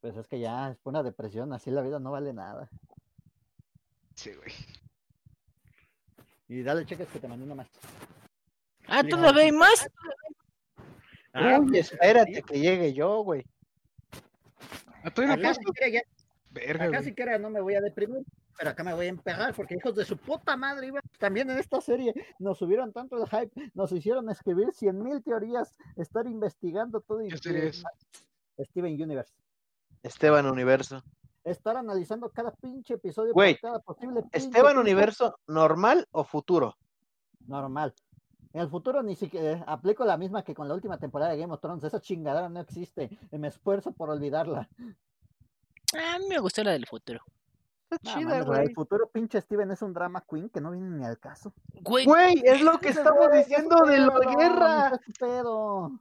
[0.00, 2.68] Pues es que ya es una depresión, así la vida no vale nada.
[4.14, 4.52] Sí, güey.
[6.48, 7.68] Y dale cheques que te mandé una más.
[8.86, 9.88] Ah, ¿todavía hay más?
[11.32, 13.44] Ah, Uy, espérate que llegue yo, güey.
[15.04, 16.02] Ah, todavía no Acá siquiera, ya,
[16.50, 17.04] Verga, acá güey.
[17.04, 18.24] siquiera no me voy a deprimir,
[18.60, 21.56] pero acá me voy a empegar porque hijos de su puta madre iba- también en
[21.56, 27.00] esta serie nos subieron tanto el hype, nos hicieron escribir cien mil teorías, estar investigando
[27.00, 27.82] todo y ¿Qué serie es?
[28.58, 29.32] Steven Universe.
[30.02, 31.02] Esteban Universo.
[31.42, 34.76] Estar analizando cada pinche episodio Güey, por cada posible ¿Esteban.
[34.76, 36.76] Universo normal o futuro?
[37.46, 37.94] normal.
[38.52, 41.54] En el futuro ni siquiera aplico la misma que con la última temporada de Game
[41.54, 41.82] of Thrones.
[41.84, 43.08] Esa chingadera no existe.
[43.32, 44.68] y Me esfuerzo por olvidarla.
[45.94, 47.22] Ah, a mí me gustó la del futuro.
[47.90, 48.60] Está chida, güey.
[48.60, 51.52] del futuro pinche Steven es un drama queen que no viene ni al caso.
[51.80, 54.92] Güey, Güey, es lo que estamos güey, diciendo de la guerra.
[55.18, 55.92] pedo.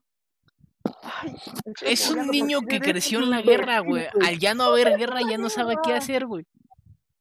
[1.82, 4.08] es un niño que creció en la guerra, güey.
[4.26, 6.46] Al ya no haber guerra ya no sabe qué hacer, güey.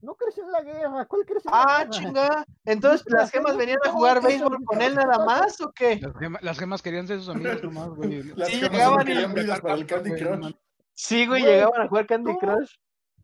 [0.01, 1.07] No creció en la guerra.
[1.07, 1.91] ¿Cuál creció en la Ah, guerra?
[1.91, 2.45] chinga.
[2.67, 5.97] Entonces, ¿Viste ¿las gemas venían a jugar béisbol con él nada más o qué?
[6.01, 8.23] Las, gema- las gemas querían ser sus amigos nomás, güey.
[8.23, 10.55] Las Sí, gemas llegaban y para el Candy Crush.
[10.95, 12.75] Sí, güey, Güey, llegaban a jugar Candy Crush.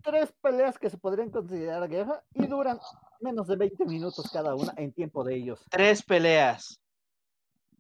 [0.04, 2.78] Tres peleas que se podrían considerar guerra y duran
[3.20, 5.64] menos de 20 minutos cada una en tiempo de ellos.
[5.70, 6.78] Tres peleas.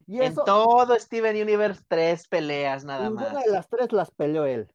[0.06, 3.44] Y En todo Steven Universe, tres peleas nada más.
[3.44, 4.68] de las tres las peleó él.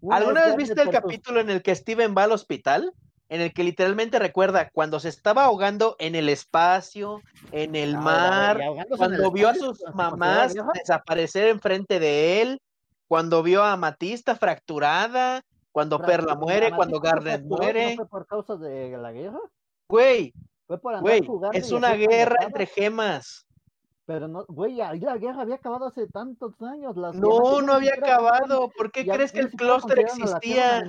[0.00, 2.92] Una ¿Alguna vez viste el capítulo en el que Steven va al hospital?
[3.28, 8.00] En el que literalmente recuerda cuando se estaba ahogando en el espacio, en el Ah,
[8.00, 12.60] mar, el cuando vio a sus ¿se considera mamás desaparecer enfrente de él,
[13.08, 15.42] cuando vio a Matista fracturada,
[15.72, 17.90] cuando Perla muere, cuando fracturó, muere.
[17.90, 19.40] ¿No fue por causa de la guerra?
[19.88, 20.32] Güey,
[20.66, 23.46] Fue por andar güey, jugando es una guerra entre gemas.
[24.04, 26.96] Pero no, güey, ahí la guerra había acabado hace tantos años.
[26.96, 28.68] Las No, no había acabado.
[28.76, 30.82] ¿Por qué crees que el clúster existía?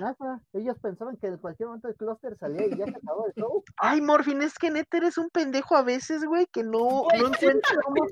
[0.51, 3.63] Ellos pensaban que en cualquier momento el clúster salía y ya se acabó el show.
[3.77, 7.27] Ay, Morfin, es que neta eres un pendejo a veces, güey, que no, Güey, no
[7.61, 8.03] encuentras cómo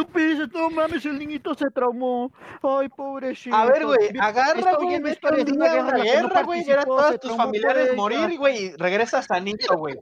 [0.00, 2.32] Tú piensas, no mames, el niñito se traumó.
[2.62, 3.54] Ay, pobrecito.
[3.54, 6.22] A ver, güey, agarra, güey, historias un de una día guerra una en la que
[6.22, 9.96] no guerra, güey, ver a todos tus familiares morir, güey, y regresas sanito, güey.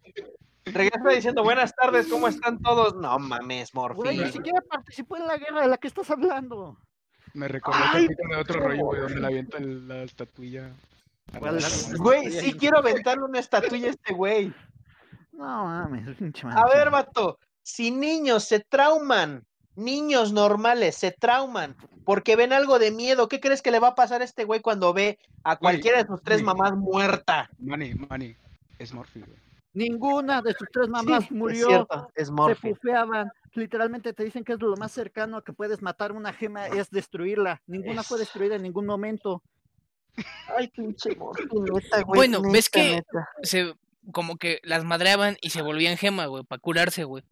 [0.66, 2.94] Regresa diciendo, buenas tardes, ¿cómo están todos?
[2.94, 4.22] No mames, Güey, Morfin.
[4.22, 6.78] ni siquiera participó en la guerra de la que estás hablando.
[7.34, 10.70] Me recordó el de otro rollo, güey, donde le avientan la estatuilla.
[11.98, 14.54] Güey, sí quiero aventarle una estatuilla a este güey.
[15.32, 19.44] No mames, pinche A ver, vato, si niños se trauman,
[19.78, 23.94] niños normales se trauman porque ven algo de miedo, ¿qué crees que le va a
[23.94, 27.48] pasar a este güey cuando ve a cualquiera de sus tres mamás muerta?
[27.58, 28.34] Manny, Manny,
[28.78, 29.38] es Morphy, güey.
[29.74, 31.60] Ninguna de sus tres mamás Sí, murió.
[31.60, 33.30] Es cierto, es se pufeaban.
[33.54, 37.60] Literalmente te dicen que es lo más cercano que puedes matar una gema es destruirla.
[37.66, 39.42] Ninguna fue Es- destruida en ningún momento.
[40.56, 42.16] Ay, pinche Morphy, neta, güey.
[42.16, 43.28] Bueno, ¿ves que- neta.
[43.42, 43.74] Se,
[44.12, 47.22] como que las madreaban y se volvían gema, güey, para curarse, güey.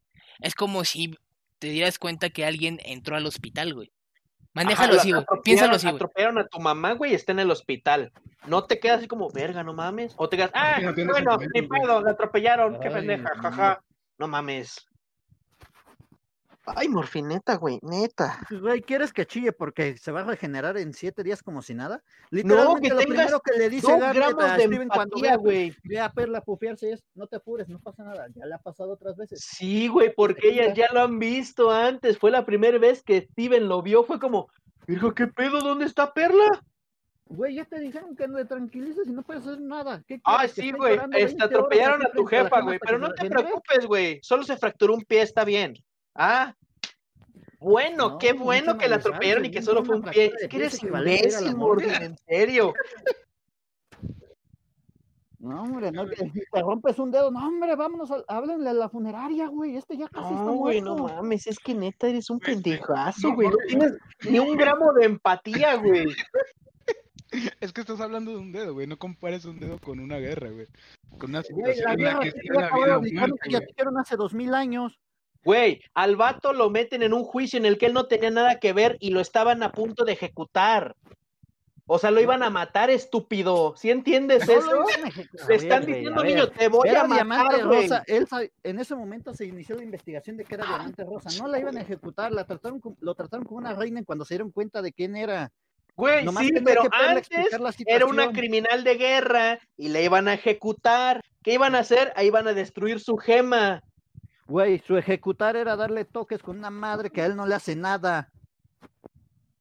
[0.41, 1.17] Es como si
[1.59, 3.93] te dieras cuenta que alguien entró al hospital, güey.
[4.53, 5.25] Manéjalo Ajá, así, güey.
[5.45, 5.97] Piénsalo así, güey.
[5.97, 8.13] Atropellaron a tu mamá, güey, y está en el hospital.
[8.47, 10.15] No te quedas así como, verga, no mames.
[10.17, 13.83] O te quedas, ah, no tienes bueno, ni pedo, la atropellaron, qué pendeja, jaja.
[14.19, 14.87] No mames.
[16.75, 18.41] Ay, morfineta, güey, neta.
[18.51, 22.03] Güey, ¿quieres que chille porque se va a regenerar en siete días como si nada?
[22.31, 25.29] que Literalmente lo tengas primero que le dice Garnet gramos a de Steven cuando ve
[25.29, 25.77] empatía, a, güey.
[25.85, 28.93] ve a Perla pufiarse es, no te apures, no pasa nada, ya le ha pasado
[28.93, 29.41] otras veces.
[29.41, 32.19] Sí, güey, porque ellas ya lo han visto antes.
[32.19, 34.05] Fue la primera vez que Steven lo vio.
[34.05, 34.49] Fue como,
[34.87, 35.61] dijo, ¿qué pedo?
[35.61, 36.63] ¿Dónde está Perla?
[37.29, 40.03] Güey, ya te dijeron que no te tranquilices y no puedes hacer nada.
[40.07, 40.43] ¿Qué Ah?
[40.43, 40.95] ¿Que sí, güey.
[40.95, 42.79] llorando Este, 20 horas atropellaron a tu jefa, güey.
[42.79, 43.43] Pero que no te regenere?
[43.43, 44.21] preocupes, güey.
[44.23, 45.75] Solo se fracturó un pie, está bien.
[46.17, 46.55] Ah.
[47.61, 50.33] Bueno, No, qué bueno que la atropellaron y güey, que solo fue un pie.
[50.41, 51.57] Es que eres imbécil.
[51.57, 52.75] Morgan, en serio.
[55.39, 59.47] No, hombre, no, te rompes un dedo, no, hombre, vámonos, a, háblenle a la funeraria,
[59.47, 61.17] güey, este ya casi está No, güey, no muerto.
[61.19, 62.63] mames, es que neta eres un Güey, sí.
[62.63, 63.49] pendejazo, No, güey.
[63.49, 63.93] No tienes
[64.29, 66.07] ni un gramo de empatía, güey.
[67.61, 68.87] Es que estás hablando de un dedo, güey.
[68.87, 70.67] No compares un dedo con una guerra, güey.
[71.19, 72.49] Con una Güey, situación la en la que que
[73.85, 74.01] güey.
[74.01, 74.99] hace dos mil años.
[75.47, 78.59] Güey, al vato lo meten en un juicio en el que él no tenía nada
[78.59, 80.97] que ver y lo estaban a punto de ejecutar.
[81.89, 83.75] O sea, lo iban a matar, estúpido.
[83.77, 84.85] ¿Sí entiendes No lo eso?
[84.91, 85.49] iban a ejecutar.
[85.49, 86.31] Le están ver, diciendo, ver.
[86.35, 87.83] niño, te voy Era a diamante matar, güey.
[87.83, 88.03] rosa.
[88.09, 88.27] Él,
[88.65, 91.29] en ese momento se inició la investigación de que era diamante rosa.
[91.41, 94.35] No la iban a ejecutar, la trataron como- lo trataron como una reina cuando se
[94.35, 95.53] dieron cuenta de quién era.
[95.95, 100.35] Güey, Nomás sí, pero antes la era una criminal de guerra y le iban a
[100.35, 101.21] ejecutar.
[101.45, 102.13] ¿Qué iban a hacer?
[102.17, 103.81] Ahí iban a destruir su gema.
[104.49, 107.75] Güey, su ejecutar era darle toques con una madre que a él no le hace
[107.77, 108.31] nada.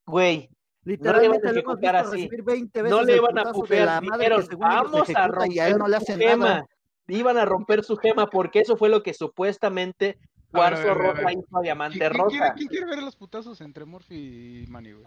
[0.05, 0.49] Güey,
[0.83, 2.17] Literalmente a le hemos ejecutar visto así.
[2.23, 3.85] recibir 20 veces no le iban a pufear.
[3.87, 6.45] la madre Dijeron, que vamos a romper y a él no le su hacen gema.
[6.45, 6.65] nada.
[7.07, 10.19] Iban a romper su gema porque eso fue lo que supuestamente
[10.51, 12.53] Cuarzo Rosa hizo a Diamante ¿Quién, quién quiere, Rosa.
[12.53, 15.05] quién quiere ver los putazos entre Morphy y Manny, güey?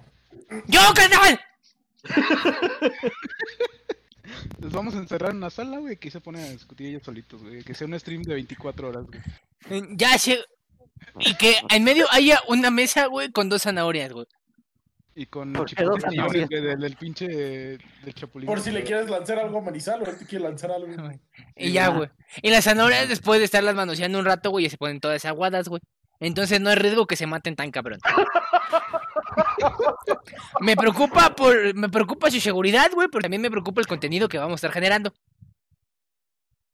[0.67, 1.41] ¡Yo, carnal!
[4.61, 7.43] Los vamos a encerrar en una sala, güey, que se ponen a discutir ellos solitos,
[7.43, 7.63] güey.
[7.63, 9.83] Que sea un stream de 24 horas, güey.
[9.97, 10.39] Ya sé.
[11.21, 14.27] Y que en medio haya una mesa, güey, con dos zanahorias, güey.
[15.15, 16.49] Y con ¿Por qué dos chipotes zanahorias?
[16.49, 18.47] millones, del, del pinche del chapulín.
[18.47, 20.89] Por si le quieres lanzar algo a Manizal o él te quiere lanzar algo.
[21.57, 22.09] Y ya, güey.
[22.41, 25.69] Y las zanahorias, después de estarlas manoseando un rato, güey, ya se ponen todas aguadas,
[25.69, 25.81] güey.
[26.21, 28.01] Entonces no hay riesgo que se maten tan cabrón.
[30.61, 34.39] me preocupa por, me preocupa su seguridad, güey, pero también me preocupa el contenido que
[34.39, 35.13] vamos a estar generando.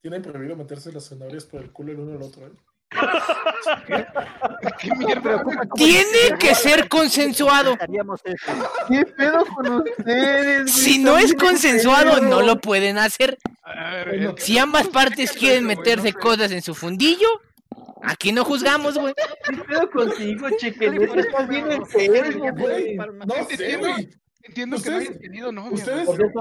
[0.01, 2.53] Tienen prohibido meterse las zanahorias por el culo el uno al otro, ¿eh?
[4.79, 5.43] ¿Qué mierda?
[5.75, 7.77] Tiene que ser consensuado.
[7.81, 8.53] Haríamos eso.
[8.89, 10.71] ¿Qué pedo con ustedes?
[10.71, 13.39] Si no es consensuado, no lo pueden hacer.
[14.37, 17.29] Si ambas partes quieren meterse cosas en su fundillo,
[18.03, 19.15] aquí no juzgamos, güey.
[19.49, 20.91] ¿Qué pedo contigo, cheque?
[20.91, 22.97] Neta, estás bien enfermo, güey.
[22.97, 24.11] No sé, güey.
[24.47, 25.71] Entiendo que no hay Ustedes- entendido, ¿no?
[25.71, 26.33] ustedes- Por ¿Por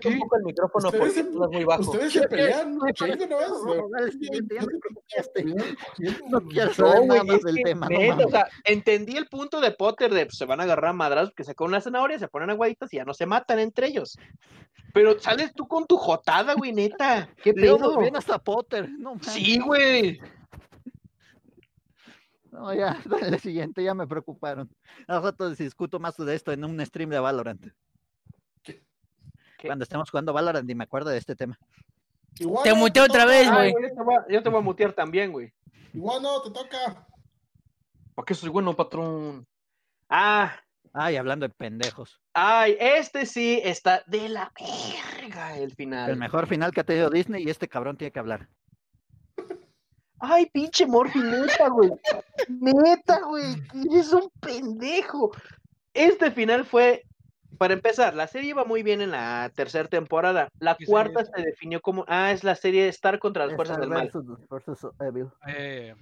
[0.00, 1.82] poco el micrófono Ustedes porque se- estás muy bajo.
[1.82, 2.78] Ustedes se pelean.
[6.28, 7.88] No, quiero saber nada más del que, tema,
[8.24, 11.30] o sea, entendí el punto de Potter de pues, se van a agarrar a madras
[11.30, 14.16] porque se con una zanahoria, se ponen aguaditas y ya no se matan entre ellos.
[14.94, 17.28] Pero sales tú con tu jotada, güey, neta.
[17.42, 17.98] ¿Qué pedo?
[17.98, 18.88] bien hasta Potter.
[18.98, 19.14] No.
[19.22, 20.20] Sí, güey.
[22.62, 24.70] No, ya, dale siguiente, ya me preocuparon.
[25.08, 27.66] Al rato discuto más de esto en un stream de Valorant.
[29.64, 31.58] Cuando estemos jugando Valorant y me acuerdo de este tema.
[32.38, 33.84] Igual Te muteo otra vez, Ay, güey.
[33.88, 35.52] yo, te voy a, yo te voy a mutear también, güey.
[35.92, 37.06] Igual no, te toca.
[38.14, 39.46] ¿Para qué soy bueno, patrón?
[40.08, 40.52] Ah,
[40.94, 42.20] Ay, hablando de pendejos.
[42.34, 46.16] ay, este sí está de la verga el El final.
[46.16, 48.48] mejor final que ha tenido Disney y este cabrón tiene que hablar.
[50.24, 51.90] Ay, pinche Morphy, neta, güey.
[52.48, 53.56] Neta, güey.
[53.90, 55.32] Eres un pendejo.
[55.94, 57.02] Este final fue,
[57.58, 60.48] para empezar, la serie iba muy bien en la tercera temporada.
[60.60, 63.80] La ¿Qué serie cuarta se definió como, ah, es la serie Star contra las fuerzas
[63.80, 64.12] del mal.
[65.48, 65.96] Eh.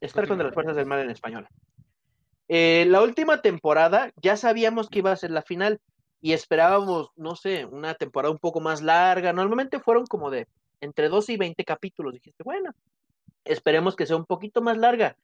[0.00, 1.46] Star contra las fuerzas del mal en español.
[2.48, 5.80] Eh, la última temporada ya sabíamos que iba a ser la final
[6.20, 9.32] y esperábamos, no sé, una temporada un poco más larga.
[9.32, 10.48] Normalmente fueron como de
[10.80, 12.14] entre 12 y 20 capítulos.
[12.14, 12.72] Dijiste, bueno,
[13.48, 15.16] esperemos que sea un poquito más larga,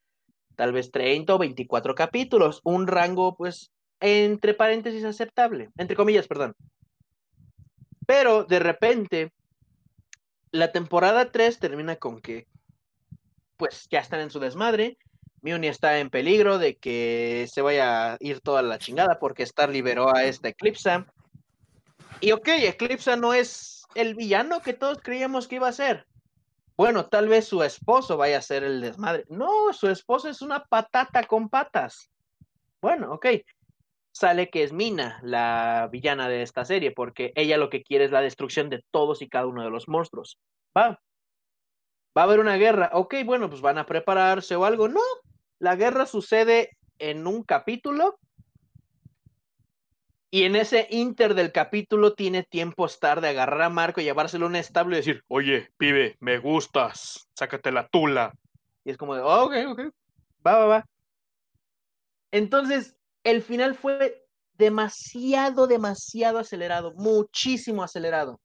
[0.56, 3.70] tal vez 30 o 24 capítulos, un rango pues
[4.00, 6.54] entre paréntesis aceptable, entre comillas, perdón.
[8.06, 9.32] Pero de repente,
[10.50, 12.46] la temporada 3 termina con que
[13.56, 14.98] pues ya están en su desmadre,
[15.44, 19.68] Muni está en peligro de que se vaya a ir toda la chingada porque Star
[19.68, 21.04] liberó a esta Eclipse.
[22.20, 26.06] Y ok, Eclipse no es el villano que todos creíamos que iba a ser.
[26.76, 29.24] Bueno, tal vez su esposo vaya a ser el desmadre.
[29.28, 32.10] No, su esposo es una patata con patas.
[32.80, 33.26] Bueno, ok.
[34.12, 38.10] Sale que es Mina, la villana de esta serie, porque ella lo que quiere es
[38.10, 40.38] la destrucción de todos y cada uno de los monstruos.
[40.76, 41.00] Va.
[42.16, 42.90] Va a haber una guerra.
[42.92, 44.88] Ok, bueno, pues van a prepararse o algo.
[44.88, 45.00] No,
[45.58, 48.18] la guerra sucede en un capítulo
[50.34, 54.46] y en ese inter del capítulo tiene tiempo estar de agarrar a Marco y llevárselo
[54.46, 58.34] a un establo y decir, oye, pibe, me gustas, sácate la tula.
[58.84, 59.80] Y es como de, oh, ok, ok,
[60.44, 60.86] va, va, va.
[62.32, 68.40] Entonces, el final fue demasiado, demasiado acelerado, muchísimo acelerado.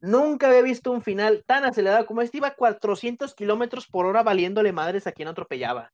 [0.00, 2.36] Nunca había visto un final tan acelerado como este.
[2.36, 5.90] Iba a 400 kilómetros por hora valiéndole madres a quien atropellaba.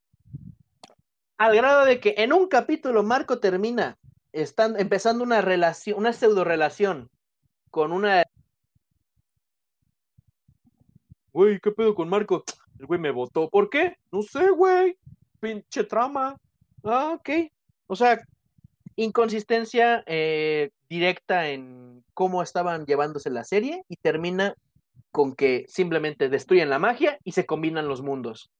[1.39, 3.97] Al grado de que en un capítulo Marco termina
[4.33, 7.09] están empezando una relación, una pseudo relación
[7.69, 8.23] con una.
[11.31, 12.43] Güey, ¿qué pedo con Marco?
[12.79, 13.49] El güey me votó.
[13.49, 13.97] ¿Por qué?
[14.11, 14.97] No sé, güey.
[15.39, 16.37] Pinche trama.
[16.83, 17.29] Ah, ok.
[17.87, 18.19] O sea,
[18.95, 24.55] inconsistencia eh, directa en cómo estaban llevándose la serie y termina
[25.11, 28.51] con que simplemente destruyen la magia y se combinan los mundos.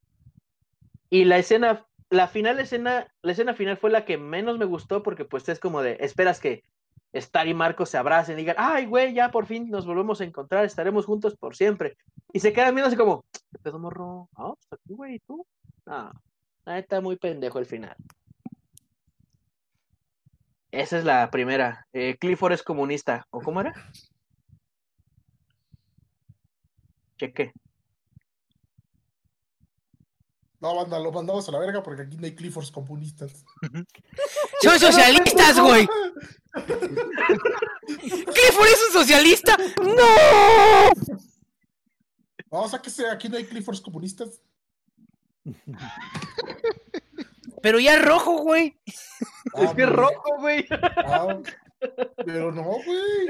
[1.10, 5.02] Y la escena la final escena, la escena final fue la que menos me gustó
[5.02, 6.62] porque pues es como de, esperas que
[7.12, 10.24] Star y Marco se abracen y digan, ay, güey, ya por fin nos volvemos a
[10.24, 11.96] encontrar, estaremos juntos por siempre.
[12.32, 14.28] Y se quedan viendo así como, ¿qué pedo morro?
[14.34, 15.46] Ah, pues aquí, güey, ¿tú?
[15.86, 16.12] Ah,
[16.66, 17.96] está muy pendejo el final.
[20.72, 21.86] Esa es la primera.
[21.92, 23.28] Eh, Clifford es comunista.
[23.30, 23.72] ¿O cómo era?
[27.16, 27.52] Cheque.
[30.64, 33.44] No, banda, lo mandamos a la verga porque aquí no hay Cliffords comunistas.
[34.62, 35.86] ¡Son socialistas, güey!
[37.84, 39.58] ¿Clifford es un socialista?
[39.82, 41.18] ¡No!
[42.48, 44.40] Vamos a que sea, aquí no hay Cliffords comunistas.
[47.60, 48.80] Pero ya es rojo, güey.
[49.54, 50.66] Ah, es que es rojo, güey.
[50.70, 51.42] Ah,
[52.24, 53.28] pero no, güey.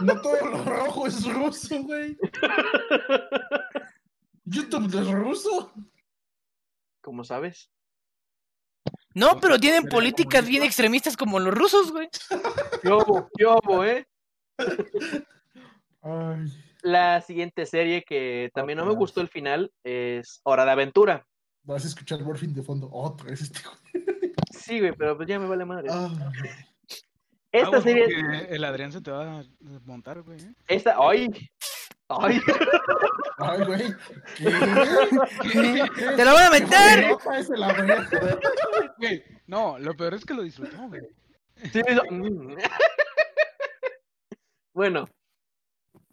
[0.00, 2.16] No todo lo rojo es ruso, güey.
[4.46, 5.74] YouTube es ruso.
[7.00, 7.70] ¿Cómo sabes?
[9.14, 12.08] No, pero tienen políticas bien extremistas como los rusos, güey.
[12.82, 14.06] ¿Qué obo, qué obo, eh?
[16.82, 21.26] La siguiente serie que también no me gustó el final es Hora de Aventura.
[21.64, 22.88] Vas a escuchar Morphin de fondo.
[22.92, 23.60] Otra vez este
[24.52, 25.88] Sí, güey, pero pues ya me vale madre.
[25.90, 26.30] Ah.
[27.50, 28.06] Esta Aguas, serie.
[28.48, 29.44] El Adrián se te va a
[29.84, 30.40] montar, güey.
[30.40, 30.54] ¿eh?
[30.68, 30.96] Esta.
[30.98, 31.28] ¡Ay!
[32.08, 32.40] ¡Ay!
[33.38, 33.94] Ay, güey.
[36.16, 37.16] ¡Te lo voy a meter!
[38.98, 41.02] Güey, No, lo peor es que lo disfrutó, güey.
[41.72, 42.02] Sí, me hizo-
[44.72, 45.06] bueno,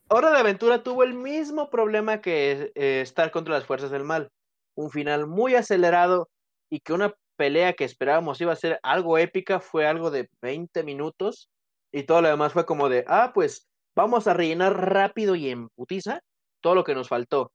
[0.07, 4.29] Hora de Aventura tuvo el mismo problema que eh, estar contra las fuerzas del mal.
[4.75, 6.29] Un final muy acelerado
[6.69, 10.83] y que una pelea que esperábamos iba a ser algo épica fue algo de 20
[10.83, 11.49] minutos
[11.91, 15.69] y todo lo demás fue como de, ah, pues vamos a rellenar rápido y en
[15.69, 16.21] putiza
[16.61, 17.51] todo lo que nos faltó.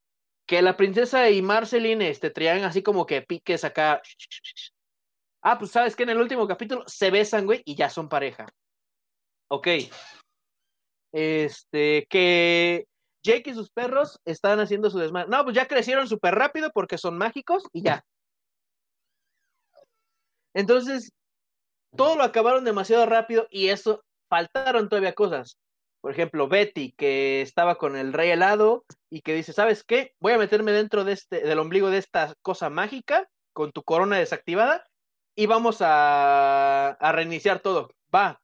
[0.47, 4.03] Que la princesa y Marceline este, traían así como que piques acá.
[5.43, 8.47] Ah, pues sabes que en el último capítulo se besan, güey, y ya son pareja.
[9.49, 9.69] Ok.
[11.12, 12.87] Este, que
[13.23, 15.29] Jake y sus perros están haciendo su desmadre.
[15.29, 18.05] No, pues ya crecieron súper rápido porque son mágicos y ya.
[20.55, 21.12] Entonces,
[21.97, 25.59] todo lo acabaron demasiado rápido y eso, faltaron todavía cosas.
[26.01, 30.14] Por ejemplo, Betty, que estaba con el rey helado y que dice, ¿sabes qué?
[30.18, 34.16] Voy a meterme dentro de este, del ombligo de esta cosa mágica con tu corona
[34.16, 34.86] desactivada
[35.35, 37.90] y vamos a, reiniciar todo.
[38.14, 38.40] Va.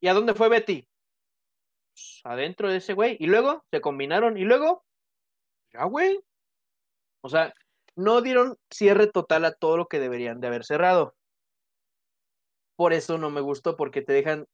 [0.00, 0.86] ¿Y a dónde fue Betty?
[1.92, 3.16] Pues, adentro de ese güey.
[3.20, 4.84] Y luego se combinaron y luego,
[5.72, 6.20] ya, güey.
[7.22, 7.52] O sea,
[7.96, 11.14] no dieron cierre total a todo lo que deberían de haber cerrado.
[12.76, 14.46] Por eso no me gustó, porque te dejan,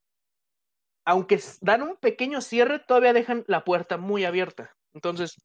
[1.07, 4.75] aunque dan un pequeño cierre, todavía dejan la puerta muy abierta.
[4.93, 5.37] Entonces,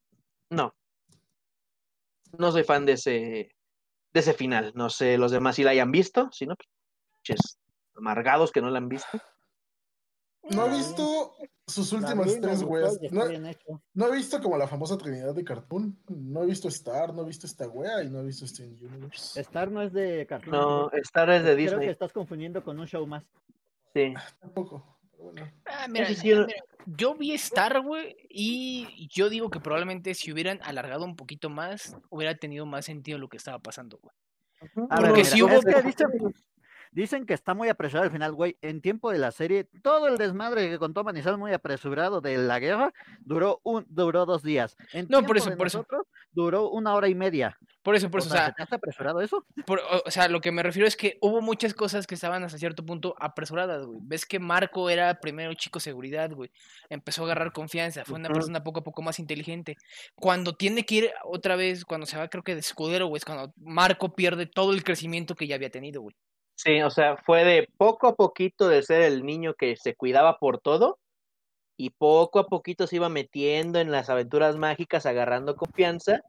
[0.51, 0.75] no.
[2.37, 3.11] No soy fan de ese,
[4.13, 4.73] de ese final.
[4.75, 6.69] No sé los demás si la hayan visto, si no, pues,
[7.13, 7.61] pinches
[7.95, 9.07] amargados que no la han visto.
[10.51, 11.37] No he visto
[11.69, 12.99] sus últimas tres weas.
[13.95, 15.97] No, he visto como la famosa trinidad de Cartoon.
[16.09, 19.41] No he visto Star, no he visto esta wea y no he visto Steam Universe.
[19.41, 20.91] Star no es de Cartoon No.
[20.91, 21.89] Star es de Creo que Disney.
[21.89, 23.23] estás confundiendo con un show más.
[23.95, 24.13] Sí.
[24.41, 24.92] Tampoco.
[25.23, 25.51] Bueno.
[25.67, 26.47] Ah, mira, mira,
[26.87, 31.97] yo vi Star, güey, y yo digo que probablemente si hubieran alargado un poquito más,
[32.11, 34.15] hubiera tenido más sentido lo que estaba pasando, güey.
[34.91, 36.35] A Porque ver, sí mira, hubo- es que dicen,
[36.93, 38.57] dicen que está muy apresurado al final, güey.
[38.63, 42.59] En tiempo de la serie, todo el desmadre que contó Manizal muy apresurado de la
[42.59, 44.77] guerra duró un, duró dos días.
[44.93, 45.87] En No, por eso, por eso.
[46.33, 47.59] Duró una hora y media.
[47.83, 49.45] Por eso, por O eso, o sea, sea, ¿se te hace apresurado eso?
[49.67, 52.45] por- o- o sea, lo que me refiero es que hubo muchas cosas que estaban
[52.45, 53.99] hasta cierto punto apresuradas, güey.
[54.03, 56.51] Ves que Marco era primero chico seguridad, güey.
[56.89, 59.77] Empezó a agarrar confianza, fue una persona poco a poco más inteligente.
[60.15, 63.25] Cuando tiene que ir otra vez, cuando se va creo que de escudero, güey, es
[63.25, 66.15] cuando Marco pierde todo el crecimiento que ya había tenido, güey.
[66.55, 70.39] Sí, o sea, fue de poco a poquito de ser el niño que se cuidaba
[70.39, 70.99] por todo
[71.83, 76.21] y poco a poquito se iba metiendo en las aventuras mágicas, agarrando confianza.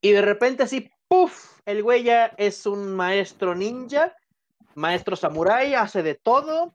[0.00, 1.58] Y de repente así, ¡puf!
[1.66, 4.14] El güey ya es un maestro ninja,
[4.76, 6.72] maestro samurái, hace de todo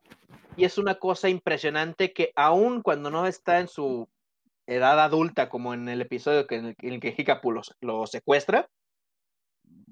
[0.58, 4.10] y es una cosa impresionante que aún cuando no está en su
[4.66, 8.68] edad adulta, como en el episodio que, en, el, que Hikapu lo, lo secuestra,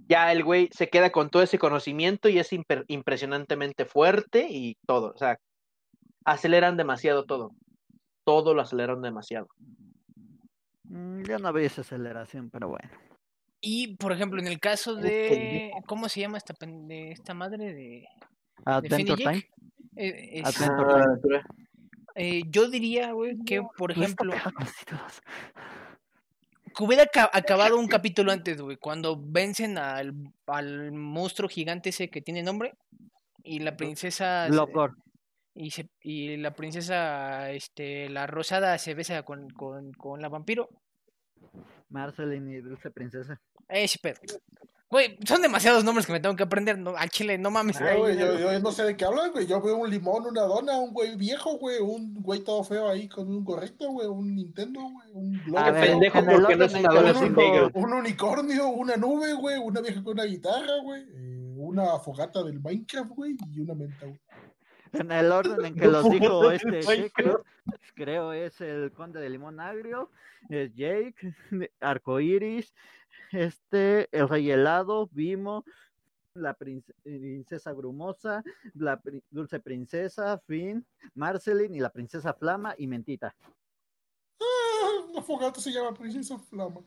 [0.10, 5.14] ya el güey se queda con todo ese conocimiento y es impresionantemente fuerte y todo.
[5.16, 5.40] O sea,
[6.26, 7.52] aceleran demasiado todo.
[8.26, 9.48] Todo lo aceleran demasiado.
[10.84, 12.90] Mm, yo no vi esa aceleración, pero bueno.
[13.62, 15.72] Y, por ejemplo, en el caso de...
[15.88, 17.74] ¿Cómo se llama esta, de esta madre de...
[17.74, 18.08] de
[18.66, 19.50] Adventure Finny Time.
[19.96, 21.44] Eh, es- Adventure
[22.18, 24.34] eh, yo diría, güey, que, por ejemplo...
[26.76, 30.14] que hubiera aca- acabado un capítulo antes, güey, cuando vencen al,
[30.48, 32.74] al monstruo gigante ese que tiene nombre
[33.44, 34.94] y la princesa Gore.
[35.56, 40.70] Y, se- y la princesa este la rosada se besa con, con, con la vampiro.
[41.90, 43.40] Marceline y Dulce Princesa.
[43.70, 44.20] Ese pedo.
[44.90, 47.82] Güey, son demasiados nombres que me tengo que aprender, no, al chile, no mames.
[47.82, 49.48] Ah, güey, yo, yo no sé de qué hablan, güey.
[49.48, 53.10] Yo veo un limón, una dona, un güey viejo, güey, un güey todo feo ahí
[53.10, 56.38] con un gorrito, güey, un Nintendo, güey, un globo, pendejo no
[57.40, 57.72] negro.
[57.74, 62.60] un unicornio, una nube, güey, una vieja con una guitarra, güey, eh, una fogata del
[62.62, 64.20] Minecraft, güey, y una menta, güey.
[65.00, 67.44] En el orden en que los dijo este Checo,
[67.96, 70.12] creo es el Conde de Limón Agrio,
[70.50, 71.16] es Jake,
[71.80, 72.74] Arcoiris,
[73.32, 75.66] este, el Rey Helado, Vimo,
[76.34, 78.44] la prince- princesa Grumosa,
[78.74, 83.36] la pri- Dulce Princesa, Finn, Marceline y la Princesa Flama y Mentita.
[84.42, 86.82] Ah, la fogata se llama Princesa Flama.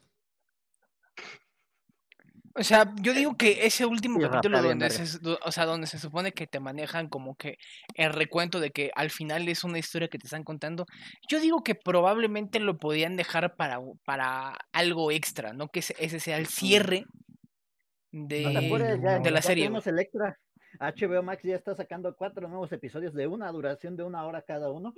[2.58, 5.98] O sea, yo digo que ese último Sí, capítulo donde se, o sea, donde se
[5.98, 7.56] supone que te manejan como que
[7.94, 10.84] el recuento de que al final es una historia que te están contando,
[11.28, 16.18] yo digo que probablemente lo podían dejar para, para algo extra, no que ese, ese
[16.20, 17.04] sea el cierre
[18.10, 19.64] de, No te apures, ya- de la ya serie.
[19.64, 20.36] tenemos el extra.
[20.80, 24.70] HBO Max ya está sacando cuatro nuevos episodios de una duración de una hora cada
[24.70, 24.92] uno.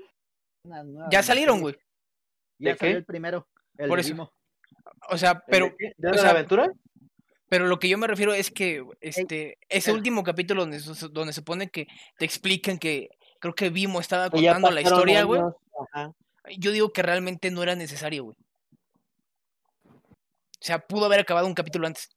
[0.65, 1.75] Una nueva Ya salieron, güey.
[2.59, 2.99] Ya ¿De salió qué?
[2.99, 3.49] el primero.
[3.79, 4.11] El Por de eso.
[4.13, 4.33] Vimo.
[5.11, 5.95] O sea, pero, ¿De?
[5.97, 6.71] ¿De o una sea, aventura?
[7.51, 11.33] Pero lo que yo me refiero es que este ese el- último capítulo donde, donde
[11.33, 13.11] se pone que te explican que
[13.41, 15.43] creo que Vimo estaba contando la historia, güey.
[16.59, 18.37] Yo digo que realmente no era necesario, güey.
[19.85, 22.09] O sea, pudo haber acabado un capítulo antes.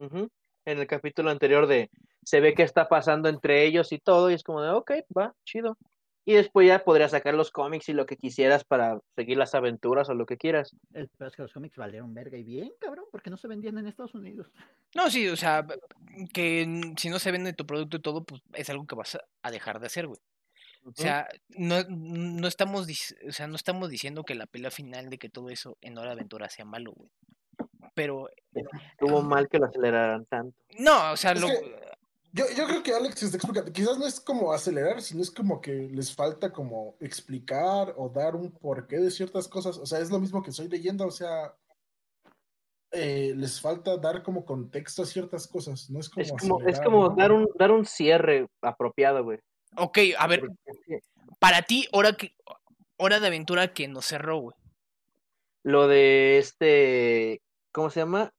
[0.00, 0.30] En
[0.64, 1.90] el capítulo anterior de
[2.24, 5.34] se ve qué está pasando entre ellos y todo, y es como de, ok, va,
[5.44, 5.76] chido.
[6.24, 10.08] Y después ya podrías sacar los cómics y lo que quisieras para seguir las aventuras
[10.08, 10.76] o lo que quieras.
[10.94, 13.76] El peor es que los cómics valieron verga y bien, cabrón, porque no se vendían
[13.78, 14.46] en Estados Unidos.
[14.94, 15.66] No, sí, o sea,
[16.32, 19.50] que si no se vende tu producto y todo, pues es algo que vas a-
[19.50, 20.20] dejar de hacer, güey.
[20.84, 22.86] O sea, no, no estamos,
[23.28, 26.08] o sea, no estamos diciendo que la pelea final de que todo eso en Hora
[26.10, 27.10] de Aventura sea malo, güey.
[27.94, 28.28] Pero,
[28.92, 30.56] Estuvo mal que lo aceleraran tanto.
[30.78, 31.76] no, o sea, lo, que-
[32.32, 35.60] Yo, yo creo que Alex está explicando, quizás no es como acelerar, sino es como
[35.60, 39.76] que les falta como explicar o dar un porqué de ciertas cosas.
[39.76, 41.54] O sea, es lo mismo que soy leyenda, o sea,
[42.90, 45.90] eh, les falta dar como contexto a ciertas cosas.
[45.90, 47.16] No es como Es como, es como ¿no?
[47.16, 49.38] dar un, dar un cierre apropiado, güey.
[49.76, 50.42] ok, a ver,
[51.38, 52.34] para ti, hora que,
[52.96, 54.56] Hora de Aventura que nos cerró, güey.
[55.64, 57.42] Lo de este,
[57.72, 58.32] ¿cómo se llama?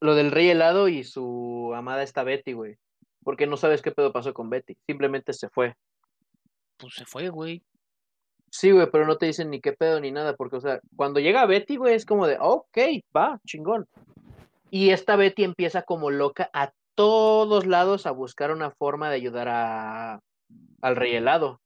[0.00, 2.78] Lo del rey helado y su amada esta Betty, güey.
[3.24, 4.76] Porque no sabes qué pedo pasó con Betty.
[4.86, 5.74] Simplemente se fue.
[6.76, 7.62] Pues se fue, güey.
[8.50, 11.20] Sí, güey, pero no te dicen ni qué pedo ni nada, porque, o sea, cuando
[11.20, 12.78] llega Betty, güey, es como de, ok,
[13.14, 13.86] va, chingón.
[14.70, 19.48] Y esta Betty empieza como loca a todos lados a buscar una forma de ayudar
[19.48, 20.20] a,
[20.80, 21.60] al rey helado.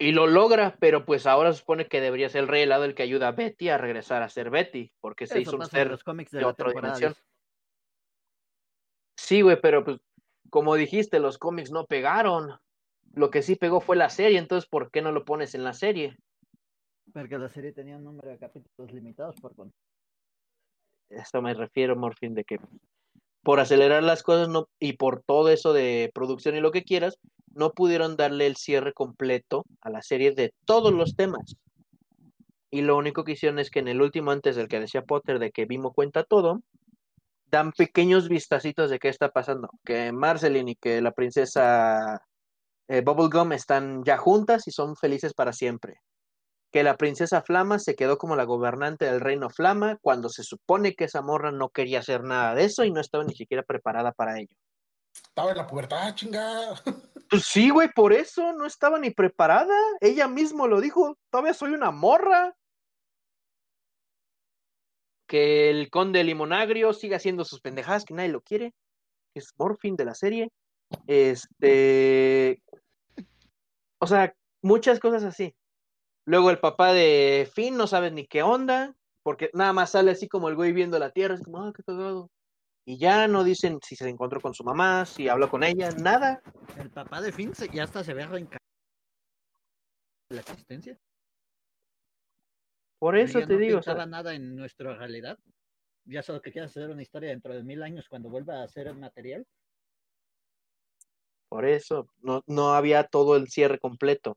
[0.00, 2.94] Y lo logra, pero pues ahora se supone que debería ser el rey helado el
[2.94, 5.90] que ayuda a Betty a regresar a ser Betty, porque se Eso hizo un ser
[5.90, 7.12] los cómics de otra dimensión.
[7.12, 7.24] 10.
[9.16, 9.98] Sí, güey, pero pues
[10.50, 12.58] como dijiste, los cómics no pegaron.
[13.14, 15.72] Lo que sí pegó fue la serie, entonces ¿por qué no lo pones en la
[15.72, 16.16] serie?
[17.12, 19.72] Porque la serie tenía un número de capítulos limitados por con-
[21.08, 22.58] Esto me refiero, Morfin, de que
[23.42, 27.18] por acelerar las cosas no, y por todo eso de producción y lo que quieras,
[27.54, 31.56] no pudieron darle el cierre completo a la serie de todos los temas.
[32.70, 35.38] Y lo único que hicieron es que en el último, antes del que decía Potter,
[35.38, 36.60] de que Vimo cuenta todo,
[37.50, 39.70] dan pequeños vistacitos de qué está pasando.
[39.84, 42.22] Que Marceline y que la princesa
[42.88, 46.00] eh, Bubblegum están ya juntas y son felices para siempre.
[46.72, 50.94] Que la princesa Flama se quedó como la gobernante del reino Flama cuando se supone
[50.94, 54.12] que esa morra no quería hacer nada de eso y no estaba ni siquiera preparada
[54.12, 54.54] para ello.
[55.14, 56.74] Estaba en la pubertad, chingada.
[57.30, 59.74] Pues sí, güey, por eso no estaba ni preparada.
[60.00, 62.54] Ella mismo lo dijo, todavía soy una morra.
[65.28, 68.74] Que el conde limonagrio siga haciendo sus pendejadas, que nadie lo quiere.
[69.32, 70.50] Que es Morfin de la serie.
[71.06, 72.60] Este.
[74.00, 75.54] O sea, muchas cosas así.
[76.24, 80.28] Luego el papá de Finn no sabes ni qué onda, porque nada más sale así
[80.28, 82.30] como el güey viendo la tierra, es como, ah, qué cagado.
[82.84, 86.42] Y ya no dicen si se encontró con su mamá, si habló con ella, nada.
[86.78, 88.48] El papá de Finn ya hasta se ve en
[90.30, 90.98] la existencia.
[92.98, 95.38] Por eso te no digo, o sea, nada en nuestra realidad.
[96.04, 98.92] Ya solo que quieras hacer una historia dentro de mil años cuando vuelva a ser
[98.94, 99.46] material.
[101.48, 104.36] Por eso, no, no había todo el cierre completo.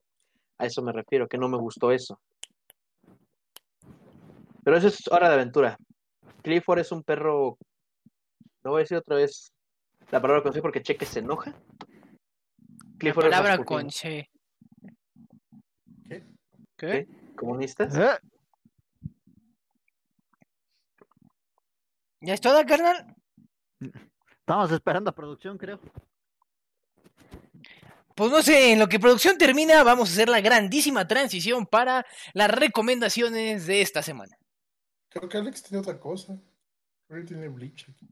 [0.57, 2.19] A eso me refiero, que no me gustó eso.
[4.63, 5.77] Pero eso es hora de aventura.
[6.43, 7.57] Clifford es un perro.
[8.63, 9.51] No voy a decir otra vez
[10.11, 11.51] la palabra con C porque Cheque se enoja.
[11.51, 13.77] La Clifford es palabra Rasputin.
[13.77, 14.29] con C.
[16.07, 16.23] ¿Qué?
[16.77, 17.07] ¿Qué?
[17.35, 17.95] ¿Comunistas?
[17.97, 18.19] ¿Eh?
[22.21, 23.15] ¿Ya es toda, carnal?
[24.39, 25.79] Estamos esperando a producción, creo.
[28.15, 32.05] Pues no sé, en lo que producción termina, vamos a hacer la grandísima transición para
[32.33, 34.37] las recomendaciones de esta semana.
[35.09, 36.39] Creo que Alex tiene otra cosa.
[37.07, 38.07] Creo que tiene Bleach aquí.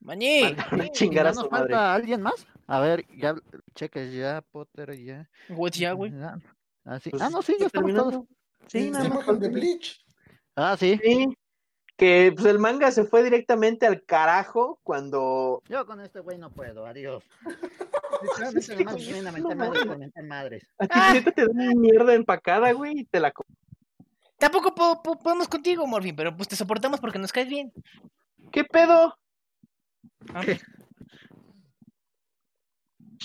[0.00, 0.54] Mañé.
[0.54, 1.74] Manda a ¿Y chingar no a su nos madre.
[1.74, 2.46] falta alguien más?
[2.66, 3.34] A ver, ya,
[3.74, 5.28] cheques ya, Potter ya.
[5.50, 6.12] What's ya, güey?
[6.84, 7.10] Ah, sí.
[7.10, 8.24] Pues, ah, no, sí, ya ¿está estamos todos.
[8.68, 10.04] Sí, nada más imagen de Bleach.
[10.56, 10.98] Ah, sí.
[11.02, 11.26] Sí,
[11.96, 16.50] que pues el manga se fue directamente al carajo cuando Yo con este güey no
[16.50, 17.24] puedo, adiós.
[18.22, 20.66] Literalmente nomás vienen a mentar madres por mentar madres.
[20.78, 21.12] a ti Ah.
[21.14, 23.44] neta te da una mierda empacada, güey, y te la co-
[24.38, 27.72] Tampoco po- po- podemos contigo, Morfin, pero pues te soportamos porque nos caes bien.
[28.50, 29.14] ¿Qué pedo?
[30.34, 30.42] Ah,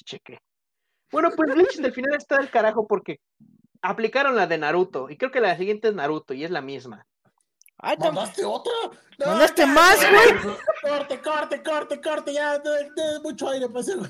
[0.05, 0.39] Cheque.
[1.11, 3.19] Bueno, pues Bleach del final está del carajo porque
[3.81, 7.05] aplicaron la de Naruto y creo que la siguiente es Naruto y es la misma.
[7.77, 8.71] Ay, ¿Mandaste otra?
[9.19, 10.55] No, ¿Mandaste ya, más, güey?
[10.81, 14.09] Corte, corte, corte, corte, ya, de, de mucho aire para ese güey.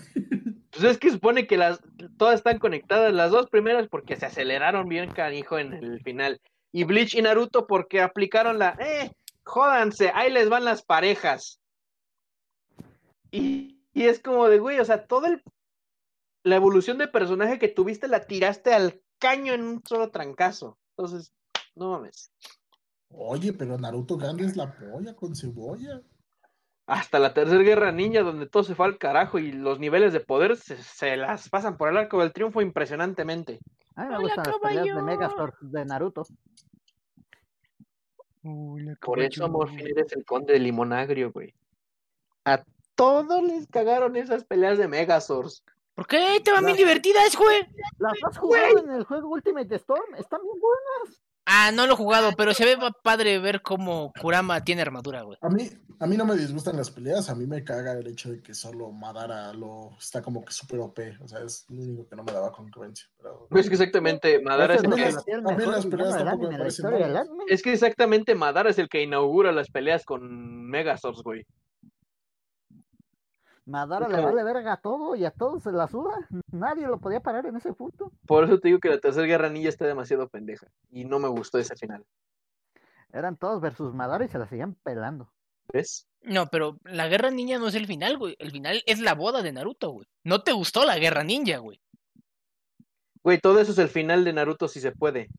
[0.71, 1.79] Pues es que supone que las
[2.17, 6.39] todas están conectadas, las dos primeras porque se aceleraron bien canijo en el final.
[6.71, 9.11] Y Bleach y Naruto porque aplicaron la, eh,
[9.43, 11.59] jódanse, ahí les van las parejas.
[13.31, 15.43] Y, y es como de, güey, o sea, toda el-
[16.43, 20.77] la evolución de personaje que tuviste la tiraste al caño en un solo trancazo.
[20.95, 21.33] Entonces,
[21.75, 22.31] no mames.
[23.09, 26.01] Oye, pero Naruto grande es la polla con cebolla.
[26.85, 30.19] Hasta la tercera guerra ninja, donde todo se fue al carajo y los niveles de
[30.19, 33.59] poder se, se las pasan por el arco del triunfo impresionantemente.
[33.95, 35.01] A mí me Hola, gustan las peleas de.
[35.01, 36.23] Megazord de Naruto.
[39.01, 41.55] Por eso, Morfin, eres el conde de limonagrio, güey.
[42.43, 45.63] A todos les cagaron esas peleas de Megazords.
[45.95, 46.41] ¿Por qué?
[46.43, 47.61] Te van bien Las- divertidas, güey.
[47.99, 51.21] Las has jugado en el juego Ultimate Storm, están bien buenas.
[51.47, 55.21] Ah, no lo he jugado, pero se ve pa- padre ver cómo Kurama tiene armadura,
[55.21, 55.37] güey.
[55.41, 55.69] A mí,
[55.99, 58.55] a mí no me disgustan las peleas, a mí me caga el hecho de que
[58.55, 60.99] solo Madara lo está como que súper OP.
[61.23, 63.07] O sea, es lo único que no me daba congruencia.
[63.17, 63.47] Pero...
[63.51, 66.85] Es que exactamente, Madara es es el que también las peleas tampoco me parecen
[67.47, 71.45] es que exactamente Madara es el que inaugura las peleas con Megazords, güey.
[73.65, 76.27] Madara le vale verga a todo y a todos se la suda.
[76.51, 78.11] Nadie lo podía parar en ese punto.
[78.27, 80.67] Por eso te digo que la tercera guerra ninja está demasiado pendeja.
[80.91, 82.05] Y no me gustó ese final.
[83.11, 85.31] Eran todos versus Madara y se la seguían pelando.
[85.73, 86.07] ¿Ves?
[86.21, 88.35] No, pero la guerra ninja no es el final, güey.
[88.39, 90.07] El final es la boda de Naruto, güey.
[90.23, 91.81] No te gustó la guerra ninja, güey.
[93.23, 95.29] Güey, todo eso es el final de Naruto si se puede.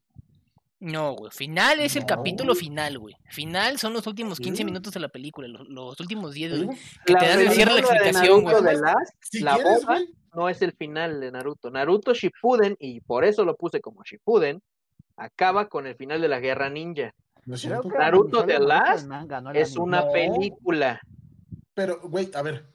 [0.78, 1.30] No, güey.
[1.32, 3.14] Final es el capítulo final, güey.
[3.30, 4.64] Final son los últimos 15 Sí.
[4.64, 6.78] minutos de la película, los, los últimos 10, Te güey.
[7.06, 8.74] Que te dan el cierre de la explicación, Naruto güey.
[8.76, 11.70] de Last, Si la quieres, güey, no es el final de Naruto.
[11.70, 14.60] Naruto Shippuden, y por eso lo puse como Shippuden,
[15.16, 17.14] acaba con el final de la Guerra Ninja.
[17.46, 17.82] no Naruto solo
[18.46, 20.12] The Naruto Last manga, Es una No.
[20.12, 21.00] película.
[21.74, 22.66] Pero, güey, a ver.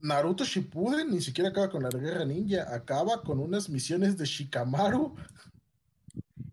[0.00, 5.14] Naruto Shippuden ni siquiera acaba con la guerra ninja, acaba con unas misiones de Shikamaru.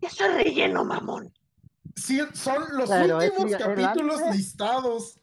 [0.02, 1.32] Eso es relleno, mamón.
[1.96, 5.18] Sí, son los últimos el capítulos listados.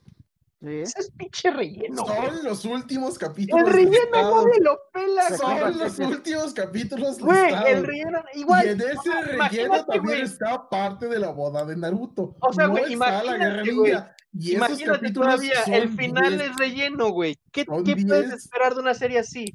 [0.62, 0.82] Sí.
[0.82, 2.04] Eso es pinche relleno.
[2.04, 2.18] güey.
[2.18, 4.46] Son los últimos capítulos El relleno listados.
[4.46, 5.38] nadie lo pela.
[5.38, 7.70] Son los últimos capítulos Güey, listados.
[7.70, 8.66] el relleno, igual.
[8.66, 10.22] y en ese o sea, relleno también güey.
[10.22, 12.36] está parte de la boda de Naruto.
[12.42, 13.92] O sea, no güey, está la imagínate, guerra güey.
[13.94, 14.16] ninja.
[14.34, 16.50] Y esos Imagínate capítulos todavía, son el final 10.
[16.52, 17.40] es relleno, güey.
[17.52, 18.34] ¿Qué, puedes 10.
[18.34, 19.46] esperar de una serie así?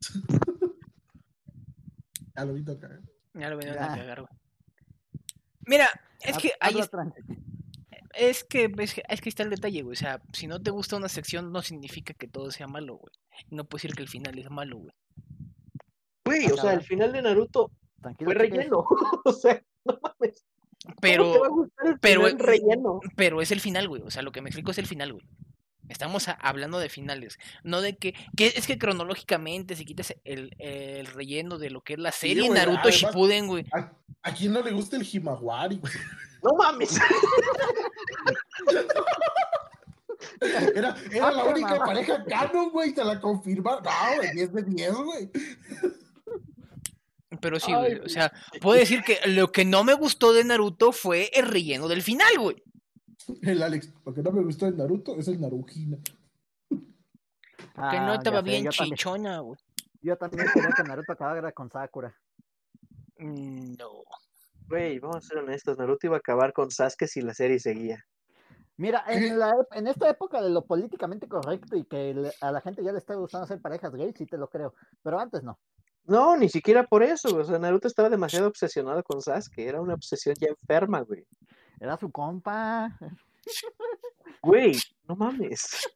[2.36, 3.00] Ya lo vi tocar.
[3.38, 3.72] Ya lo Ya.
[3.92, 4.32] a cagar, güey.
[5.66, 5.88] Mira,
[6.22, 6.88] es que ahí es,
[8.14, 9.92] es que es que es que está el detalle, güey.
[9.94, 13.12] O sea, si no te gusta una sección, no significa que todo sea malo, güey.
[13.50, 14.92] No puedes decir que el final es malo, güey.
[16.24, 18.84] Güey, o sea, el final de Naruto Tranquilo, fue relleno.
[19.24, 20.44] o sea, no mames.
[20.84, 23.00] ¿Cómo te va a Pero, gustar el pero- final relleno?
[23.16, 24.02] pero es el final, güey.
[24.02, 25.26] O sea, lo que me explico es el final, güey.
[25.88, 30.54] Estamos a- hablando de finales, no de que, que es que cronológicamente si quitas el,
[30.58, 33.66] el relleno de lo que es la serie Naruto además- Shippuden, güey.
[33.72, 33.92] ¿A,
[34.22, 35.76] a quién no le gusta el Himawari?
[35.78, 35.92] güey?
[36.42, 36.96] No mames.
[40.74, 41.84] Era, era la única mamá.
[41.86, 43.82] pareja canon, güey, te la confirmaron.
[43.84, 45.30] No, güey, 10 de 10, güey.
[47.40, 48.06] Pero sí, Ay, güey.
[48.06, 51.88] O sea, puedo decir que lo que no me gustó de Naruto fue el relleno
[51.88, 52.62] del final, güey.
[53.42, 55.98] El Alex, lo que no me gustó de Naruto es el Narujina.
[56.68, 56.76] Que
[57.76, 59.58] Ah, no estaba sé, bien chichona, güey.
[60.02, 62.14] Yo también quería que Naruto acabara con Sakura.
[63.18, 63.90] Mm, No.
[64.68, 65.78] Güey, vamos a ser honestos.
[65.78, 68.04] Naruto iba a acabar con Sasuke si la serie seguía.
[68.78, 72.50] Mira, en, la, ep- en esta época de lo políticamente correcto y que le- a
[72.52, 74.74] la gente ya le está gustando hacer parejas gays, sí te lo creo.
[75.02, 75.58] Pero antes no.
[76.04, 77.36] No, ni siquiera por eso.
[77.36, 79.58] O sea, Naruto estaba demasiado obsesionado con Sasuke.
[79.66, 81.26] Era una obsesión ya enferma, güey.
[81.80, 82.96] Era su compa.
[84.42, 84.76] Güey,
[85.08, 85.88] no mames.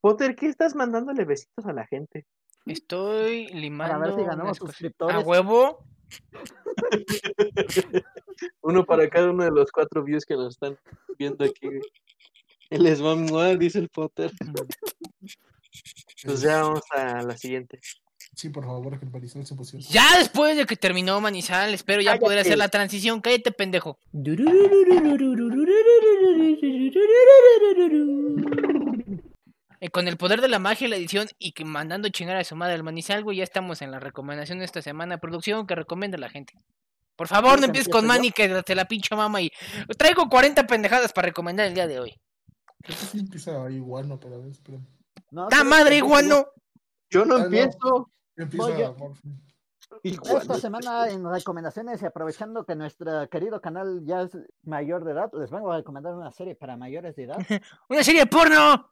[0.00, 2.26] Potter, ¿qué estás mandándole besitos a la gente?
[2.66, 3.94] Estoy limando.
[3.94, 5.16] Para ver si ganamos suscriptores.
[5.16, 5.84] A huevo.
[8.62, 10.78] Uno para cada uno de los cuatro views que nos están
[11.18, 11.80] viendo aquí, güey.
[12.70, 13.12] Les va
[13.46, 14.30] a dice el Potter.
[16.24, 17.80] Pues ya vamos a la siguiente.
[18.38, 19.82] Sí, por favor, que el Marisol se emocione.
[19.90, 22.50] Ya después de que terminó Manizal, espero ya poder Cállate.
[22.50, 23.20] hacer la transición.
[23.20, 23.98] Cállate, pendejo.
[29.80, 32.42] Eh, con el poder de la magia y la edición y que mandando chingar a
[32.42, 35.18] su madre al Manizal, güey, ya estamos en la recomendación de esta semana.
[35.18, 36.54] Producción que recomienda a la gente.
[37.14, 38.04] Por favor, ¿Quieres no empieces con?
[38.06, 39.52] Manny, que te la pinche mama y
[39.96, 42.12] traigo 40 pendejadas para recomendar el día de hoy.
[42.82, 44.78] Creo que sí empieza igual, pero a ver, espera.
[45.30, 46.46] No, ¡Ta sí, madre, iguano!
[47.10, 47.44] Yo no Ah, no.
[47.44, 48.10] empiezo.
[48.38, 48.94] Empieza Voy yo.
[48.94, 49.28] Morphy.
[50.02, 55.30] Esta semana en recomendaciones y aprovechando que nuestro querido canal ya es mayor de edad,
[55.32, 57.38] les vengo a recomendar una serie para mayores de edad.
[57.88, 58.90] ¡Una serie de porno!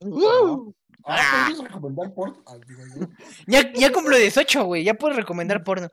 [0.00, 0.72] ¡Uh!
[1.04, 2.36] Ah, ¿puedes recomendar por?
[2.46, 2.56] Ah.
[3.46, 5.88] Ya, ya cumplo 18, güey, ya puedo recomendar porno.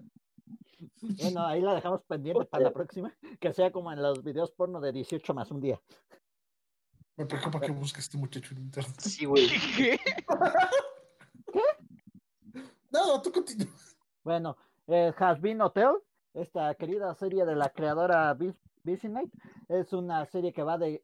[1.02, 4.82] Bueno, ahí la dejamos pendiente para la próxima, que sea como en los videos porno
[4.82, 5.80] de 18 más un día.
[7.16, 9.00] Me preocupa que busque este muchacho en internet.
[9.00, 9.48] Sí, güey.
[12.96, 13.12] ¿Qué?
[13.12, 13.68] No, tú continúa.
[14.24, 14.58] Bueno,
[14.88, 15.96] eh, Has Been Hotel,
[16.34, 18.34] esta querida serie de la creadora
[18.84, 19.32] Busy Night,
[19.68, 21.04] es una serie que va de.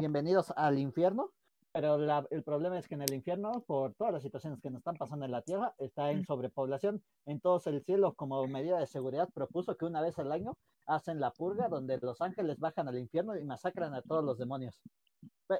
[0.00, 1.30] Bienvenidos al infierno,
[1.72, 4.78] pero la- el problema es que en el infierno, por todas las situaciones que nos
[4.80, 7.02] están pasando en la Tierra, está en sobrepoblación.
[7.26, 10.56] Entonces el cielo, como medida de seguridad, propuso que una vez al año
[10.86, 14.80] hacen la purga, donde los ángeles bajan al infierno y masacran a todos los demonios.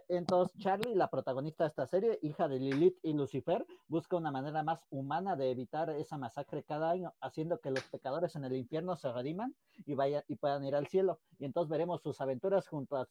[0.08, 4.62] Entonces Charlie, la protagonista de esta serie, hija de Lilith y Lucifer, busca una manera
[4.62, 8.96] más humana de evitar esa masacre cada año, haciendo que los pecadores en el infierno
[8.96, 9.54] se rediman
[9.86, 11.20] y vayan y puedan ir al cielo.
[11.38, 13.06] Y entonces veremos sus aventuras junto a,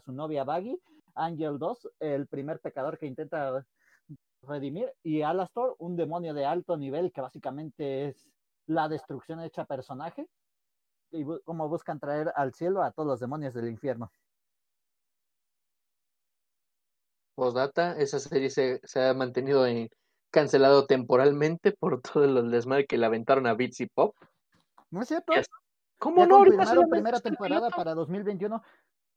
[0.00, 0.78] su novia Baggy,
[1.14, 3.66] Angel 2, el primer pecador que intenta
[4.42, 8.28] redimir, y Alastor, un demonio de alto nivel que básicamente es
[8.66, 10.26] la destrucción hecha personaje,
[11.12, 14.10] y bu- cómo buscan traer al cielo a todos los demonios del infierno.
[17.34, 19.88] Postdata, esa serie se, se ha mantenido en,
[20.30, 24.14] cancelado temporalmente por todo el desmadre que le aventaron a Bitsy Pop.
[24.90, 25.32] ¿No es cierto?
[25.98, 26.36] ¿Cómo Ya no?
[26.36, 27.76] Confirmaron solamente primera temporada piloto.
[27.76, 28.62] para 2021.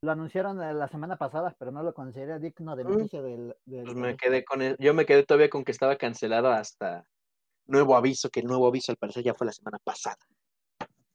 [0.02, 2.88] Lo anunciaron eh, la semana pasada, pero no lo considera digno de Mm.
[2.88, 5.96] noticia del, del- Pues me quedé con el- yo me quedé todavía con que estaba
[5.96, 7.06] cancelado hasta
[7.66, 10.18] nuevo aviso, que el nuevo aviso al parecer ya fue la semana pasada.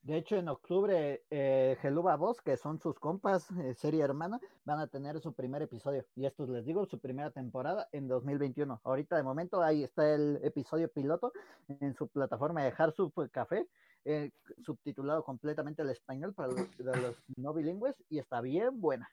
[0.09, 4.79] De hecho, en octubre, eh, Geluba 2, que son sus compas, eh, serie hermana, van
[4.79, 6.03] a tener su primer episodio.
[6.15, 8.81] Y esto les digo, su primera temporada en 2021.
[8.83, 11.31] Ahorita, de momento, ahí está el episodio piloto
[11.67, 13.67] en su plataforma de Harsup Café,
[14.03, 14.31] eh,
[14.65, 19.07] subtitulado completamente al español para los, de los no bilingües, y está bien buena.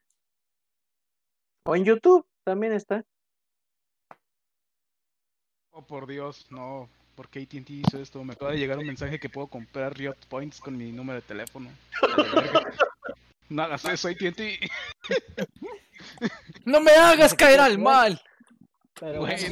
[1.66, 3.04] O en YouTube también está.
[5.72, 6.88] Oh, por Dios, no.
[7.16, 8.22] ¿Por qué AT&T hizo esto?
[8.22, 11.22] Me acaba de llegar un mensaje que puedo comprar Riot Points con mi número de
[11.26, 11.70] teléfono.
[13.48, 14.60] No hagas eso, AT&T.
[16.64, 18.20] No me hagas caer al mal.
[19.00, 19.46] Pero Bueno, sí.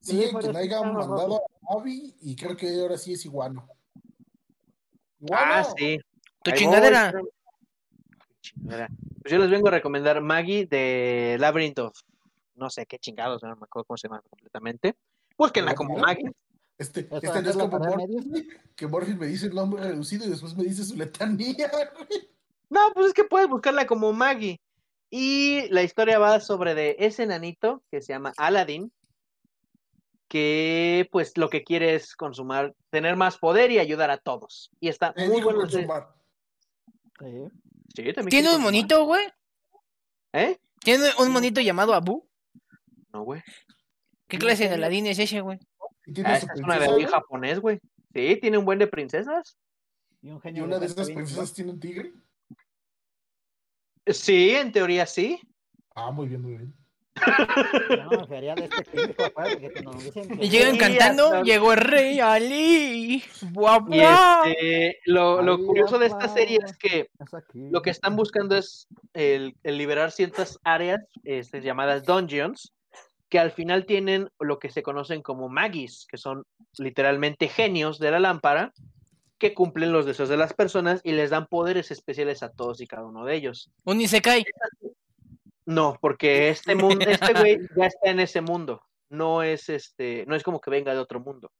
[0.00, 3.66] Sí, que le hayan mandado a Abby y creo que ahora sí es Iguano.
[5.32, 5.74] Ah, ¡Iguano!
[5.78, 5.98] sí.
[6.42, 7.12] Tu Ahí chingadera.
[7.12, 7.28] voy.
[8.40, 8.88] Chingadera.
[9.22, 11.98] Pues yo les vengo a recomendar Maggie de Labyrinth of.
[12.56, 14.94] No sé qué chingados, no me acuerdo cómo se llama completamente.
[15.36, 16.30] Búsquenla como Maggie.
[16.78, 20.56] Este, este no es como Morphin, que Morphin me dice el nombre reducido y después
[20.56, 21.70] me dice su letanía.
[21.70, 22.28] güey.
[22.70, 24.60] No, pues es que puedes buscarla como Maggie.
[25.10, 28.90] Y la historia va sobre de ese nanito que se llama Aladdin,
[30.28, 34.70] que pues lo que quiere es consumar, tener más poder y ayudar a todos.
[34.80, 35.60] Y está Me muy bueno.
[35.60, 36.08] consumar.
[37.20, 37.44] sí.
[37.94, 38.60] Sí, también ¿Tiene un consumar.
[38.72, 39.24] monito, güey?
[40.32, 40.58] ¿Eh?
[40.80, 42.26] ¿Tiene un monito llamado Abu?
[43.12, 43.40] No, güey.
[44.26, 45.60] ¿Qué clase de Aladín es ese, güey?
[46.06, 47.78] ¿Y tiene Ah, esa es una de japonés, güey.
[48.12, 49.56] Sí, tiene un buen de princesas.
[50.22, 52.12] Y un ¿Y genio una de repente esas princesas tiene un tigre?
[54.06, 55.40] Sí, en teoría sí.
[55.94, 56.74] Ah, muy bien, muy bien.
[57.90, 58.08] igual.
[58.10, 61.42] No, sería de este tipo, acuérdate que cuando nos dicen que- Y llegan cantando, hasta-
[61.42, 63.22] llegó el rey Ali.
[63.52, 64.42] Buah, Y buah.
[64.50, 68.56] este, lo, lo Ay, curioso de esta serie es que Es lo que están buscando
[68.56, 72.72] es el, el liberar ciertas áreas este, llamadas dungeons,
[73.28, 76.44] que al final tienen lo que se conocen como magis, que son
[76.78, 78.72] literalmente genios de la lámpara,
[79.38, 82.86] que cumplen los deseos de las personas y les dan poderes especiales a todos y
[82.86, 83.70] cada uno de ellos.
[83.84, 84.44] Un Isekai.
[85.66, 88.82] No, porque este mundo, este güey ya está en ese mundo.
[89.08, 91.50] No es este, no es como que venga de otro mundo.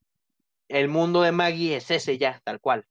[0.67, 2.85] El mundo de Maggie es ese ya, tal cual.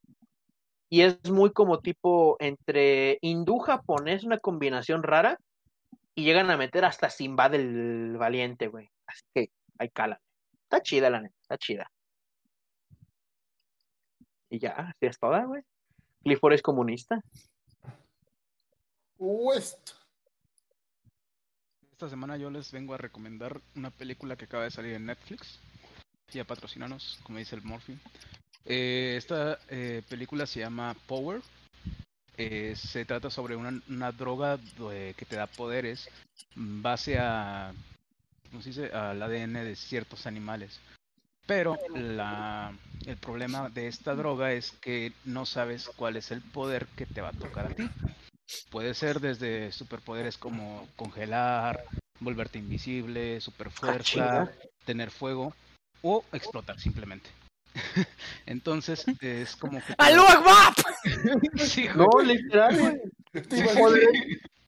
[0.89, 5.39] Y es muy como tipo entre hindú japonés, una combinación rara,
[6.15, 8.89] y llegan a meter hasta Simba del Valiente, güey.
[9.05, 10.21] Así que ahí cala.
[10.63, 11.91] Está chida la neta, está chida.
[14.49, 15.61] Y ya, así es toda, güey.
[16.23, 17.21] Clifford es comunista.
[19.17, 19.91] West.
[21.91, 25.59] Esta semana yo les vengo a recomendar una película que acaba de salir en Netflix.
[26.31, 27.97] Ya patrocinanos, como dice el Morphy.
[28.65, 31.41] Eh, esta eh, película se llama Power.
[32.37, 36.09] Eh, se trata sobre una, una droga de- que te da poderes
[36.55, 37.73] base a,
[38.49, 38.91] ¿cómo se dice?
[38.93, 40.79] al ADN de ciertos animales.
[41.47, 42.73] Pero la,
[43.05, 47.21] el problema de esta droga es que no sabes cuál es el poder que te
[47.21, 47.87] va a tocar a ti.
[48.71, 51.85] Puede ser desde superpoderes como congelar,
[52.19, 54.51] volverte invisible, super fuerza, chinga.
[54.85, 55.53] tener fuego
[56.01, 57.29] o explotar simplemente.
[58.45, 59.93] Entonces es como que...
[59.97, 60.73] ¡Aló, Akbar!
[61.57, 61.87] Sí.
[61.95, 63.01] No, literal, güey.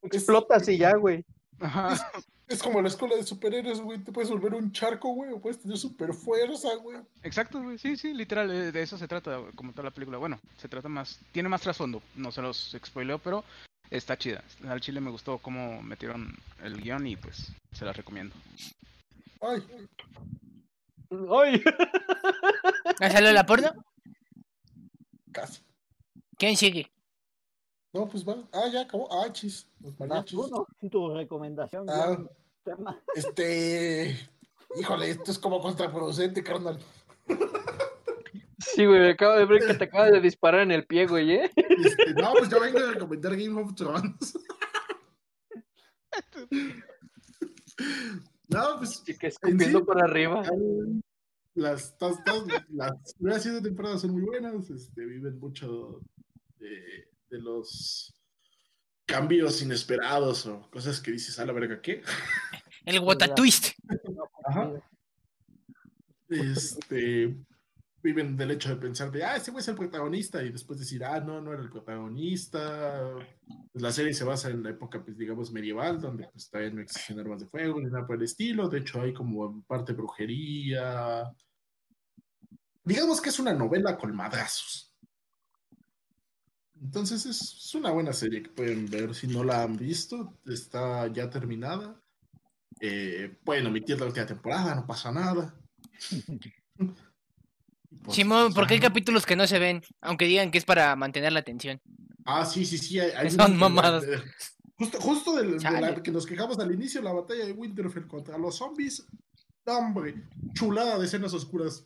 [0.04, 1.26] Explotas y ya, güey.
[1.60, 2.12] Ajá.
[2.48, 4.00] es como la escuela de superhéroes, güey.
[4.00, 6.98] Te puedes volver un charco, güey, o puedes tener super fuerza, güey.
[7.24, 7.78] Exacto, güey.
[7.78, 10.18] Sí, sí, literal, eh, de eso se trata como toda la película.
[10.18, 13.44] Bueno, se trata más, tiene más trasfondo, no se los spoileo, pero
[13.90, 14.44] está chida.
[14.68, 18.36] Al chile me gustó cómo metieron el guion y pues se las recomiendo.
[19.42, 19.64] Ay,
[21.10, 21.64] Ay.
[23.00, 23.72] ¿Ya salió la porno?
[25.32, 25.62] casi.
[26.38, 26.92] ¿Quién sigue?
[27.94, 28.36] No, pues va.
[28.52, 29.08] Ah, ya acabó.
[29.12, 29.68] Ah, chis.
[29.80, 30.38] Los mariachis.
[30.38, 30.68] ¿no?
[30.90, 31.90] Tu recomendación.
[31.90, 32.18] Ah.
[32.64, 33.00] tema.
[33.16, 34.18] Este.
[34.80, 36.80] Híjole, esto es como contraproducente, carnal.
[38.60, 41.32] Sí, güey, me acabo de ver que te acabas de disparar en el pie, güey,
[41.32, 41.52] ¿eh?
[41.56, 44.38] Este, no, pues yo vengo a recomendar Game of Thrones.
[48.48, 49.86] no, pues Y que escupiendo sí.
[49.86, 50.44] por arriba.
[51.56, 54.70] las, tas- tas- las primeras siete temporadas son muy buenas.
[54.70, 56.02] Este, viven mucho
[56.60, 58.14] de, de los
[59.06, 62.02] cambios inesperados o cosas que dices, a la verga, ¿qué?
[62.86, 63.78] El Watatwist.
[64.46, 64.72] Ajá.
[66.30, 67.36] Este,
[68.08, 71.04] viven del hecho de pensar de, ah, ese güey es el protagonista, y después decir,
[71.04, 73.16] ah, no, no era el protagonista.
[73.72, 76.82] Pues la serie se basa en la época, pues, digamos, medieval, donde pues todavía no
[76.82, 78.70] existían armas de fuego ni nada por el estilo.
[78.70, 81.24] De hecho, hay como parte brujería.
[82.86, 84.96] Digamos que es una novela con madrazos.
[86.82, 90.38] Entonces es, es una buena serie que pueden ver si no la han visto.
[90.46, 92.02] Está ya terminada.
[92.80, 95.60] Eh, pueden omitir la última temporada, no pasa nada.
[98.04, 101.34] Pues, Simón, porque hay capítulos que no se ven, aunque digan que es para mantener
[101.34, 101.82] la atención.
[102.26, 103.00] Ah, sí, sí, sí.
[103.00, 104.06] Hay, hay Son mamadas.
[104.06, 104.22] de-
[104.80, 108.38] Justo, justo del- de, la que nos quejamos al inicio, la batalla de Winterfell contra
[108.38, 109.06] los zombies.
[109.66, 110.16] Hombre,
[110.54, 111.84] chulada de escenas oscuras.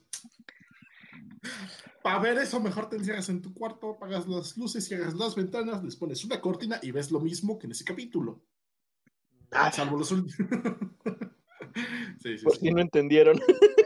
[2.04, 5.84] Para ver eso, mejor te encierras en tu cuarto, apagas las luces, cierras las ventanas,
[5.84, 8.44] les pones una cortina y ves lo mismo que en ese capítulo.
[9.52, 10.36] Ah, Salvo los últimos.
[12.22, 12.60] sí, sí, por sí.
[12.68, 13.40] si no entendieron.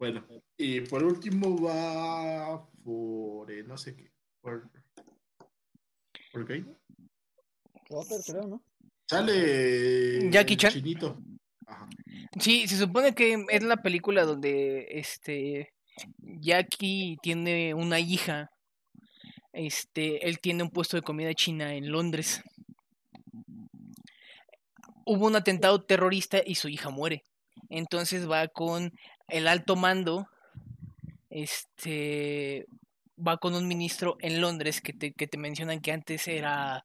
[0.00, 4.10] Bueno, y por último va por eh, no sé qué.
[4.40, 4.70] Por,
[6.32, 6.64] ¿Por qué?
[7.86, 8.62] Potter, creo, ¿no?
[9.06, 10.72] Sale Jackie Chan.
[10.72, 11.18] Chinito.
[11.66, 11.86] Ajá.
[12.40, 15.74] Sí, se supone que es la película donde este
[16.16, 18.50] Jackie tiene una hija.
[19.52, 22.42] Este, él tiene un puesto de comida china en Londres.
[25.04, 27.22] Hubo un atentado terrorista y su hija muere.
[27.68, 28.92] Entonces va con
[29.30, 30.26] el alto mando.
[31.30, 32.66] Este
[33.16, 36.84] va con un ministro en Londres que te, que te mencionan que antes era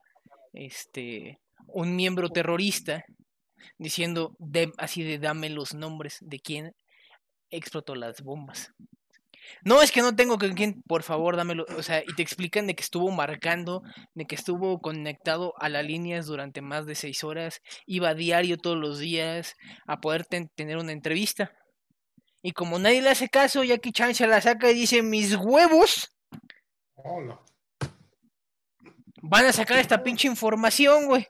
[0.52, 3.04] este un miembro terrorista
[3.78, 6.74] diciendo de- así de dame los nombres de quién
[7.50, 8.72] explotó las bombas.
[9.62, 11.66] No, es que no tengo con quién, por favor, dámelo.
[11.76, 13.82] O sea, y te explican de que estuvo marcando,
[14.14, 18.58] de que estuvo conectado a las líneas durante más de seis horas, iba a diario
[18.58, 19.54] todos los días
[19.86, 21.52] a poder ten- tener una entrevista.
[22.46, 26.16] Y como nadie le hace caso, Jackie Chan se la saca y dice, mis huevos
[26.94, 27.40] Hola.
[29.20, 31.26] van a sacar esta pinche información, güey.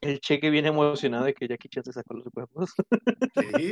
[0.00, 2.72] El cheque viene emocionado de que Jackie Chan se sacó los huevos.
[3.50, 3.70] Sí.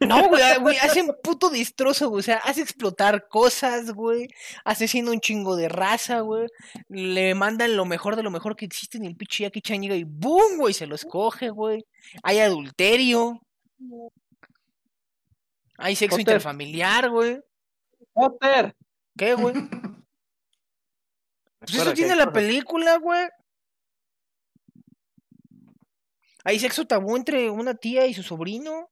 [0.00, 2.18] No, güey, ah, güey, hace un puto destrozo, güey.
[2.18, 4.26] O sea, hace explotar cosas, güey.
[4.64, 6.48] Asesina un chingo de raza, güey.
[6.88, 9.94] Le mandan lo mejor de lo mejor que existe en el pinche Jackie Chan llega
[9.94, 10.74] y ¡boom, güey!
[10.74, 11.84] Se los coge, güey.
[12.24, 13.40] Hay adulterio.
[15.78, 16.34] Hay sexo Potter.
[16.34, 17.42] interfamiliar, güey.
[18.12, 18.74] ¡Potter!
[19.16, 19.54] ¿Qué, güey?
[21.66, 23.26] Pues eso tiene la película, güey.
[26.44, 28.90] Hay sexo tabú entre una tía y su sobrino.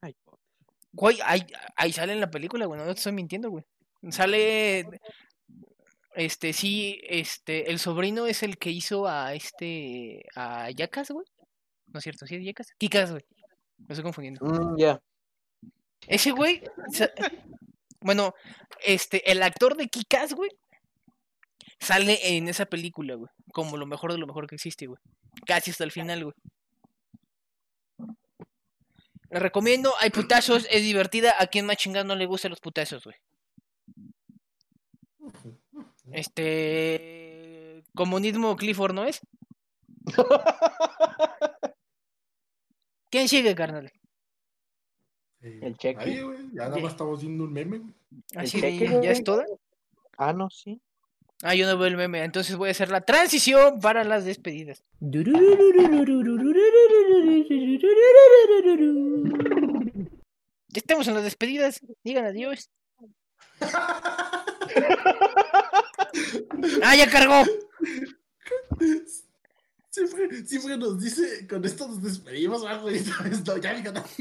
[0.00, 0.46] Ay, Potter.
[0.92, 1.44] Güey, ahí,
[1.74, 3.64] ahí sale en la película, güey, no te estoy mintiendo, güey.
[4.10, 4.86] Sale,
[6.14, 11.26] este, sí, este, el sobrino es el que hizo a este, a Yakas, güey.
[11.86, 12.74] No es cierto, sí es Yakas.
[12.78, 13.24] Kikas, güey.
[13.86, 14.44] Me estoy confundiendo.
[14.44, 15.00] Mm, ya.
[16.06, 16.62] Ese güey,
[18.00, 18.34] bueno,
[18.84, 20.50] este, el actor de Kikas, güey,
[21.78, 24.98] sale en esa película, güey, como lo mejor de lo mejor que existe, güey.
[25.46, 26.34] Casi hasta el final, güey.
[29.30, 31.34] Le recomiendo, hay putazos, es divertida.
[31.38, 33.16] A quien más chingado no le gustan los putazos, güey.
[36.12, 37.82] Este.
[37.94, 39.20] Comunismo Clifford, ¿no es?
[43.12, 43.92] ¿Quién sigue, carnal?
[45.42, 46.00] El cheque.
[46.00, 46.38] Ahí, güey.
[46.54, 47.78] Ya nada más estamos viendo un meme.
[47.80, 47.92] güey.
[48.36, 49.24] Así cheque, de, ¿Ya es güey.
[49.24, 49.44] toda?
[50.16, 50.80] Ah, no, sí.
[51.42, 54.82] Ah, yo no veo el meme, entonces voy a hacer la transición para las despedidas.
[55.00, 55.20] Ya
[60.74, 62.70] estamos en las despedidas, digan adiós.
[66.84, 67.40] Ah, ya cargó.
[69.92, 72.96] Siempre, siempre nos dice, con esto nos despedimos, güey.
[73.30, 74.02] Esto, ya, mi canal.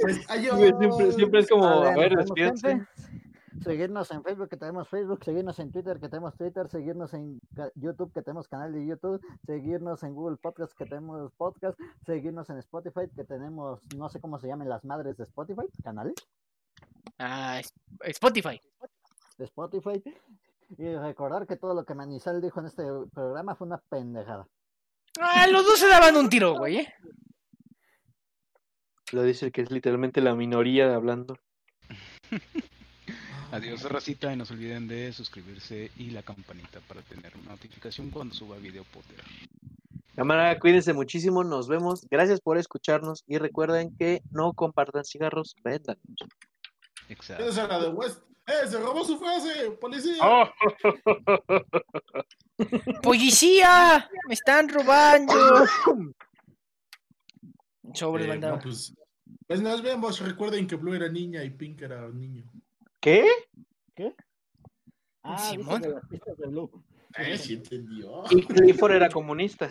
[0.00, 0.58] Pues, adiós.
[0.58, 2.86] Siempre, siempre es como, a ver, gente.
[3.62, 7.40] Seguirnos en Facebook, que tenemos Facebook, seguirnos en Twitter, que tenemos Twitter, seguirnos en
[7.74, 12.58] YouTube, que tenemos canal de YouTube, seguirnos en Google Podcast, que tenemos podcast, seguirnos en
[12.58, 16.14] Spotify, que tenemos, no sé cómo se llaman las madres de Spotify, canales
[17.18, 17.60] Ah,
[18.04, 18.60] Spotify.
[19.38, 20.02] de Spotify.
[20.76, 22.82] Y recordar que todo lo que Manizal dijo en este
[23.14, 24.46] programa fue una pendejada.
[25.20, 26.78] Ah, los dos se daban un tiro, güey.
[26.78, 26.94] ¿eh?
[29.12, 31.38] Lo dice el que es literalmente la minoría hablando.
[33.50, 38.34] Adiós, racita, y no se olviden de suscribirse y la campanita para tener notificación cuando
[38.34, 39.24] suba video Potter.
[40.14, 42.06] Cámara, cuídense muchísimo, nos vemos.
[42.10, 45.96] Gracias por escucharnos y recuerden que no compartan cigarros, vendan.
[47.08, 47.44] Exacto.
[47.44, 48.27] Esa es la de West.
[48.48, 49.72] ¡Eh, se robó su frase!
[49.72, 50.16] ¡Policía!
[50.22, 50.48] Oh.
[53.02, 54.08] ¡Policía!
[54.26, 55.34] ¡Me están robando!
[57.92, 58.94] Sobre Eh, no, pues,
[59.46, 60.20] pues nos vemos.
[60.20, 62.50] Recuerden que Blue era niña y Pink era niño.
[63.00, 63.26] ¿Qué?
[65.22, 65.82] Ah, Simón.
[65.82, 66.70] de las pistas de Blue.
[67.18, 68.24] Eh, sí entendió.
[68.30, 69.68] Y Clifford era comunista.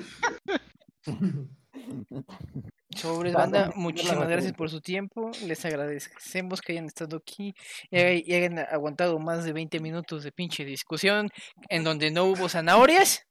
[3.01, 5.31] Perdón, banda, muchísimas gracias por su tiempo.
[5.45, 7.53] Les agradecemos que hayan estado aquí
[7.91, 11.29] y hay- y hayan aguantado más de 20 minutos de pinche discusión
[11.69, 13.21] en donde no hubo zanahorias.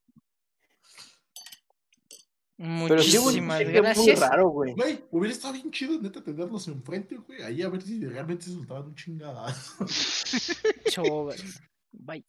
[2.59, 4.21] Pero sí Muchísimas cheque muy gracias.
[4.21, 4.73] raro, güey.
[4.75, 7.43] Güey, hubiera estado bien chido, neta, tenerlos enfrente, güey.
[7.43, 9.87] Ahí a ver si realmente se soltaban un chingadazo.
[10.91, 11.61] Sobres.
[11.93, 12.25] Bye.